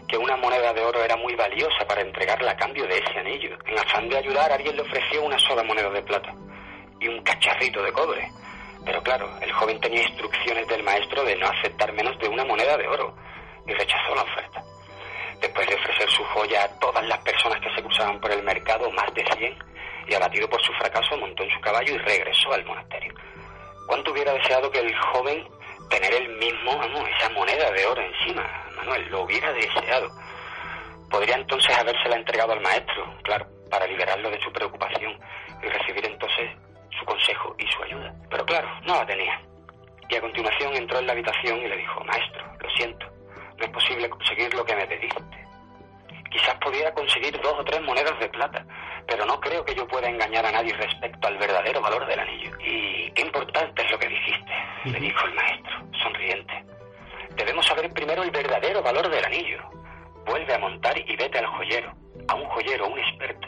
que 0.08 0.18
una 0.18 0.38
moneda 0.38 0.74
de 0.74 0.84
oro 0.84 1.04
era 1.04 1.18
muy 1.18 1.36
valiosa 1.36 1.86
para 1.88 2.02
entregarla 2.02 2.50
a 2.50 2.58
cambio 2.58 2.88
de 2.88 2.98
ese 2.98 3.20
anillo. 3.20 3.60
En 3.68 3.78
afán 3.78 4.10
de 4.10 4.18
ayudar, 4.18 4.52
alguien 4.52 4.76
le 4.76 4.82
ofreció 4.82 5.22
una 5.22 5.38
sola 5.38 5.62
moneda 5.62 5.92
de 5.92 6.02
plata 6.02 6.34
y 7.04 7.08
un 7.10 7.22
cacharrito 7.24 7.84
de 7.84 7.92
cobre. 7.92 8.32
Pero 8.86 9.02
claro, 9.04 9.30
el 9.42 9.52
joven 9.52 9.80
tenía 9.80 10.02
instrucciones 10.02 10.68
del 10.68 10.84
maestro 10.84 11.24
de 11.24 11.36
no 11.36 11.48
aceptar 11.48 11.92
menos 11.94 12.18
de 12.20 12.28
una 12.28 12.46
moneda 12.46 12.78
de 12.78 12.88
oro 12.88 13.16
y 13.68 13.74
rechazó 13.74 14.16
la 14.16 14.24
oferta. 14.24 14.64
Después 15.40 15.68
de 15.68 15.76
ofrecer 15.76 16.10
su 16.10 16.24
joya 16.26 16.64
a 16.64 16.80
todas 16.80 17.06
las 17.06 17.20
personas 17.20 17.60
que 17.60 17.74
se 17.76 17.84
cruzaban 17.84 18.20
por 18.20 18.32
el 18.32 18.44
mercado, 18.44 18.90
más 18.92 19.14
de 19.14 19.26
100, 19.38 19.58
y 20.08 20.14
abatido 20.14 20.50
por 20.50 20.62
su 20.62 20.72
fracaso, 20.74 21.18
montó 21.18 21.44
en 21.44 21.52
su 21.52 21.60
caballo 21.62 21.94
y 21.94 21.98
regresó 21.98 22.54
al 22.54 22.66
monasterio. 22.66 23.14
¿Cuánto 23.88 24.12
hubiera 24.12 24.34
deseado 24.34 24.72
que 24.72 24.80
el 24.80 24.96
joven 24.96 25.48
tener 25.90 26.14
el 26.14 26.30
mismo, 26.38 26.82
esa 27.18 27.30
moneda 27.30 27.72
de 27.72 27.86
oro 27.86 28.02
encima, 28.02 28.44
Manuel? 28.78 29.06
Lo 29.10 29.24
hubiera 29.24 29.52
deseado. 29.54 30.10
Podría 31.10 31.36
entonces 31.36 31.78
habérsela 31.78 32.16
entregado 32.16 32.54
al 32.54 32.62
maestro, 32.62 33.14
claro, 33.24 33.46
para 33.70 33.86
liberarlo 33.86 34.30
de 34.30 34.42
su 34.42 34.52
preocupación 34.52 35.18
y 35.62 35.68
recibir 35.68 36.06
entonces 36.06 36.50
su 36.98 37.06
consejo 37.06 37.56
y 37.58 37.68
su 37.68 37.84
ayuda. 37.84 38.14
Pero 38.30 38.46
claro, 38.46 38.70
no 38.86 38.96
la 38.96 39.06
tenía. 39.06 39.42
Y 40.10 40.16
a 40.16 40.22
continuación 40.22 40.76
entró 40.76 41.00
en 41.00 41.08
la 41.08 41.14
habitación 41.14 41.60
y 41.60 41.68
le 41.68 41.78
dijo, 41.78 42.04
maestro, 42.04 42.46
lo 42.60 42.70
siento, 42.72 43.06
no 43.58 43.66
es 43.66 43.72
posible 43.72 44.10
conseguir 44.10 44.54
lo 44.54 44.66
que 44.66 44.76
me 44.76 44.86
pediste. 44.86 45.48
Quizás 46.30 46.56
pudiera 46.56 46.94
conseguir 46.94 47.40
dos 47.42 47.54
o 47.60 47.64
tres 47.64 47.82
monedas 47.82 48.20
de 48.20 48.30
plata, 48.30 48.66
pero 49.08 49.26
no 49.26 49.40
creo 49.40 49.64
que 49.64 49.76
yo 49.76 49.88
pueda 49.88 50.10
engañar 50.10 50.46
a 50.46 50.52
nadie 50.52 50.74
respecto 50.74 51.28
al 51.28 51.38
verdadero 51.38 51.82
valor 51.82 52.06
del 52.08 52.20
anillo. 52.20 52.52
Y 52.60 53.12
qué 53.12 53.22
importante 53.22 53.84
es 53.84 53.92
lo 53.92 54.00
que 54.00 54.10
dijiste, 54.10 54.52
le 54.86 55.00
dijo 55.00 55.26
el 55.26 55.34
maestro, 55.34 55.74
sonriente. 56.02 56.66
Debemos 57.36 57.66
saber 57.66 57.92
primero 57.94 58.24
el 58.24 58.32
verdadero 58.32 58.82
valor 58.82 59.10
del 59.10 59.26
anillo. 59.26 59.62
Vuelve 60.26 60.54
a 60.54 60.60
montar 60.60 60.98
y 60.98 61.16
vete 61.16 61.40
al 61.40 61.48
joyero, 61.48 61.94
a 62.28 62.36
un 62.36 62.46
joyero, 62.46 62.88
un 62.88 63.00
experto. 63.00 63.48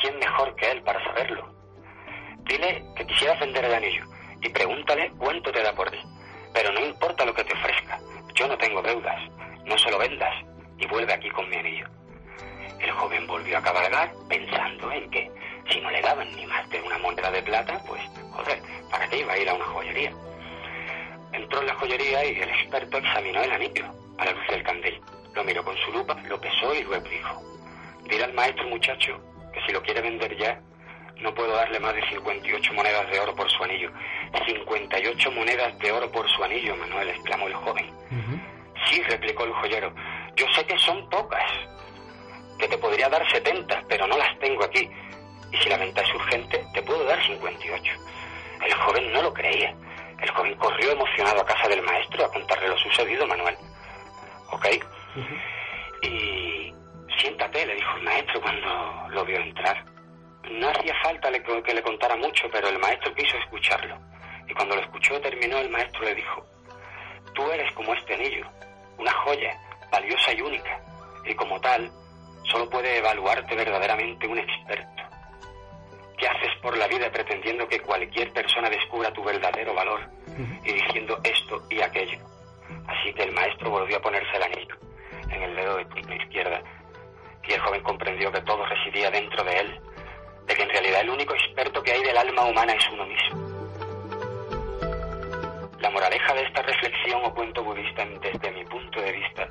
¿Quién 0.00 0.18
mejor 0.18 0.54
que 0.56 0.70
él 0.70 0.82
para 0.82 1.02
saberlo? 1.04 1.61
Dile 2.44 2.84
que 2.96 3.06
quisieras 3.06 3.40
vender 3.40 3.64
el 3.64 3.74
anillo 3.74 4.04
y 4.40 4.48
pregúntale 4.48 5.10
cuánto 5.18 5.52
te 5.52 5.62
da 5.62 5.74
por 5.74 5.92
él. 5.92 6.00
Pero 6.52 6.72
no 6.72 6.80
importa 6.84 7.24
lo 7.24 7.34
que 7.34 7.44
te 7.44 7.54
ofrezca, 7.54 7.98
yo 8.34 8.46
no 8.48 8.58
tengo 8.58 8.82
deudas, 8.82 9.20
no 9.64 9.78
se 9.78 9.90
lo 9.90 9.98
vendas 9.98 10.34
y 10.78 10.86
vuelve 10.86 11.12
aquí 11.12 11.30
con 11.30 11.48
mi 11.48 11.56
anillo. 11.56 11.86
El 12.80 12.90
joven 12.90 13.26
volvió 13.26 13.58
a 13.58 13.62
cabalgar 13.62 14.12
pensando 14.28 14.90
en 14.90 15.08
que 15.10 15.30
si 15.70 15.80
no 15.80 15.90
le 15.90 16.02
daban 16.02 16.30
ni 16.34 16.44
más 16.46 16.68
de 16.70 16.82
una 16.82 16.98
moneda 16.98 17.30
de 17.30 17.42
plata, 17.42 17.80
pues, 17.86 18.02
joder, 18.32 18.60
¿para 18.90 19.08
qué 19.08 19.18
iba 19.18 19.32
a 19.32 19.38
ir 19.38 19.48
a 19.48 19.54
una 19.54 19.64
joyería? 19.66 20.12
Entró 21.32 21.60
en 21.60 21.66
la 21.68 21.74
joyería 21.74 22.24
y 22.24 22.40
el 22.40 22.50
experto 22.50 22.98
examinó 22.98 23.42
el 23.42 23.52
anillo 23.52 23.86
a 24.18 24.24
la 24.24 24.32
luz 24.32 24.46
del 24.48 24.62
candil. 24.62 25.00
Lo 25.34 25.44
miró 25.44 25.64
con 25.64 25.76
su 25.78 25.92
lupa, 25.92 26.14
lo 26.28 26.40
pesó 26.40 26.74
y 26.74 26.82
luego 26.82 27.08
dijo, 27.08 27.42
dile 28.04 28.24
al 28.24 28.34
maestro 28.34 28.66
muchacho 28.68 29.18
que 29.52 29.60
si 29.64 29.72
lo 29.72 29.82
quiere 29.82 30.02
vender 30.02 30.36
ya, 30.36 30.60
no 31.22 31.34
puedo 31.34 31.54
darle 31.54 31.78
más 31.80 31.94
de 31.94 32.06
58 32.08 32.72
monedas 32.74 33.10
de 33.10 33.20
oro 33.20 33.34
por 33.34 33.50
su 33.50 33.62
anillo. 33.64 33.90
58 34.46 35.30
monedas 35.30 35.78
de 35.78 35.92
oro 35.92 36.10
por 36.10 36.28
su 36.30 36.42
anillo, 36.42 36.76
Manuel, 36.76 37.10
exclamó 37.10 37.46
el 37.46 37.54
joven. 37.54 37.90
Sí, 38.88 39.00
replicó 39.02 39.44
el 39.44 39.52
joyero, 39.52 39.94
yo 40.34 40.46
sé 40.54 40.66
que 40.66 40.76
son 40.78 41.08
pocas, 41.08 41.50
que 42.58 42.68
te 42.68 42.78
podría 42.78 43.08
dar 43.08 43.26
70, 43.30 43.84
pero 43.88 44.06
no 44.06 44.16
las 44.18 44.38
tengo 44.38 44.64
aquí. 44.64 44.88
Y 45.52 45.56
si 45.58 45.68
la 45.68 45.76
venta 45.76 46.00
es 46.02 46.14
urgente, 46.14 46.64
te 46.74 46.82
puedo 46.82 47.04
dar 47.04 47.24
58. 47.24 47.92
El 48.64 48.74
joven 48.74 49.12
no 49.12 49.22
lo 49.22 49.32
creía. 49.32 49.74
El 50.20 50.30
joven 50.30 50.54
corrió 50.56 50.92
emocionado 50.92 51.40
a 51.40 51.46
casa 51.46 51.68
del 51.68 51.82
maestro 51.82 52.24
a 52.24 52.32
contarle 52.32 52.68
lo 52.68 52.78
sucedido, 52.78 53.26
Manuel. 53.26 53.56
¿Ok? 54.50 54.66
Y 56.02 56.74
siéntate, 57.18 57.66
le 57.66 57.74
dijo 57.74 57.96
el 57.96 58.02
maestro 58.02 58.40
cuando 58.40 59.08
lo 59.10 59.24
vio 59.24 59.38
entrar. 59.38 59.84
No 60.52 60.68
hacía 60.68 60.94
falta 61.02 61.30
que 61.30 61.74
le 61.74 61.82
contara 61.82 62.16
mucho, 62.16 62.48
pero 62.52 62.68
el 62.68 62.78
maestro 62.78 63.14
quiso 63.14 63.36
escucharlo. 63.38 63.98
Y 64.46 64.54
cuando 64.54 64.76
lo 64.76 64.82
escuchó 64.82 65.20
terminó, 65.20 65.58
el 65.58 65.70
maestro 65.70 66.02
le 66.02 66.14
dijo, 66.14 66.46
tú 67.34 67.50
eres 67.50 67.72
como 67.72 67.94
este 67.94 68.14
anillo, 68.14 68.46
una 68.98 69.12
joya, 69.12 69.56
valiosa 69.90 70.32
y 70.32 70.42
única, 70.42 70.80
y 71.24 71.34
como 71.34 71.60
tal, 71.60 71.90
solo 72.50 72.68
puede 72.68 72.98
evaluarte 72.98 73.54
verdaderamente 73.54 74.26
un 74.26 74.38
experto. 74.38 75.02
¿Qué 76.18 76.28
haces 76.28 76.50
por 76.60 76.76
la 76.76 76.86
vida 76.86 77.10
pretendiendo 77.10 77.66
que 77.66 77.80
cualquier 77.80 78.32
persona 78.32 78.68
descubra 78.68 79.12
tu 79.12 79.24
verdadero 79.24 79.74
valor 79.74 80.00
y 80.64 80.72
diciendo 80.72 81.18
esto 81.24 81.62
y 81.70 81.80
aquello? 81.80 82.18
Así 82.86 83.12
que 83.14 83.22
el 83.22 83.32
maestro 83.32 83.70
volvió 83.70 83.96
a 83.96 84.02
ponerse 84.02 84.36
el 84.36 84.42
anillo 84.42 84.76
en 85.30 85.42
el 85.42 85.56
dedo 85.56 85.76
de 85.78 86.02
la 86.02 86.16
izquierda 86.16 86.62
y 87.48 87.52
el 87.52 87.60
joven 87.60 87.82
comprendió 87.82 88.30
que 88.30 88.40
todo 88.42 88.64
residía 88.66 89.10
dentro 89.10 89.42
de 89.44 89.58
él, 89.58 89.80
de 90.52 90.56
que 90.56 90.62
en 90.64 90.68
realidad 90.68 91.00
el 91.00 91.10
único 91.10 91.34
experto 91.34 91.82
que 91.82 91.92
hay 91.92 92.02
del 92.02 92.16
alma 92.16 92.44
humana 92.44 92.74
es 92.74 92.84
uno 92.92 93.06
mismo. 93.06 93.52
La 95.80 95.88
moraleja 95.90 96.34
de 96.34 96.42
esta 96.42 96.60
reflexión 96.60 97.24
o 97.24 97.34
cuento 97.34 97.64
budista 97.64 98.04
desde 98.04 98.50
mi 98.50 98.64
punto 98.66 99.00
de 99.00 99.12
vista 99.12 99.48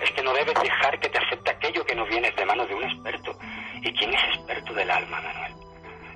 es 0.00 0.10
que 0.10 0.22
no 0.22 0.32
debes 0.32 0.54
dejar 0.60 0.98
que 0.98 1.08
te 1.08 1.18
acepte 1.18 1.50
aquello 1.52 1.86
que 1.86 1.94
no 1.94 2.04
vienes 2.06 2.34
de 2.34 2.44
manos 2.46 2.68
de 2.68 2.74
un 2.74 2.82
experto. 2.82 3.38
¿Y 3.80 3.92
quién 3.92 4.12
es 4.12 4.22
experto 4.34 4.74
del 4.74 4.90
alma, 4.90 5.20
Manuel? 5.20 5.52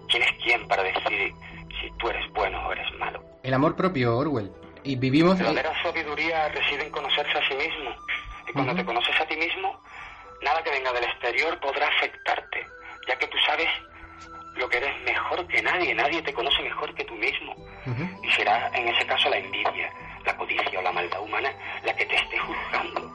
¿Quién 0.08 0.22
es 0.24 0.32
quién 0.42 0.66
para 0.66 0.82
decir 0.82 1.32
si 1.80 1.90
tú 1.98 2.08
eres 2.08 2.28
bueno 2.32 2.66
o 2.66 2.72
eres 2.72 2.92
malo? 2.98 3.22
El 3.44 3.54
amor 3.54 3.76
propio, 3.76 4.18
Orwell. 4.18 4.50
Y 4.82 4.96
vivimos... 4.96 5.38
La 5.38 5.52
verdadera 5.52 5.80
sabiduría 5.82 6.48
reside 6.48 6.86
en 6.86 6.90
conocerse 6.90 7.38
a 7.38 7.48
sí 7.48 7.54
mismo. 7.54 7.94
Y 8.48 8.52
cuando 8.52 8.74
te 8.74 8.84
conoces 8.84 9.20
a 9.20 9.26
ti 9.26 9.36
mismo, 9.36 9.80
nada 10.42 10.60
que 10.64 10.70
venga 10.70 10.92
del 10.92 11.04
exterior 11.04 11.60
podrá 11.60 11.86
afectarte. 11.86 12.66
ya 13.06 13.16
que 13.16 13.28
tú 13.28 13.38
sabes 13.46 13.68
lo 14.56 14.68
que 14.68 14.78
eres 14.78 15.00
mejor 15.04 15.46
que 15.46 15.62
nadie, 15.62 15.94
nadie 15.94 16.22
te 16.22 16.32
conoce 16.32 16.62
mejor 16.62 16.94
que 16.94 17.04
tú 17.04 17.14
mismo. 17.14 17.54
Y 18.22 18.30
será 18.32 18.68
en 18.74 18.88
ese 18.88 19.06
caso 19.06 19.28
la 19.30 19.38
envidia, 19.38 19.90
la 20.24 20.36
codicia 20.36 20.78
o 20.78 20.82
la 20.82 20.92
maldad 20.92 21.22
humana 21.22 21.50
la 21.84 21.94
que 21.96 22.04
te 22.04 22.16
esté 22.16 22.36
juzgando, 22.38 23.10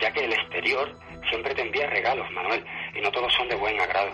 ya 0.00 0.12
que 0.12 0.24
el 0.24 0.32
exterior 0.32 0.94
siempre 1.30 1.54
te 1.54 1.62
envía 1.62 1.86
regalos, 1.88 2.30
Manuel, 2.32 2.64
y 2.94 3.00
no 3.00 3.10
todos 3.10 3.32
son 3.34 3.48
de 3.48 3.54
buen 3.54 3.80
agrado. 3.80 4.10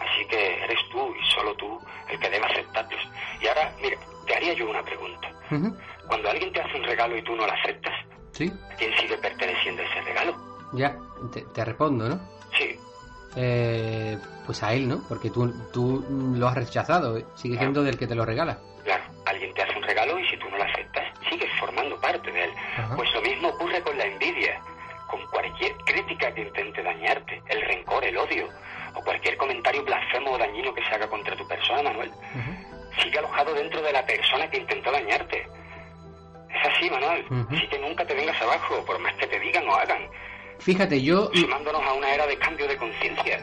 Así 0.00 0.24
que 0.28 0.64
eres 0.64 0.78
tú 0.90 1.14
y 1.14 1.30
solo 1.34 1.54
tú 1.54 1.80
el 2.08 2.18
que 2.18 2.30
debe 2.30 2.46
aceptarlos. 2.46 3.00
Y 3.40 3.46
ahora, 3.48 3.72
mira, 3.80 3.96
te 4.26 4.34
haría 4.34 4.52
yo 4.54 4.68
una 4.70 4.82
pregunta. 4.82 5.28
Cuando 6.08 6.30
alguien 6.30 6.52
te 6.52 6.60
hace 6.60 6.76
un 6.76 6.84
regalo 6.84 7.16
y 7.16 7.22
tú 7.22 7.36
no 7.36 7.46
lo 7.46 7.52
aceptas, 7.52 7.94
Sí, 8.32 8.52
¿a 8.70 8.74
quién 8.76 8.96
sigue 8.98 9.16
perteneciendo 9.18 9.82
ese 9.82 10.00
regalo? 10.02 10.36
ya, 10.72 10.96
te, 11.32 11.40
te 11.42 11.64
respondo, 11.64 12.08
¿no? 12.08 12.20
Eh, 13.36 14.18
pues 14.46 14.62
a 14.62 14.72
él, 14.72 14.88
¿no? 14.88 15.02
Porque 15.08 15.30
tú, 15.30 15.52
tú 15.72 16.04
lo 16.34 16.48
has 16.48 16.54
rechazado, 16.54 17.18
¿eh? 17.18 17.24
sigue 17.34 17.58
siendo 17.58 17.82
del 17.82 17.98
que 17.98 18.06
te 18.06 18.14
lo 18.14 18.24
regala. 18.24 18.58
claro, 18.84 19.04
alguien 19.26 19.52
te 19.54 19.62
hace 19.62 19.76
un 19.76 19.82
regalo 19.82 20.18
y 20.18 20.28
si 20.28 20.36
tú 20.38 20.48
no 20.48 20.56
lo 20.56 20.64
aceptas, 20.64 21.04
sigues 21.28 21.50
formando 21.60 22.00
parte 22.00 22.32
de 22.32 22.44
él. 22.44 22.50
Pues 22.96 23.12
lo 23.12 23.20
mismo 23.20 23.48
ocurre 23.48 23.82
con 23.82 23.96
la 23.98 24.04
envidia, 24.06 24.58
con 25.06 25.20
cualquier 25.26 25.72
crítica 25.84 26.32
que 26.32 26.42
intente 26.42 26.82
dañarte, 26.82 27.42
el 27.48 27.60
rencor, 27.62 28.04
el 28.04 28.16
odio, 28.16 28.48
o 28.94 29.02
cualquier 29.02 29.36
comentario 29.36 29.84
blasfemo 29.84 30.32
o 30.32 30.38
dañino 30.38 30.72
que 30.72 30.82
se 30.82 30.94
haga 30.94 31.08
contra 31.08 31.36
tu 31.36 31.46
persona, 31.46 31.82
Manuel. 31.82 32.10
Sigue 33.02 33.18
alojado 33.18 33.52
dentro 33.54 33.82
de 33.82 33.92
la 33.92 34.04
persona 34.06 34.48
que 34.50 34.58
intentó 34.58 34.90
dañarte. 34.90 35.46
Es 36.48 36.74
así, 36.74 36.90
Manuel. 36.90 37.24
Así 37.50 37.68
que 37.68 37.78
nunca 37.78 38.06
te 38.06 38.14
vengas 38.14 38.40
abajo, 38.40 38.82
por 38.86 38.98
más 38.98 39.14
que 39.16 39.26
te 39.26 39.38
digan 39.38 39.68
o 39.68 39.74
hagan. 39.74 40.08
Fíjate, 40.58 41.02
yo, 41.02 41.30
Sumándonos 41.32 41.82
a 41.82 41.92
una 41.94 42.14
era 42.14 42.26
de 42.26 42.36
cambio 42.36 42.66
de 42.66 42.76
conciencia. 42.76 43.40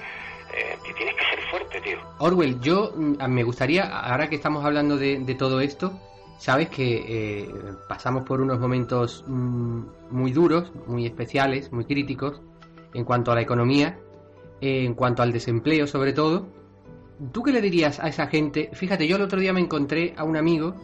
Eh, 0.53 0.77
que 0.85 0.93
tienes 0.93 1.15
que 1.15 1.25
ser 1.25 1.41
fuerte, 1.49 1.81
tío. 1.81 1.97
Orwell, 2.19 2.59
yo 2.61 2.93
mm, 2.95 3.27
me 3.27 3.43
gustaría, 3.43 3.83
ahora 3.99 4.29
que 4.29 4.35
estamos 4.35 4.63
hablando 4.63 4.95
de, 4.95 5.19
de 5.19 5.35
todo 5.35 5.59
esto, 5.59 5.99
sabes 6.37 6.69
que 6.69 7.03
eh, 7.07 7.49
pasamos 7.87 8.23
por 8.23 8.41
unos 8.41 8.59
momentos 8.59 9.23
mm, 9.27 9.81
muy 10.11 10.31
duros, 10.31 10.71
muy 10.87 11.05
especiales, 11.05 11.71
muy 11.71 11.85
críticos, 11.85 12.41
en 12.93 13.03
cuanto 13.03 13.31
a 13.31 13.35
la 13.35 13.41
economía, 13.41 13.99
eh, 14.61 14.85
en 14.85 14.93
cuanto 14.93 15.21
al 15.23 15.31
desempleo 15.31 15.87
sobre 15.87 16.13
todo. 16.13 16.47
¿Tú 17.31 17.43
qué 17.43 17.51
le 17.51 17.61
dirías 17.61 17.99
a 17.99 18.07
esa 18.07 18.27
gente? 18.27 18.69
Fíjate, 18.73 19.07
yo 19.07 19.15
el 19.15 19.21
otro 19.21 19.39
día 19.39 19.53
me 19.53 19.61
encontré 19.61 20.13
a 20.17 20.23
un 20.23 20.37
amigo 20.37 20.75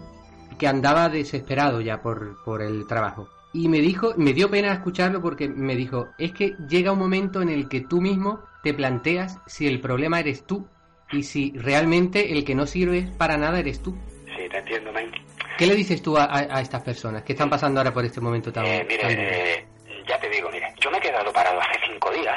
que 0.58 0.68
andaba 0.68 1.10
desesperado 1.10 1.82
ya 1.82 2.02
por, 2.02 2.42
por 2.44 2.62
el 2.62 2.88
trabajo. 2.88 3.28
Y 3.54 3.68
me 3.68 3.80
dijo, 3.80 4.14
me 4.18 4.34
dio 4.34 4.50
pena 4.50 4.72
escucharlo 4.74 5.22
porque 5.22 5.50
me 5.50 5.76
dijo, 5.76 6.14
es 6.18 6.32
que 6.32 6.56
llega 6.70 6.92
un 6.94 7.00
momento 7.00 7.42
en 7.42 7.50
el 7.50 7.68
que 7.68 7.82
tú 7.82 8.00
mismo 8.02 8.42
te 8.64 8.74
planteas 8.74 9.40
si 9.46 9.68
el 9.68 9.82
problema 9.82 10.20
eres 10.20 10.46
tú 10.46 10.68
y 11.12 11.24
si 11.24 11.52
realmente 11.58 12.32
el 12.32 12.46
que 12.46 12.56
no 12.56 12.66
sirve 12.66 13.10
para 13.18 13.36
nada 13.38 13.60
eres 13.60 13.82
tú. 13.84 13.98
Sí, 14.26 14.48
te 14.50 14.58
entiendo, 14.58 14.94
man. 14.94 15.12
¿Qué 15.58 15.66
le 15.68 15.76
dices 15.76 16.02
tú 16.02 16.18
a, 16.18 16.24
a- 16.24 16.58
a 16.58 16.62
estas 16.62 16.82
personas 16.82 17.24
que 17.24 17.34
están 17.34 17.50
pasando 17.50 17.80
ahora 17.82 17.94
por 17.94 18.06
este 18.06 18.22
momento 18.22 18.52
tan... 18.54 18.66
Eh, 18.66 18.86
mire, 18.88 19.02
tan 19.02 19.12
eh, 19.12 19.66
ya 20.08 20.18
te 20.20 20.30
digo, 20.30 20.50
mire, 20.50 20.74
yo 20.80 20.90
me 20.90 20.98
he 20.98 21.02
quedado 21.02 21.32
parado 21.34 21.60
hace 21.60 21.78
cinco 21.92 22.10
días, 22.12 22.36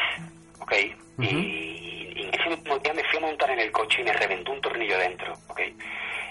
¿ok? 0.61 0.73
y, 1.21 1.27
y 1.27 2.23
en 2.23 2.35
ese 2.35 2.49
mismo 2.51 2.77
día 2.81 2.93
me 2.93 3.05
fui 3.05 3.19
a 3.19 3.21
montar 3.21 3.51
en 3.51 3.61
el 3.61 3.71
coche 3.71 4.01
y 4.01 4.05
me 4.05 4.13
reventó 4.13 4.51
un 4.53 4.61
tornillo 4.61 4.99
dentro, 4.99 5.33
¿ok? 5.47 5.61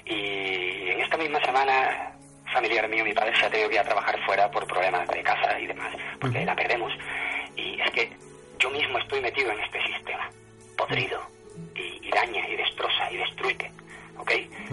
Y 0.05 0.89
en 0.89 0.99
esta 1.01 1.17
misma 1.17 1.39
semana, 1.45 2.12
familiar 2.53 2.87
mío, 2.87 3.03
mi 3.03 3.13
padre 3.13 3.35
se 3.37 3.45
ha 3.45 3.49
tenido 3.49 3.69
que 3.69 3.75
ir 3.75 3.81
a 3.81 3.83
trabajar 3.83 4.17
fuera 4.25 4.49
por 4.49 4.65
problemas 4.67 5.07
de 5.09 5.23
casa 5.23 5.59
y 5.59 5.67
demás, 5.67 5.93
porque 6.19 6.45
la 6.45 6.55
perdemos. 6.55 6.93
Y 7.55 7.79
es 7.81 7.91
que 7.91 8.11
yo 8.59 8.69
mismo 8.69 8.97
estoy 8.99 9.21
metido 9.21 9.51
en 9.51 9.59
este 9.59 9.81
sistema, 9.85 10.29
podrido, 10.77 11.21
y, 11.75 12.07
y 12.07 12.09
daña, 12.09 12.47
y 12.47 12.55
destroza, 12.55 13.11
y 13.11 13.17
destruye, 13.17 13.71
¿ok? 14.17 14.31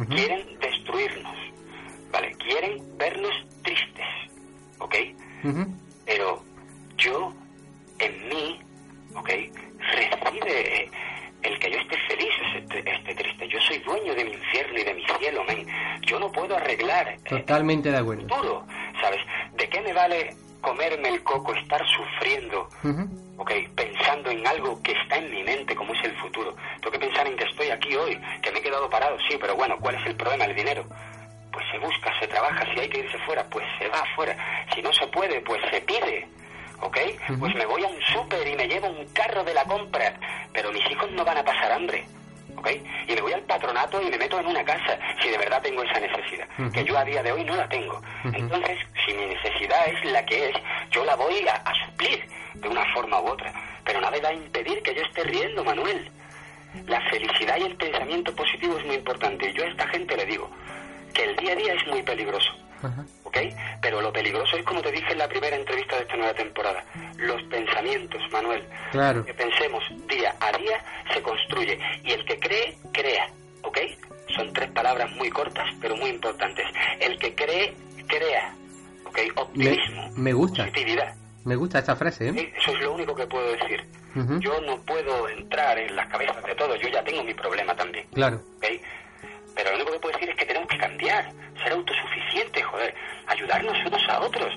Quieren 0.09 0.59
destruirnos, 0.61 1.37
¿vale? 2.13 2.33
Quieren 2.37 2.99
vernos 2.99 3.35
tristes, 3.63 4.07
¿ok? 4.79 4.95
Pero 6.07 6.43
yo, 6.97 7.33
en 7.99 8.29
mí, 8.29 8.61
¿ok? 9.15 9.31
Reside 9.79 10.91
el 11.43 11.59
que 11.59 11.71
yo 11.71 11.79
esté 11.79 11.97
feliz, 12.09 12.31
esté, 12.57 12.91
esté 12.91 13.15
triste. 13.15 13.49
Yo 13.49 13.61
soy 13.63 13.79
dueño 13.79 14.15
de 14.15 14.25
mi 14.25 14.33
infierno 14.33 14.79
y 14.79 14.85
de 14.85 14.95
mi 14.95 15.05
cielo, 15.19 15.45
men. 15.45 15.67
Yo 16.11 16.19
no 16.19 16.33
puedo 16.33 16.57
arreglar 16.57 17.09
eh, 17.09 17.19
Totalmente 17.29 17.89
de 17.93 17.99
acuerdo. 17.99 18.23
futuro, 18.23 18.67
¿sabes? 19.01 19.21
¿De 19.53 19.69
qué 19.69 19.81
me 19.81 19.93
vale 19.93 20.35
comerme 20.61 21.09
el 21.09 21.23
coco, 21.23 21.55
estar 21.55 21.81
sufriendo, 21.87 22.69
ok, 23.37 23.53
pensando 23.77 24.29
en 24.31 24.45
algo 24.45 24.83
que 24.83 24.91
está 24.91 25.19
en 25.19 25.31
mi 25.31 25.45
mente, 25.45 25.77
como 25.77 25.95
es 25.95 26.03
el 26.03 26.17
futuro? 26.19 26.57
Tengo 26.81 26.91
que 26.91 26.99
pensar 26.99 27.29
en 27.29 27.37
que 27.37 27.45
estoy 27.45 27.71
aquí 27.71 27.95
hoy, 27.95 28.21
que 28.43 28.51
me 28.51 28.59
he 28.59 28.63
quedado 28.63 28.91
parado, 28.91 29.17
sí, 29.29 29.39
pero 29.41 29.55
bueno, 29.55 29.77
¿cuál 29.81 29.95
es 29.95 30.07
el 30.07 30.17
problema? 30.17 30.47
El 30.47 30.57
dinero. 30.57 30.85
Pues 31.53 31.65
se 31.71 31.79
busca, 31.79 32.13
se 32.19 32.27
trabaja, 32.27 32.65
si 32.75 32.81
hay 32.81 32.89
que 32.89 32.99
irse 33.01 33.19
fuera, 33.19 33.45
pues 33.49 33.65
se 33.79 33.87
va 33.89 34.01
afuera. 34.01 34.37
Si 34.75 34.83
no 34.83 34.93
se 34.93 35.07
puede, 35.07 35.41
pues 35.43 35.61
se 35.71 35.81
pide. 35.83 36.27
¿Ok? 36.81 36.97
Pues 37.39 37.55
me 37.55 37.67
voy 37.67 37.85
a 37.85 37.89
un 37.89 38.01
súper 38.13 38.49
y 38.49 38.57
me 38.57 38.67
llevo 38.67 38.89
un 38.89 39.07
carro 39.13 39.45
de 39.45 39.55
la 39.55 39.65
compra, 39.65 40.15
pero 40.53 40.73
mis 40.73 40.91
hijos 40.91 41.09
no 41.13 41.25
van 41.25 41.39
a 41.39 41.45
pasar 41.45 41.71
hambre. 41.73 42.05
¿Ok? 42.57 42.71
Y 43.09 43.15
me 43.15 43.21
voy 43.21 43.33
al 43.33 43.43
patronato 43.43 44.01
y 44.03 44.11
me 44.11 44.19
meto 44.19 44.39
en 44.41 44.47
una 44.47 44.65
casa, 44.65 44.99
si 45.23 45.29
de 45.31 45.39
verdad 45.39 45.63
tengo 45.63 45.83
esa 45.83 46.01
necesidad, 46.01 46.49
que 46.73 46.85
yo 46.85 46.99
a 46.99 47.05
día 47.05 47.23
de 47.23 47.33
hoy 47.33 47.45
no 47.45 47.57
la 47.57 47.69
tengo. 47.69 48.01
Entonces, 48.25 48.79
si 49.05 49.13
mi 49.15 49.27
necesidad 49.27 49.87
es 49.89 50.05
la 50.13 50.25
que 50.25 50.51
es, 50.51 50.57
yo 50.91 51.05
la 51.05 51.17
voy 51.17 51.47
a, 51.49 51.55
a 51.57 51.87
suplir 51.87 52.25
de 52.55 52.69
una 52.69 52.85
forma 52.93 53.21
u 53.21 53.29
otra. 53.29 53.53
Pero 53.85 54.01
nada 54.01 54.17
va 54.23 54.29
a 54.29 54.35
impedir 54.35 54.83
que 54.83 54.95
yo 54.95 55.03
esté 55.03 55.25
riendo, 55.25 55.65
Manuel. 55.65 56.11
La 56.87 57.01
felicidad 57.11 57.57
y 57.57 57.63
el 57.65 57.77
pensamiento 57.77 58.35
positivo 58.35 58.79
es 58.79 58.87
muy 58.87 58.97
importante. 58.97 59.51
Y 59.51 59.53
yo 59.55 59.65
a 59.65 59.69
esta 59.69 59.87
gente 59.89 60.17
le 60.17 60.27
digo 60.27 60.51
que 61.13 61.25
el 61.25 61.37
día 61.37 61.53
a 61.53 61.57
día 61.57 61.75
es 61.75 61.87
muy 61.87 62.03
peligroso. 62.03 62.53
¿Ok? 63.31 63.39
Pero 63.81 64.01
lo 64.01 64.13
peligroso 64.13 64.57
es, 64.57 64.65
como 64.65 64.83
te 64.83 64.91
dije 64.91 65.13
en 65.13 65.19
la 65.19 65.29
primera 65.29 65.55
entrevista 65.57 65.97
de 65.97 66.03
esta 66.03 66.17
nueva 66.17 66.35
temporada, 66.35 66.85
los 67.17 67.41
pensamientos, 67.45 68.21
Manuel. 68.33 68.65
Claro. 68.91 69.25
Que 69.25 69.35
pensemos 69.35 69.83
día 70.09 70.35
a 70.41 70.57
día 70.59 70.85
se 71.15 71.23
construye 71.23 71.79
y 72.03 72.13
el 72.13 72.25
que 72.25 72.39
cree, 72.39 72.77
crea, 72.93 73.29
¿ok? 73.63 73.79
Son 74.35 74.53
tres 74.53 74.71
palabras 74.73 75.11
muy 75.13 75.31
cortas 75.31 75.69
pero 75.81 75.97
muy 75.97 76.11
importantes. 76.11 76.67
El 76.99 77.19
que 77.19 77.35
cree, 77.35 77.75
crea, 78.09 78.55
¿ok? 79.05 79.19
Optimismo, 79.37 80.11
me 80.17 80.33
gusta. 80.33 80.65
positividad. 80.65 81.15
Me 81.45 81.57
gusta 81.57 81.79
esta 81.79 81.97
frase, 81.97 82.29
¿eh? 82.29 82.53
Eso 82.59 82.73
es 82.73 82.81
lo 82.81 82.93
único 82.93 83.15
que 83.15 83.27
puedo 83.27 83.51
decir. 83.53 83.83
Yo 84.41 84.61
no 84.63 84.77
puedo 84.83 85.29
entrar 85.29 85.79
en 85.79 85.95
las 85.95 86.09
cabezas 86.09 86.43
de 86.43 86.55
todos, 86.57 86.79
yo 86.81 86.89
ya 86.89 87.03
tengo 87.05 87.23
mi 87.23 87.33
problema 87.33 87.77
también. 87.77 88.05
Claro. 88.13 88.41
¿ok? 88.57 88.67
Pero 89.55 89.71
lo 89.71 89.77
único 89.77 89.93
que 89.93 89.99
puedo 90.01 90.15
decir 90.15 90.31
es 90.31 90.37
que 90.37 90.47
tenemos 90.47 90.69
que 90.69 90.79
cambiar, 90.79 91.31
ser 91.63 91.73
autosuficientes, 91.73 92.65
joder, 92.65 92.95
ayudarnos 93.31 93.77
unos 93.87 94.03
a 94.09 94.21
otros. 94.21 94.53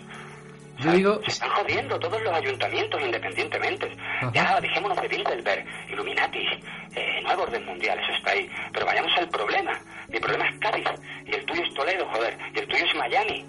Yo 0.80 0.92
digo, 0.92 1.22
Se 1.24 1.30
están 1.32 1.50
jodiendo 1.52 1.98
todos 2.00 2.22
los 2.24 2.34
ayuntamientos 2.34 3.00
independientemente. 3.02 3.96
Ya 4.34 4.60
dejémonos 4.60 5.00
de 5.02 5.08
Bilderberg, 5.08 5.66
Illuminatis, 5.92 6.50
eh, 6.96 7.22
nuevo 7.24 7.44
orden 7.44 7.64
mundial, 7.66 7.98
eso 8.00 8.12
está 8.18 8.32
ahí. 8.32 8.50
Pero 8.74 8.86
vayamos 8.86 9.12
al 9.18 9.30
problema. 9.30 9.80
Mi 10.10 10.20
problema 10.20 10.50
es 10.50 10.60
Cádiz, 10.60 10.88
y 11.26 11.32
el 11.36 11.46
tuyo 11.46 11.64
es 11.64 11.74
Toledo, 11.74 12.06
joder, 12.12 12.38
y 12.56 12.60
el 12.60 12.68
tuyo 12.68 12.86
es 12.86 12.96
Miami. 12.96 13.46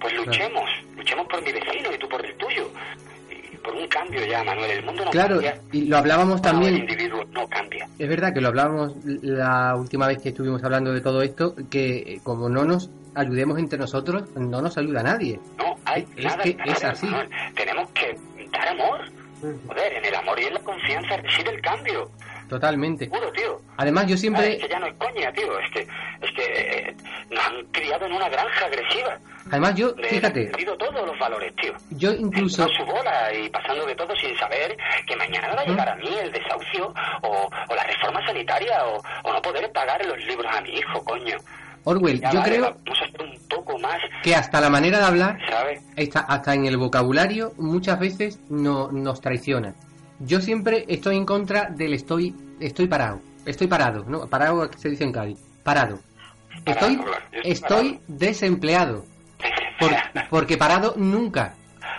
Pues 0.00 0.14
luchemos, 0.14 0.70
luchemos 0.96 1.26
por 1.26 1.42
mi 1.42 1.52
vecino 1.52 1.92
y 1.92 1.98
tú 1.98 2.08
por 2.08 2.24
el 2.24 2.34
tuyo. 2.36 2.70
Y 3.30 3.56
por 3.56 3.74
un 3.74 3.88
cambio 3.88 4.24
ya, 4.24 4.44
Manuel, 4.44 4.70
el 4.70 4.84
mundo 4.84 5.04
no 5.04 5.10
claro, 5.10 5.34
cambia. 5.34 5.60
y 5.72 5.86
lo 5.86 5.96
hablábamos 5.98 6.30
No, 6.30 6.36
el 6.36 6.42
también. 6.42 6.76
individuo 6.76 7.24
no 7.32 7.46
cambia. 7.48 7.88
Es 7.98 8.08
verdad 8.08 8.32
que 8.32 8.40
lo 8.40 8.48
hablábamos 8.48 8.94
la 9.04 9.74
última 9.76 10.06
vez 10.06 10.22
que 10.22 10.28
estuvimos 10.30 10.62
hablando 10.62 10.92
de 10.92 11.00
todo 11.00 11.22
esto, 11.22 11.54
que 11.68 12.20
como 12.22 12.48
no 12.48 12.64
nos 12.64 12.88
ayudemos 13.14 13.58
entre 13.58 13.78
nosotros, 13.78 14.24
no 14.36 14.60
nos 14.62 14.76
ayuda 14.78 15.02
nadie. 15.02 15.40
No 15.58 15.76
hay 15.84 16.06
Es 16.16 16.24
nada 16.24 16.42
que 16.42 16.54
nada, 16.54 16.72
es 16.72 16.84
así. 16.84 17.08
Tenemos 17.54 17.88
que 17.90 18.16
dar 18.52 18.68
amor. 18.68 19.00
Joder, 19.40 19.92
en 19.92 20.04
el 20.04 20.14
amor 20.16 20.40
y 20.40 20.44
en 20.46 20.54
la 20.54 20.60
confianza 20.60 21.16
reside 21.18 21.50
el 21.50 21.60
cambio. 21.60 22.10
Totalmente. 22.48 23.04
Seguro, 23.04 23.30
tío. 23.32 23.60
Además, 23.76 24.06
yo 24.06 24.14
Ah, 24.14 24.18
siempre, 24.18 24.54
es 24.56 24.62
que 24.62 24.68
ya 24.68 24.78
no 24.80 24.86
es 24.86 24.94
coña, 24.94 25.30
tío. 25.32 25.58
Es 25.60 25.70
que, 25.70 25.80
es 25.82 26.32
que 26.34 26.44
eh, 26.88 26.96
nos 27.30 27.46
han 27.46 27.64
criado 27.66 28.06
en 28.06 28.12
una 28.14 28.28
granja 28.30 28.64
agresiva. 28.66 29.18
además 29.50 29.74
yo, 29.76 29.92
De, 29.92 30.04
fíjate, 30.04 30.46
perdido 30.46 30.76
todos 30.78 31.06
los 31.06 31.16
valores, 31.18 31.54
tío. 31.56 31.72
yo 31.90 32.12
incluso, 32.14 32.64
A 32.64 32.68
su 32.68 32.84
bola 32.86 33.32
y 33.34 33.48
pasando 33.50 33.84
de 33.86 33.94
todo 33.94 34.16
sin 34.16 34.34
saber 34.38 34.76
que 35.06 35.14
mañana 35.16 35.54
va 35.54 35.60
a 35.60 35.64
llegar 35.66 35.88
a 35.90 35.94
mí 35.96 36.08
el 36.20 36.32
desahucio 36.32 36.92
o, 37.22 37.50
o 37.68 37.74
la 37.74 37.84
reforma 37.84 38.24
sanitaria 38.26 38.86
o, 38.86 39.00
o 39.24 39.32
no 39.32 39.42
poder 39.42 39.70
pagar 39.70 40.04
los 40.06 40.18
libros 40.24 40.50
a 40.52 40.60
mi 40.62 40.70
hijo, 40.70 41.04
coño. 41.04 41.36
Orwell, 41.84 42.20
Ya 42.20 42.30
yo 42.32 42.40
vale, 42.40 42.56
creo 42.56 42.76
un 43.20 43.48
poco 43.48 43.78
más, 43.78 43.98
que 44.22 44.34
hasta 44.34 44.60
la 44.60 44.68
manera 44.70 44.98
de 44.98 45.04
hablar, 45.04 45.38
¿sabes? 45.48 45.80
hasta 46.28 46.54
en 46.54 46.66
el 46.66 46.76
vocabulario, 46.76 47.52
muchas 47.58 47.98
veces 47.98 48.40
no, 48.48 48.90
nos 48.92 49.20
traiciona. 49.20 49.74
Yo 50.20 50.40
siempre 50.40 50.84
estoy 50.88 51.16
en 51.16 51.24
contra 51.24 51.70
del 51.70 51.94
estoy, 51.94 52.34
estoy 52.60 52.86
parado, 52.88 53.20
estoy 53.46 53.66
parado, 53.68 54.04
¿no? 54.06 54.26
Parado 54.26 54.68
se 54.76 54.90
dice 54.90 55.04
en 55.04 55.12
Cádiz, 55.12 55.38
parado. 55.62 56.00
Estoy, 56.66 56.96
Parado, 56.96 57.16
estoy 57.44 58.00
desempleado, 58.08 59.04
por- 59.78 59.94
porque 60.30 60.56
parado 60.56 60.94
nunca, 60.96 61.54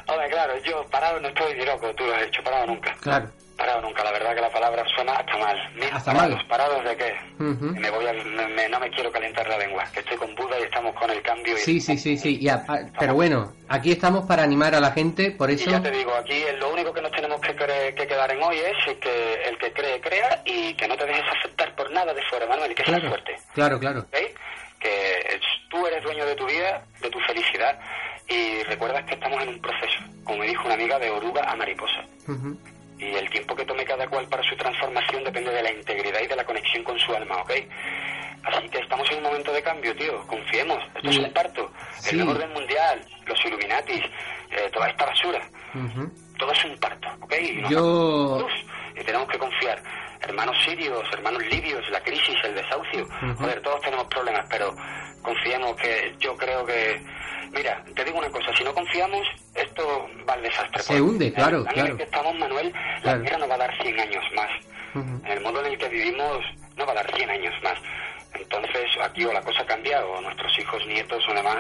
Hombre, 0.08 0.28
claro, 0.30 0.54
yo 0.66 0.84
parado 0.92 1.20
no 1.20 1.28
estoy 1.30 1.54
ni 1.58 1.66
loco, 1.66 1.88
tú 1.96 2.04
lo 2.04 2.16
has 2.16 2.24
hecho, 2.24 2.42
parado 2.44 2.66
nunca. 2.68 2.96
claro. 3.00 3.30
Parado 3.60 3.82
nunca, 3.82 4.04
la 4.04 4.12
verdad 4.12 4.34
que 4.34 4.42
la 4.42 4.50
palabra 4.50 4.84
suena 4.96 5.14
hasta 5.14 5.38
mal. 5.38 5.72
Mira, 5.76 5.96
Hasta 5.96 6.12
parados, 6.14 6.38
mal. 6.38 6.48
¿Parados 6.48 6.84
de 6.86 6.98
qué? 6.98 7.16
Me 7.38 7.90
voy 7.92 8.08
a, 8.08 8.14
me- 8.14 8.70
no 8.70 8.80
me 8.80 8.90
quiero 8.90 9.12
calentar 9.12 9.48
la 9.48 9.58
lengua, 9.58 9.84
que 9.94 10.00
estoy 10.00 10.18
con 10.18 10.34
Buda 10.36 10.60
y 10.60 10.64
estamos 10.64 10.96
con 10.96 11.12
el 11.12 11.22
cambio. 11.22 11.54
Y, 11.56 11.58
Sí, 11.60 11.80
sí, 11.82 11.98
sí, 11.98 12.18
sí. 12.18 12.40
y 12.42 12.48
a- 12.50 12.64
a- 12.68 12.80
pero 12.98 13.14
bueno, 13.14 13.54
aquí 13.68 13.92
estamos 13.92 14.26
para 14.26 14.42
animar 14.44 14.74
a 14.74 14.80
la 14.80 14.92
gente, 14.92 15.32
por 15.32 15.52
y 15.52 15.56
eso... 15.56 15.70
ya 15.70 15.82
te 15.84 15.92
digo, 15.92 16.14
aquí 16.16 16.42
lo 16.58 16.74
único 16.74 16.94
que 16.94 17.02
nos 17.02 17.12
tenemos 17.12 17.40
que, 17.42 17.56
cre- 17.56 17.94
que 17.94 18.08
quedar 18.08 18.32
en 18.32 18.42
hoy 18.42 18.58
es 18.58 18.96
que 18.98 19.34
el 19.44 19.58
que 19.60 19.72
cree, 19.74 20.02
crea 20.02 20.42
y 20.46 20.74
que 20.74 20.88
no 20.88 20.96
te 20.98 21.06
dejes 21.06 21.26
afectar 21.40 21.76
por 21.76 21.92
nada 21.92 22.14
de 22.14 22.22
fuera, 22.24 22.48
Manuel, 22.48 22.72
y 22.72 22.76
que 22.76 22.84
seas 22.86 23.00
Claro, 23.00 23.10
fuerte. 23.10 23.38
claro, 23.54 23.80
claro. 23.80 24.06
Que 24.80 25.40
tú 25.70 25.86
eres 25.86 26.02
dueño 26.04 26.26
de 26.26 26.36
tu 26.36 26.46
vida, 26.48 26.82
de 27.02 27.10
tu 27.10 27.20
felicidad 27.20 27.78
y 28.28 28.64
recuerdas 28.64 29.04
que 29.06 29.16
estamos 29.16 29.42
en 29.44 29.50
un 29.50 29.62
proceso, 29.62 30.00
como 30.24 30.40
me 30.40 30.48
dijo 30.48 30.64
una 30.66 30.76
amiga, 30.76 30.98
de 30.98 31.10
oruga 31.12 31.44
a 31.44 31.56
mariposa. 31.56 32.02
Ujú. 32.28 32.58
Y 33.00 33.16
el 33.16 33.30
tiempo 33.30 33.56
que 33.56 33.66
tome 33.66 33.86
cada 33.86 34.08
cual 34.08 34.28
para 34.28 34.44
su 34.44 34.56
transformación 34.58 35.24
depende 35.24 35.52
de 35.52 35.64
la 35.64 35.72
integridad 35.72 36.20
y 36.22 36.28
de 36.28 36.36
la 36.36 36.46
conexión 36.46 36.84
con 36.84 37.00
su 37.00 37.14
alma, 37.16 37.38
¿ok? 37.38 37.52
Así 38.44 38.70
que 38.70 38.80
estamos 38.80 39.10
en 39.12 39.18
un 39.18 39.24
momento 39.24 39.52
de 39.54 39.62
cambio, 39.62 39.96
tío. 39.96 40.26
Confiemos. 40.28 40.80
Esto 40.96 41.10
es 41.10 41.18
un 41.18 41.34
parto. 41.34 41.72
Sí. 42.00 42.10
El 42.12 42.18
nuevo 42.18 42.32
orden 42.34 42.52
mundial, 42.54 43.02
los 43.26 43.46
Illuminatis, 43.46 44.04
eh, 44.52 44.70
toda 44.72 44.90
esta 44.90 45.06
basura. 45.06 45.42
Ujú. 45.74 46.12
Todo 46.40 46.52
es 46.54 46.66
un 46.66 46.78
parto, 46.80 47.08
¿ok? 47.22 47.34
Y 47.40 47.70
Yo... 47.70 48.48
Y 48.96 49.04
tenemos 49.04 49.28
que 49.30 49.38
confiar. 49.38 49.82
Hermanos 50.22 50.56
sirios, 50.66 51.04
hermanos 51.14 51.42
libios, 51.46 51.82
la 51.92 52.02
crisis, 52.02 52.36
el 52.44 52.56
desahucio. 52.56 53.04
Ujú. 53.04 53.36
Joder, 53.38 53.62
todos 53.62 53.82
tenemos 53.82 54.06
problemas, 54.08 54.46
pero 54.50 54.76
confiemos 55.22 55.76
que 55.76 56.16
yo 56.20 56.36
creo 56.36 56.66
que... 56.66 57.00
Mira, 57.52 57.84
te 57.96 58.04
digo 58.04 58.18
una 58.20 58.30
cosa, 58.30 58.52
si 58.58 58.64
no 58.64 58.74
confiamos, 58.74 59.26
esto 59.56 60.08
va 60.28 60.34
al 60.34 60.42
desastre. 60.42 60.82
Se 60.84 61.02
hunde, 61.02 61.32
claro, 61.34 61.62
En 61.62 61.68
el 61.68 61.74
claro. 61.74 61.98
que 61.98 62.04
estamos, 62.04 62.36
Manuel, 62.38 62.72
Claro. 63.02 63.18
la 63.20 63.24
Tierra 63.24 63.38
no 63.40 63.48
va 63.48 63.56
a 63.56 63.58
dar 63.60 63.82
100 63.82 64.00
años 64.00 64.24
más. 64.36 64.50
En 64.96 65.32
el 65.32 65.42
mundo 65.42 65.60
en 65.62 65.68
el 65.74 65.78
que 65.78 65.88
vivimos 65.90 66.40
no 66.76 66.86
va 66.86 66.92
a 66.92 66.96
dar 66.96 67.16
100 67.16 67.30
años 67.30 67.54
más. 67.64 67.76
Entonces, 68.34 68.86
aquí 69.02 69.24
o 69.26 69.34
la 69.34 69.42
cosa 69.42 69.66
cambia 69.66 70.06
o 70.06 70.22
nuestros 70.22 70.58
hijos, 70.60 70.86
nietos 70.88 71.24
o 71.30 71.34
demás 71.34 71.58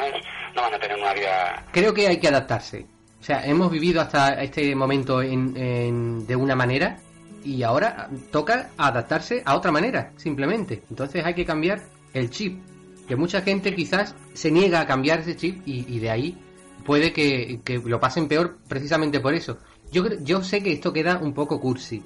no 0.56 0.62
van 0.62 0.74
a 0.74 0.80
tener 0.80 0.98
una 0.98 1.14
vida... 1.14 1.64
Creo 1.72 1.94
que 1.94 2.08
hay 2.08 2.20
que 2.20 2.28
adaptarse. 2.28 2.86
O 3.20 3.24
sea, 3.24 3.46
hemos 3.46 3.70
vivido 3.72 4.02
hasta 4.02 4.42
este 4.42 4.74
momento 4.76 5.22
en- 5.22 5.56
en- 5.58 6.26
de 6.28 6.36
una 6.36 6.56
manera 6.56 6.98
y 7.44 7.64
ahora 7.64 8.10
toca 8.32 8.70
adaptarse 8.78 9.42
a 9.46 9.56
otra 9.56 9.72
manera, 9.72 10.12
simplemente. 10.18 10.84
Entonces 10.90 11.24
hay 11.26 11.34
que 11.34 11.46
cambiar 11.46 11.82
el 12.14 12.30
chip. 12.30 12.60
Que 13.08 13.16
mucha 13.16 13.42
gente 13.42 13.74
quizás 13.76 14.16
se 14.34 14.52
niega 14.52 14.82
a 14.82 14.86
cambiar 14.88 15.20
ese 15.20 15.36
chip 15.36 15.68
y, 15.68 15.86
y 15.94 16.00
de 16.00 16.12
ahí 16.12 16.38
puede 16.86 17.12
que, 17.12 17.60
que 17.66 17.80
lo 17.80 18.00
pasen 18.00 18.28
peor 18.28 18.58
precisamente 18.68 19.20
por 19.20 19.34
eso. 19.34 19.58
Yo, 19.92 20.04
yo 20.22 20.44
sé 20.44 20.62
que 20.62 20.72
esto 20.74 20.94
queda 20.94 21.18
un 21.18 21.34
poco 21.34 21.60
cursi, 21.60 22.04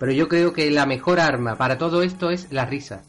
pero 0.00 0.12
yo 0.12 0.28
creo 0.28 0.52
que 0.52 0.70
la 0.70 0.86
mejor 0.86 1.20
arma 1.20 1.56
para 1.56 1.76
todo 1.78 2.02
esto 2.02 2.30
es 2.30 2.50
la 2.50 2.64
risa. 2.64 3.02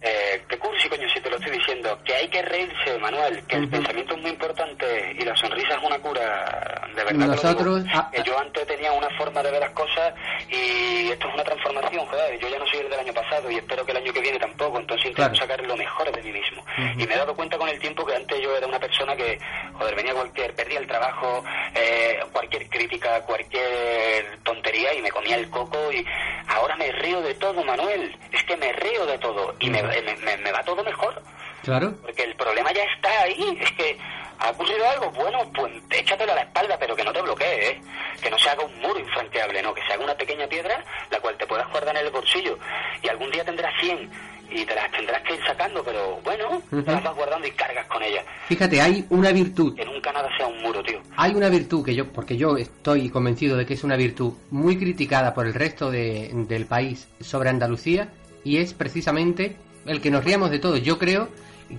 Eh, 0.00 0.42
que 0.48 0.58
cursi, 0.58 0.88
coño, 0.88 1.08
si 1.14 1.20
te 1.20 1.30
lo 1.30 1.36
estoy 1.36 1.52
diciendo. 1.56 1.98
Que 2.04 2.14
hay 2.14 2.28
que 2.28 2.42
reírse, 2.42 2.98
Manuel. 3.00 3.42
Que 3.46 3.56
el 3.56 3.68
pensamiento 3.68 4.14
es 4.14 4.22
muy 4.22 4.30
importante 4.30 4.85
la 5.26 5.36
sonrisa 5.36 5.74
es 5.76 5.82
una 5.82 5.98
cura. 5.98 6.82
De 6.94 7.04
verdad. 7.04 7.26
Nosotros, 7.26 7.84
ah, 7.92 8.10
yo 8.24 8.38
antes 8.38 8.66
tenía 8.66 8.90
una 8.92 9.08
forma 9.18 9.42
de 9.42 9.50
ver 9.50 9.60
las 9.60 9.70
cosas 9.72 10.14
y 10.48 11.10
esto 11.10 11.28
es 11.28 11.34
una 11.34 11.44
transformación, 11.44 12.06
joder. 12.06 12.38
Yo 12.40 12.48
ya 12.48 12.58
no 12.58 12.66
soy 12.66 12.80
el 12.80 12.88
del 12.90 13.00
año 13.00 13.12
pasado 13.12 13.50
y 13.50 13.56
espero 13.56 13.84
que 13.84 13.92
el 13.92 13.98
año 13.98 14.12
que 14.12 14.20
viene 14.20 14.38
tampoco. 14.38 14.78
Entonces 14.78 15.06
intento 15.06 15.30
Claro. 15.30 15.34
sacar 15.36 15.60
lo 15.66 15.76
mejor 15.76 16.10
de 16.10 16.22
mí 16.22 16.32
mismo. 16.32 16.64
Y 16.96 17.06
me 17.06 17.14
he 17.14 17.18
dado 17.18 17.34
cuenta 17.34 17.58
con 17.58 17.68
el 17.68 17.78
tiempo 17.78 18.06
que 18.06 18.14
antes 18.14 18.40
yo 18.40 18.56
era 18.56 18.66
una 18.66 18.78
persona 18.80 19.14
que, 19.14 19.38
joder, 19.74 19.94
venía 19.94 20.14
cualquier, 20.14 20.54
perdía 20.54 20.78
el 20.78 20.86
trabajo, 20.86 21.44
eh, 21.74 22.18
cualquier 22.32 22.68
crítica, 22.70 23.20
cualquier 23.22 24.38
tontería 24.42 24.94
y 24.94 25.02
me 25.02 25.10
comía 25.10 25.36
el 25.36 25.50
coco 25.50 25.92
y 25.92 26.04
ahora 26.48 26.76
me 26.76 26.90
río 26.92 27.20
de 27.20 27.34
todo, 27.34 27.62
Manuel. 27.64 28.16
Es 28.32 28.42
que 28.44 28.56
me 28.56 28.72
río 28.72 29.04
de 29.06 29.18
todo 29.18 29.54
y 29.58 29.68
me, 29.70 29.82
me- 29.82 30.02
me- 30.16 30.36
me 30.38 30.52
va 30.52 30.62
todo 30.62 30.82
mejor. 30.82 31.20
Claro. 31.62 31.94
Porque 32.02 32.22
el 32.22 32.36
problema 32.36 32.72
ya 32.72 32.84
está 32.84 33.22
ahí. 33.22 33.58
Es 33.60 33.72
que 33.72 33.98
ha 34.38 34.50
ocurrido 34.50 34.88
algo. 34.88 35.10
Bueno, 35.12 35.38
pues 35.54 35.72
échatelo 35.90 36.32
a 36.32 36.36
la 36.36 36.42
espalda, 36.42 36.76
pero 36.78 36.94
que 36.96 37.04
no 37.04 37.12
te 37.12 37.22
bloquee, 37.22 37.70
¿eh? 37.70 37.80
Que 38.22 38.30
no 38.30 38.38
se 38.38 38.48
haga 38.48 38.64
un 38.64 38.78
muro 38.80 38.98
infranqueable, 38.98 39.62
no. 39.62 39.74
Que 39.74 39.82
se 39.86 39.92
haga 39.92 40.04
una 40.04 40.14
pequeña 40.14 40.46
piedra, 40.46 40.84
la 41.10 41.20
cual 41.20 41.36
te 41.36 41.46
puedas 41.46 41.68
guardar 41.70 41.96
en 41.96 42.06
el 42.06 42.12
bolsillo. 42.12 42.58
Y 43.02 43.08
algún 43.08 43.30
día 43.30 43.44
tendrás 43.44 43.72
100 43.80 44.10
y 44.48 44.64
te 44.64 44.74
las 44.76 44.90
tendrás 44.92 45.22
que 45.22 45.34
ir 45.34 45.40
sacando, 45.44 45.82
pero 45.82 46.20
bueno, 46.22 46.62
te 46.70 46.92
las 46.92 47.02
vas 47.02 47.16
guardando 47.16 47.48
y 47.48 47.50
cargas 47.50 47.84
con 47.88 48.00
ellas. 48.02 48.24
Fíjate, 48.46 48.80
hay 48.80 49.04
una 49.10 49.32
virtud 49.32 49.74
Que 49.74 49.84
nunca 49.84 50.12
nada 50.12 50.28
sea 50.36 50.46
un 50.46 50.62
muro, 50.62 50.82
tío. 50.84 51.00
Hay 51.16 51.34
una 51.34 51.48
virtud 51.48 51.84
que 51.84 51.94
yo, 51.96 52.06
porque 52.12 52.36
yo 52.36 52.56
estoy 52.56 53.10
convencido 53.10 53.56
de 53.56 53.66
que 53.66 53.74
es 53.74 53.82
una 53.82 53.96
virtud 53.96 54.34
muy 54.52 54.78
criticada 54.78 55.34
por 55.34 55.46
el 55.46 55.54
resto 55.54 55.90
de- 55.90 56.30
del 56.32 56.66
país 56.66 57.08
sobre 57.20 57.48
Andalucía 57.50 58.08
y 58.44 58.58
es 58.58 58.72
precisamente 58.72 59.56
el 59.84 60.00
que 60.00 60.12
nos 60.12 60.22
riamos 60.24 60.50
de 60.52 60.60
todo. 60.60 60.76
Yo 60.76 60.96
creo 60.96 61.28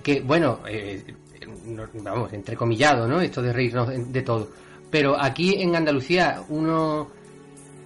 que, 0.02 0.20
bueno, 0.20 0.60
eh, 0.68 1.02
vamos, 1.94 2.32
entrecomillado, 2.32 3.06
¿no? 3.06 3.20
Esto 3.20 3.42
de 3.42 3.52
reírnos 3.52 3.88
de, 4.12 4.22
todo. 4.22 4.48
Pero 4.90 5.20
aquí 5.20 5.62
en 5.62 5.76
Andalucía 5.76 6.42
uno, 6.48 7.10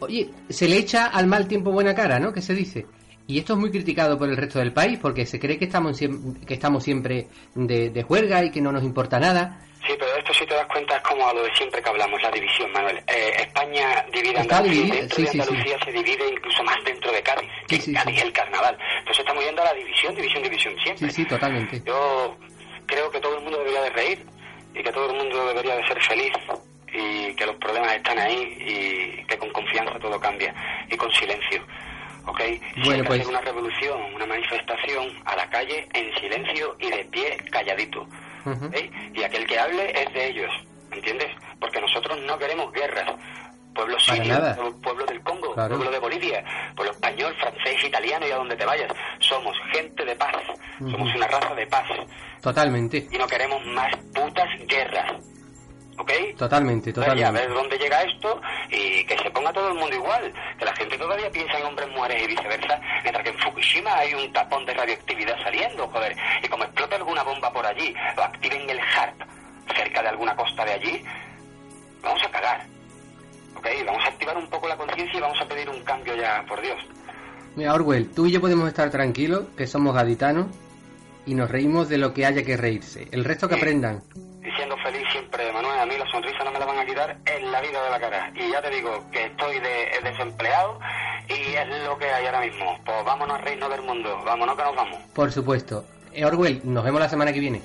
oye, 0.00 0.30
se 0.48 0.68
le 0.68 0.76
echa 0.76 1.06
al 1.06 1.26
mal 1.26 1.48
tiempo 1.48 1.72
buena 1.72 1.94
cara, 1.94 2.18
¿no? 2.18 2.32
Que 2.32 2.42
se 2.42 2.54
dice. 2.54 2.86
Y 3.26 3.38
esto 3.38 3.54
es 3.54 3.58
muy 3.58 3.70
criticado 3.70 4.18
por 4.18 4.28
el 4.28 4.36
resto 4.36 4.58
del 4.58 4.72
país 4.72 4.98
porque 5.00 5.26
se 5.26 5.38
cree 5.38 5.58
que 5.58 5.66
estamos, 5.66 5.98
que 5.98 6.54
estamos 6.54 6.82
siempre 6.82 7.28
de, 7.54 7.90
de 7.90 8.02
juerga 8.02 8.44
y 8.44 8.50
que 8.50 8.60
no 8.60 8.72
nos 8.72 8.82
importa 8.82 9.18
nada. 9.18 9.60
Sí, 9.86 9.94
pero 9.98 10.16
esto 10.16 10.32
si 10.32 10.46
te 10.46 10.54
das 10.54 10.66
cuenta 10.66 10.96
es 10.96 11.02
como 11.02 11.26
a 11.28 11.34
lo 11.34 11.42
de 11.42 11.50
siempre 11.56 11.82
que 11.82 11.88
hablamos, 11.88 12.22
la 12.22 12.30
división, 12.30 12.70
Manuel. 12.70 12.98
Eh, 13.08 13.32
España 13.40 14.04
divide 14.12 14.38
Andalucía, 14.38 14.72
dividida, 14.72 14.94
dentro 15.00 15.16
sí, 15.16 15.22
de 15.22 15.28
sí, 15.28 15.32
sí. 15.32 15.40
Andalucía 15.40 15.78
se 15.84 15.92
divide 15.92 16.28
incluso 16.30 16.62
más 16.62 16.76
dentro 16.84 17.12
de 17.12 17.22
Cádiz, 17.22 17.50
que 17.66 17.92
Cádiz 17.92 18.22
el 18.22 18.32
carnaval. 18.32 18.78
Entonces 18.98 19.18
estamos 19.18 19.44
yendo 19.44 19.62
a 19.62 19.64
la 19.64 19.74
división, 19.74 20.14
división, 20.14 20.42
división 20.44 20.74
siempre. 20.82 21.10
Sí, 21.10 21.22
sí, 21.22 21.28
totalmente. 21.28 21.82
Yo 21.84 22.36
creo 22.86 23.10
que 23.10 23.20
todo 23.20 23.36
el 23.38 23.42
mundo 23.44 23.58
debería 23.58 23.82
de 23.82 23.90
reír 23.90 24.26
y 24.74 24.82
que 24.82 24.92
todo 24.92 25.10
el 25.10 25.16
mundo 25.16 25.46
debería 25.48 25.76
de 25.76 25.86
ser 25.86 26.02
feliz 26.02 26.32
y 26.92 27.34
que 27.34 27.46
los 27.46 27.56
problemas 27.56 27.94
están 27.94 28.18
ahí 28.18 28.56
y 28.60 29.24
que 29.24 29.38
con 29.38 29.50
confianza 29.50 29.98
todo 29.98 30.18
cambia 30.20 30.54
y 30.90 30.96
con 30.96 31.10
silencio. 31.12 31.62
¿Ok? 32.26 32.40
Si 32.40 32.60
Bueno, 32.84 32.92
hay 32.92 32.96
que 33.00 33.04
pues- 33.04 33.20
hacer 33.20 33.30
una 33.32 33.40
revolución, 33.40 34.14
una 34.14 34.26
manifestación 34.26 35.12
a 35.24 35.34
la 35.36 35.48
calle 35.50 35.88
en 35.94 36.14
silencio 36.20 36.76
y 36.78 36.88
de 36.90 37.04
pie 37.06 37.36
calladito. 37.50 38.06
Y 39.14 39.22
aquel 39.22 39.46
que 39.46 39.58
hable 39.58 39.90
es 40.02 40.12
de 40.12 40.28
ellos, 40.28 40.50
¿entiendes? 40.92 41.28
Porque 41.60 41.80
nosotros 41.80 42.18
no 42.22 42.38
queremos 42.38 42.72
guerras. 42.72 43.06
Pueblo 43.74 43.98
sirio, 44.00 44.36
pueblo- 44.82 45.06
del 45.06 45.20
Congo, 45.22 45.54
Claro. 45.54 45.76
pueblo 45.76 45.90
de 45.90 45.98
Bolivia, 45.98 46.44
pueblo 46.76 46.92
español, 46.92 47.34
francés, 47.40 47.84
italiano 47.84 48.26
y 48.26 48.30
a 48.30 48.36
donde 48.36 48.56
te 48.56 48.64
vayas. 48.66 48.92
Somos 49.20 49.56
gente 49.72 50.04
de 50.04 50.14
paz, 50.16 50.34
somos 50.78 51.08
Ujú. 51.08 51.16
una 51.16 51.26
raza 51.28 51.54
de 51.54 51.66
paz 51.66 51.84
Totalmente, 52.42 53.06
y 53.10 53.16
no 53.18 53.26
queremos 53.26 53.64
más 53.66 53.94
putas 54.14 54.48
guerras. 54.66 55.12
¿Ok? 55.98 56.10
totalmente, 56.38 56.88
Entonces, 56.90 57.14
ya, 57.14 57.28
a 57.28 57.30
totalmente. 57.30 57.48
ver 57.48 57.56
dónde 57.56 57.78
llega 57.78 58.02
esto 58.02 58.40
y 58.70 59.04
que 59.04 59.16
se 59.18 59.30
ponga 59.30 59.52
todo 59.52 59.68
el 59.68 59.74
mundo 59.74 59.94
igual. 59.94 60.32
Que 60.58 60.64
la 60.64 60.74
gente 60.74 60.96
todavía 60.98 61.30
piensa 61.30 61.58
en 61.58 61.66
hombres, 61.66 61.88
mujeres 61.90 62.22
y 62.22 62.26
viceversa, 62.28 62.80
mientras 63.02 63.22
que 63.22 63.30
en 63.30 63.38
Fukushima 63.38 63.94
hay 63.98 64.14
un 64.14 64.32
tapón 64.32 64.64
de 64.64 64.72
radioactividad 64.74 65.36
saliendo, 65.42 65.86
joder. 65.88 66.16
Y 66.42 66.48
como 66.48 66.64
explota 66.64 66.96
alguna 66.96 67.22
bomba 67.22 67.52
por 67.52 67.64
allí 67.66 67.94
o 68.16 68.20
activen 68.22 68.68
el 68.70 68.80
HARP 68.80 69.20
cerca 69.76 70.02
de 70.02 70.08
alguna 70.08 70.34
costa 70.34 70.64
de 70.64 70.72
allí, 70.72 71.04
vamos 72.02 72.24
a 72.24 72.30
cagar. 72.30 72.66
Vamos 73.86 74.04
a 74.04 74.08
activar 74.08 74.36
un 74.36 74.48
poco 74.48 74.68
la 74.68 74.76
conciencia 74.76 75.18
y 75.18 75.20
vamos 75.20 75.40
a 75.40 75.46
pedir 75.46 75.68
un 75.68 75.82
cambio 75.82 76.14
ya, 76.16 76.44
por 76.48 76.60
Dios. 76.60 76.78
Mira, 77.56 77.74
Orwell, 77.74 78.10
tú 78.10 78.26
y 78.26 78.32
yo 78.32 78.40
podemos 78.40 78.66
estar 78.68 78.90
tranquilos, 78.90 79.44
que 79.56 79.66
somos 79.66 79.94
gaditanos, 79.94 80.46
y 81.26 81.34
nos 81.34 81.50
reíms 81.50 81.88
de 81.88 81.98
lo 81.98 82.12
que 82.12 82.26
haya 82.26 82.42
que 82.42 82.56
reírse. 82.56 83.08
El 83.12 83.24
resto 83.24 83.48
que 83.48 83.56
aprendan. 83.56 84.02
Y 84.42 84.50
siendo 84.56 84.76
feliz 84.78 85.02
siempre, 85.12 85.52
Manuel, 85.52 85.78
a 85.78 85.86
mí 85.86 85.94
la 85.96 86.10
sonrisa 86.10 86.42
no 86.44 86.50
me 86.50 86.58
la 86.58 86.66
van 86.66 86.78
a 86.78 86.86
quitar 86.86 87.16
en 87.26 87.52
la 87.52 87.60
vida 87.60 87.84
de 87.84 87.90
la 87.90 88.00
cara. 88.00 88.32
Y 88.34 88.50
ya 88.50 88.60
te 88.60 88.70
digo 88.70 89.04
que 89.12 89.26
estoy 89.26 89.60
de, 89.60 90.10
desempleado 90.10 90.80
y 91.28 91.54
es 91.54 91.84
lo 91.86 91.96
que 91.98 92.06
hay 92.06 92.26
ahora 92.26 92.40
mismo. 92.40 92.78
Pues 92.84 93.04
vámonos 93.04 93.38
a 93.38 93.42
reírnos 93.42 93.70
del 93.70 93.82
mundo, 93.82 94.18
vámonos 94.24 94.56
que 94.56 94.62
nos 94.64 94.76
vamos. 94.76 94.98
Por 95.14 95.30
supuesto. 95.30 95.84
Eh, 96.12 96.24
Orwell, 96.24 96.60
nos 96.64 96.84
vemos 96.84 97.00
la 97.00 97.08
semana 97.08 97.32
que 97.32 97.40
viene. 97.40 97.62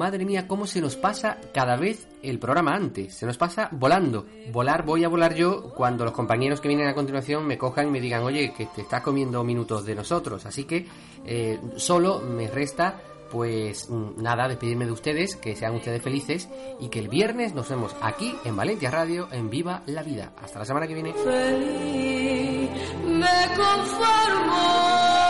Madre 0.00 0.24
mía, 0.24 0.48
cómo 0.48 0.66
se 0.66 0.80
nos 0.80 0.96
pasa 0.96 1.36
cada 1.52 1.76
vez 1.76 2.08
el 2.22 2.38
programa 2.38 2.74
antes. 2.74 3.14
Se 3.14 3.26
nos 3.26 3.36
pasa 3.36 3.68
volando. 3.70 4.24
Volar, 4.50 4.82
voy 4.82 5.04
a 5.04 5.10
volar 5.10 5.34
yo 5.34 5.74
cuando 5.74 6.06
los 6.06 6.14
compañeros 6.14 6.58
que 6.62 6.68
vienen 6.68 6.88
a 6.88 6.94
continuación 6.94 7.46
me 7.46 7.58
cojan 7.58 7.88
y 7.88 7.90
me 7.90 8.00
digan, 8.00 8.22
oye, 8.22 8.54
que 8.54 8.64
te 8.64 8.80
estás 8.80 9.02
comiendo 9.02 9.44
minutos 9.44 9.84
de 9.84 9.94
nosotros. 9.94 10.46
Así 10.46 10.64
que 10.64 10.86
eh, 11.26 11.60
solo 11.76 12.20
me 12.20 12.48
resta, 12.48 12.98
pues 13.30 13.90
mm, 13.90 14.22
nada, 14.22 14.48
despedirme 14.48 14.86
de 14.86 14.92
ustedes, 14.92 15.36
que 15.36 15.54
sean 15.54 15.74
ustedes 15.74 16.00
felices 16.00 16.48
y 16.80 16.88
que 16.88 17.00
el 17.00 17.08
viernes 17.08 17.52
nos 17.52 17.68
vemos 17.68 17.94
aquí 18.00 18.34
en 18.46 18.56
Valencia 18.56 18.90
Radio, 18.90 19.28
en 19.32 19.50
Viva 19.50 19.82
la 19.84 20.02
Vida. 20.02 20.32
Hasta 20.42 20.60
la 20.60 20.64
semana 20.64 20.86
que 20.86 20.94
viene. 20.94 21.12
feliz 21.12 22.70
me 23.04 23.54
conformo. 23.54 25.29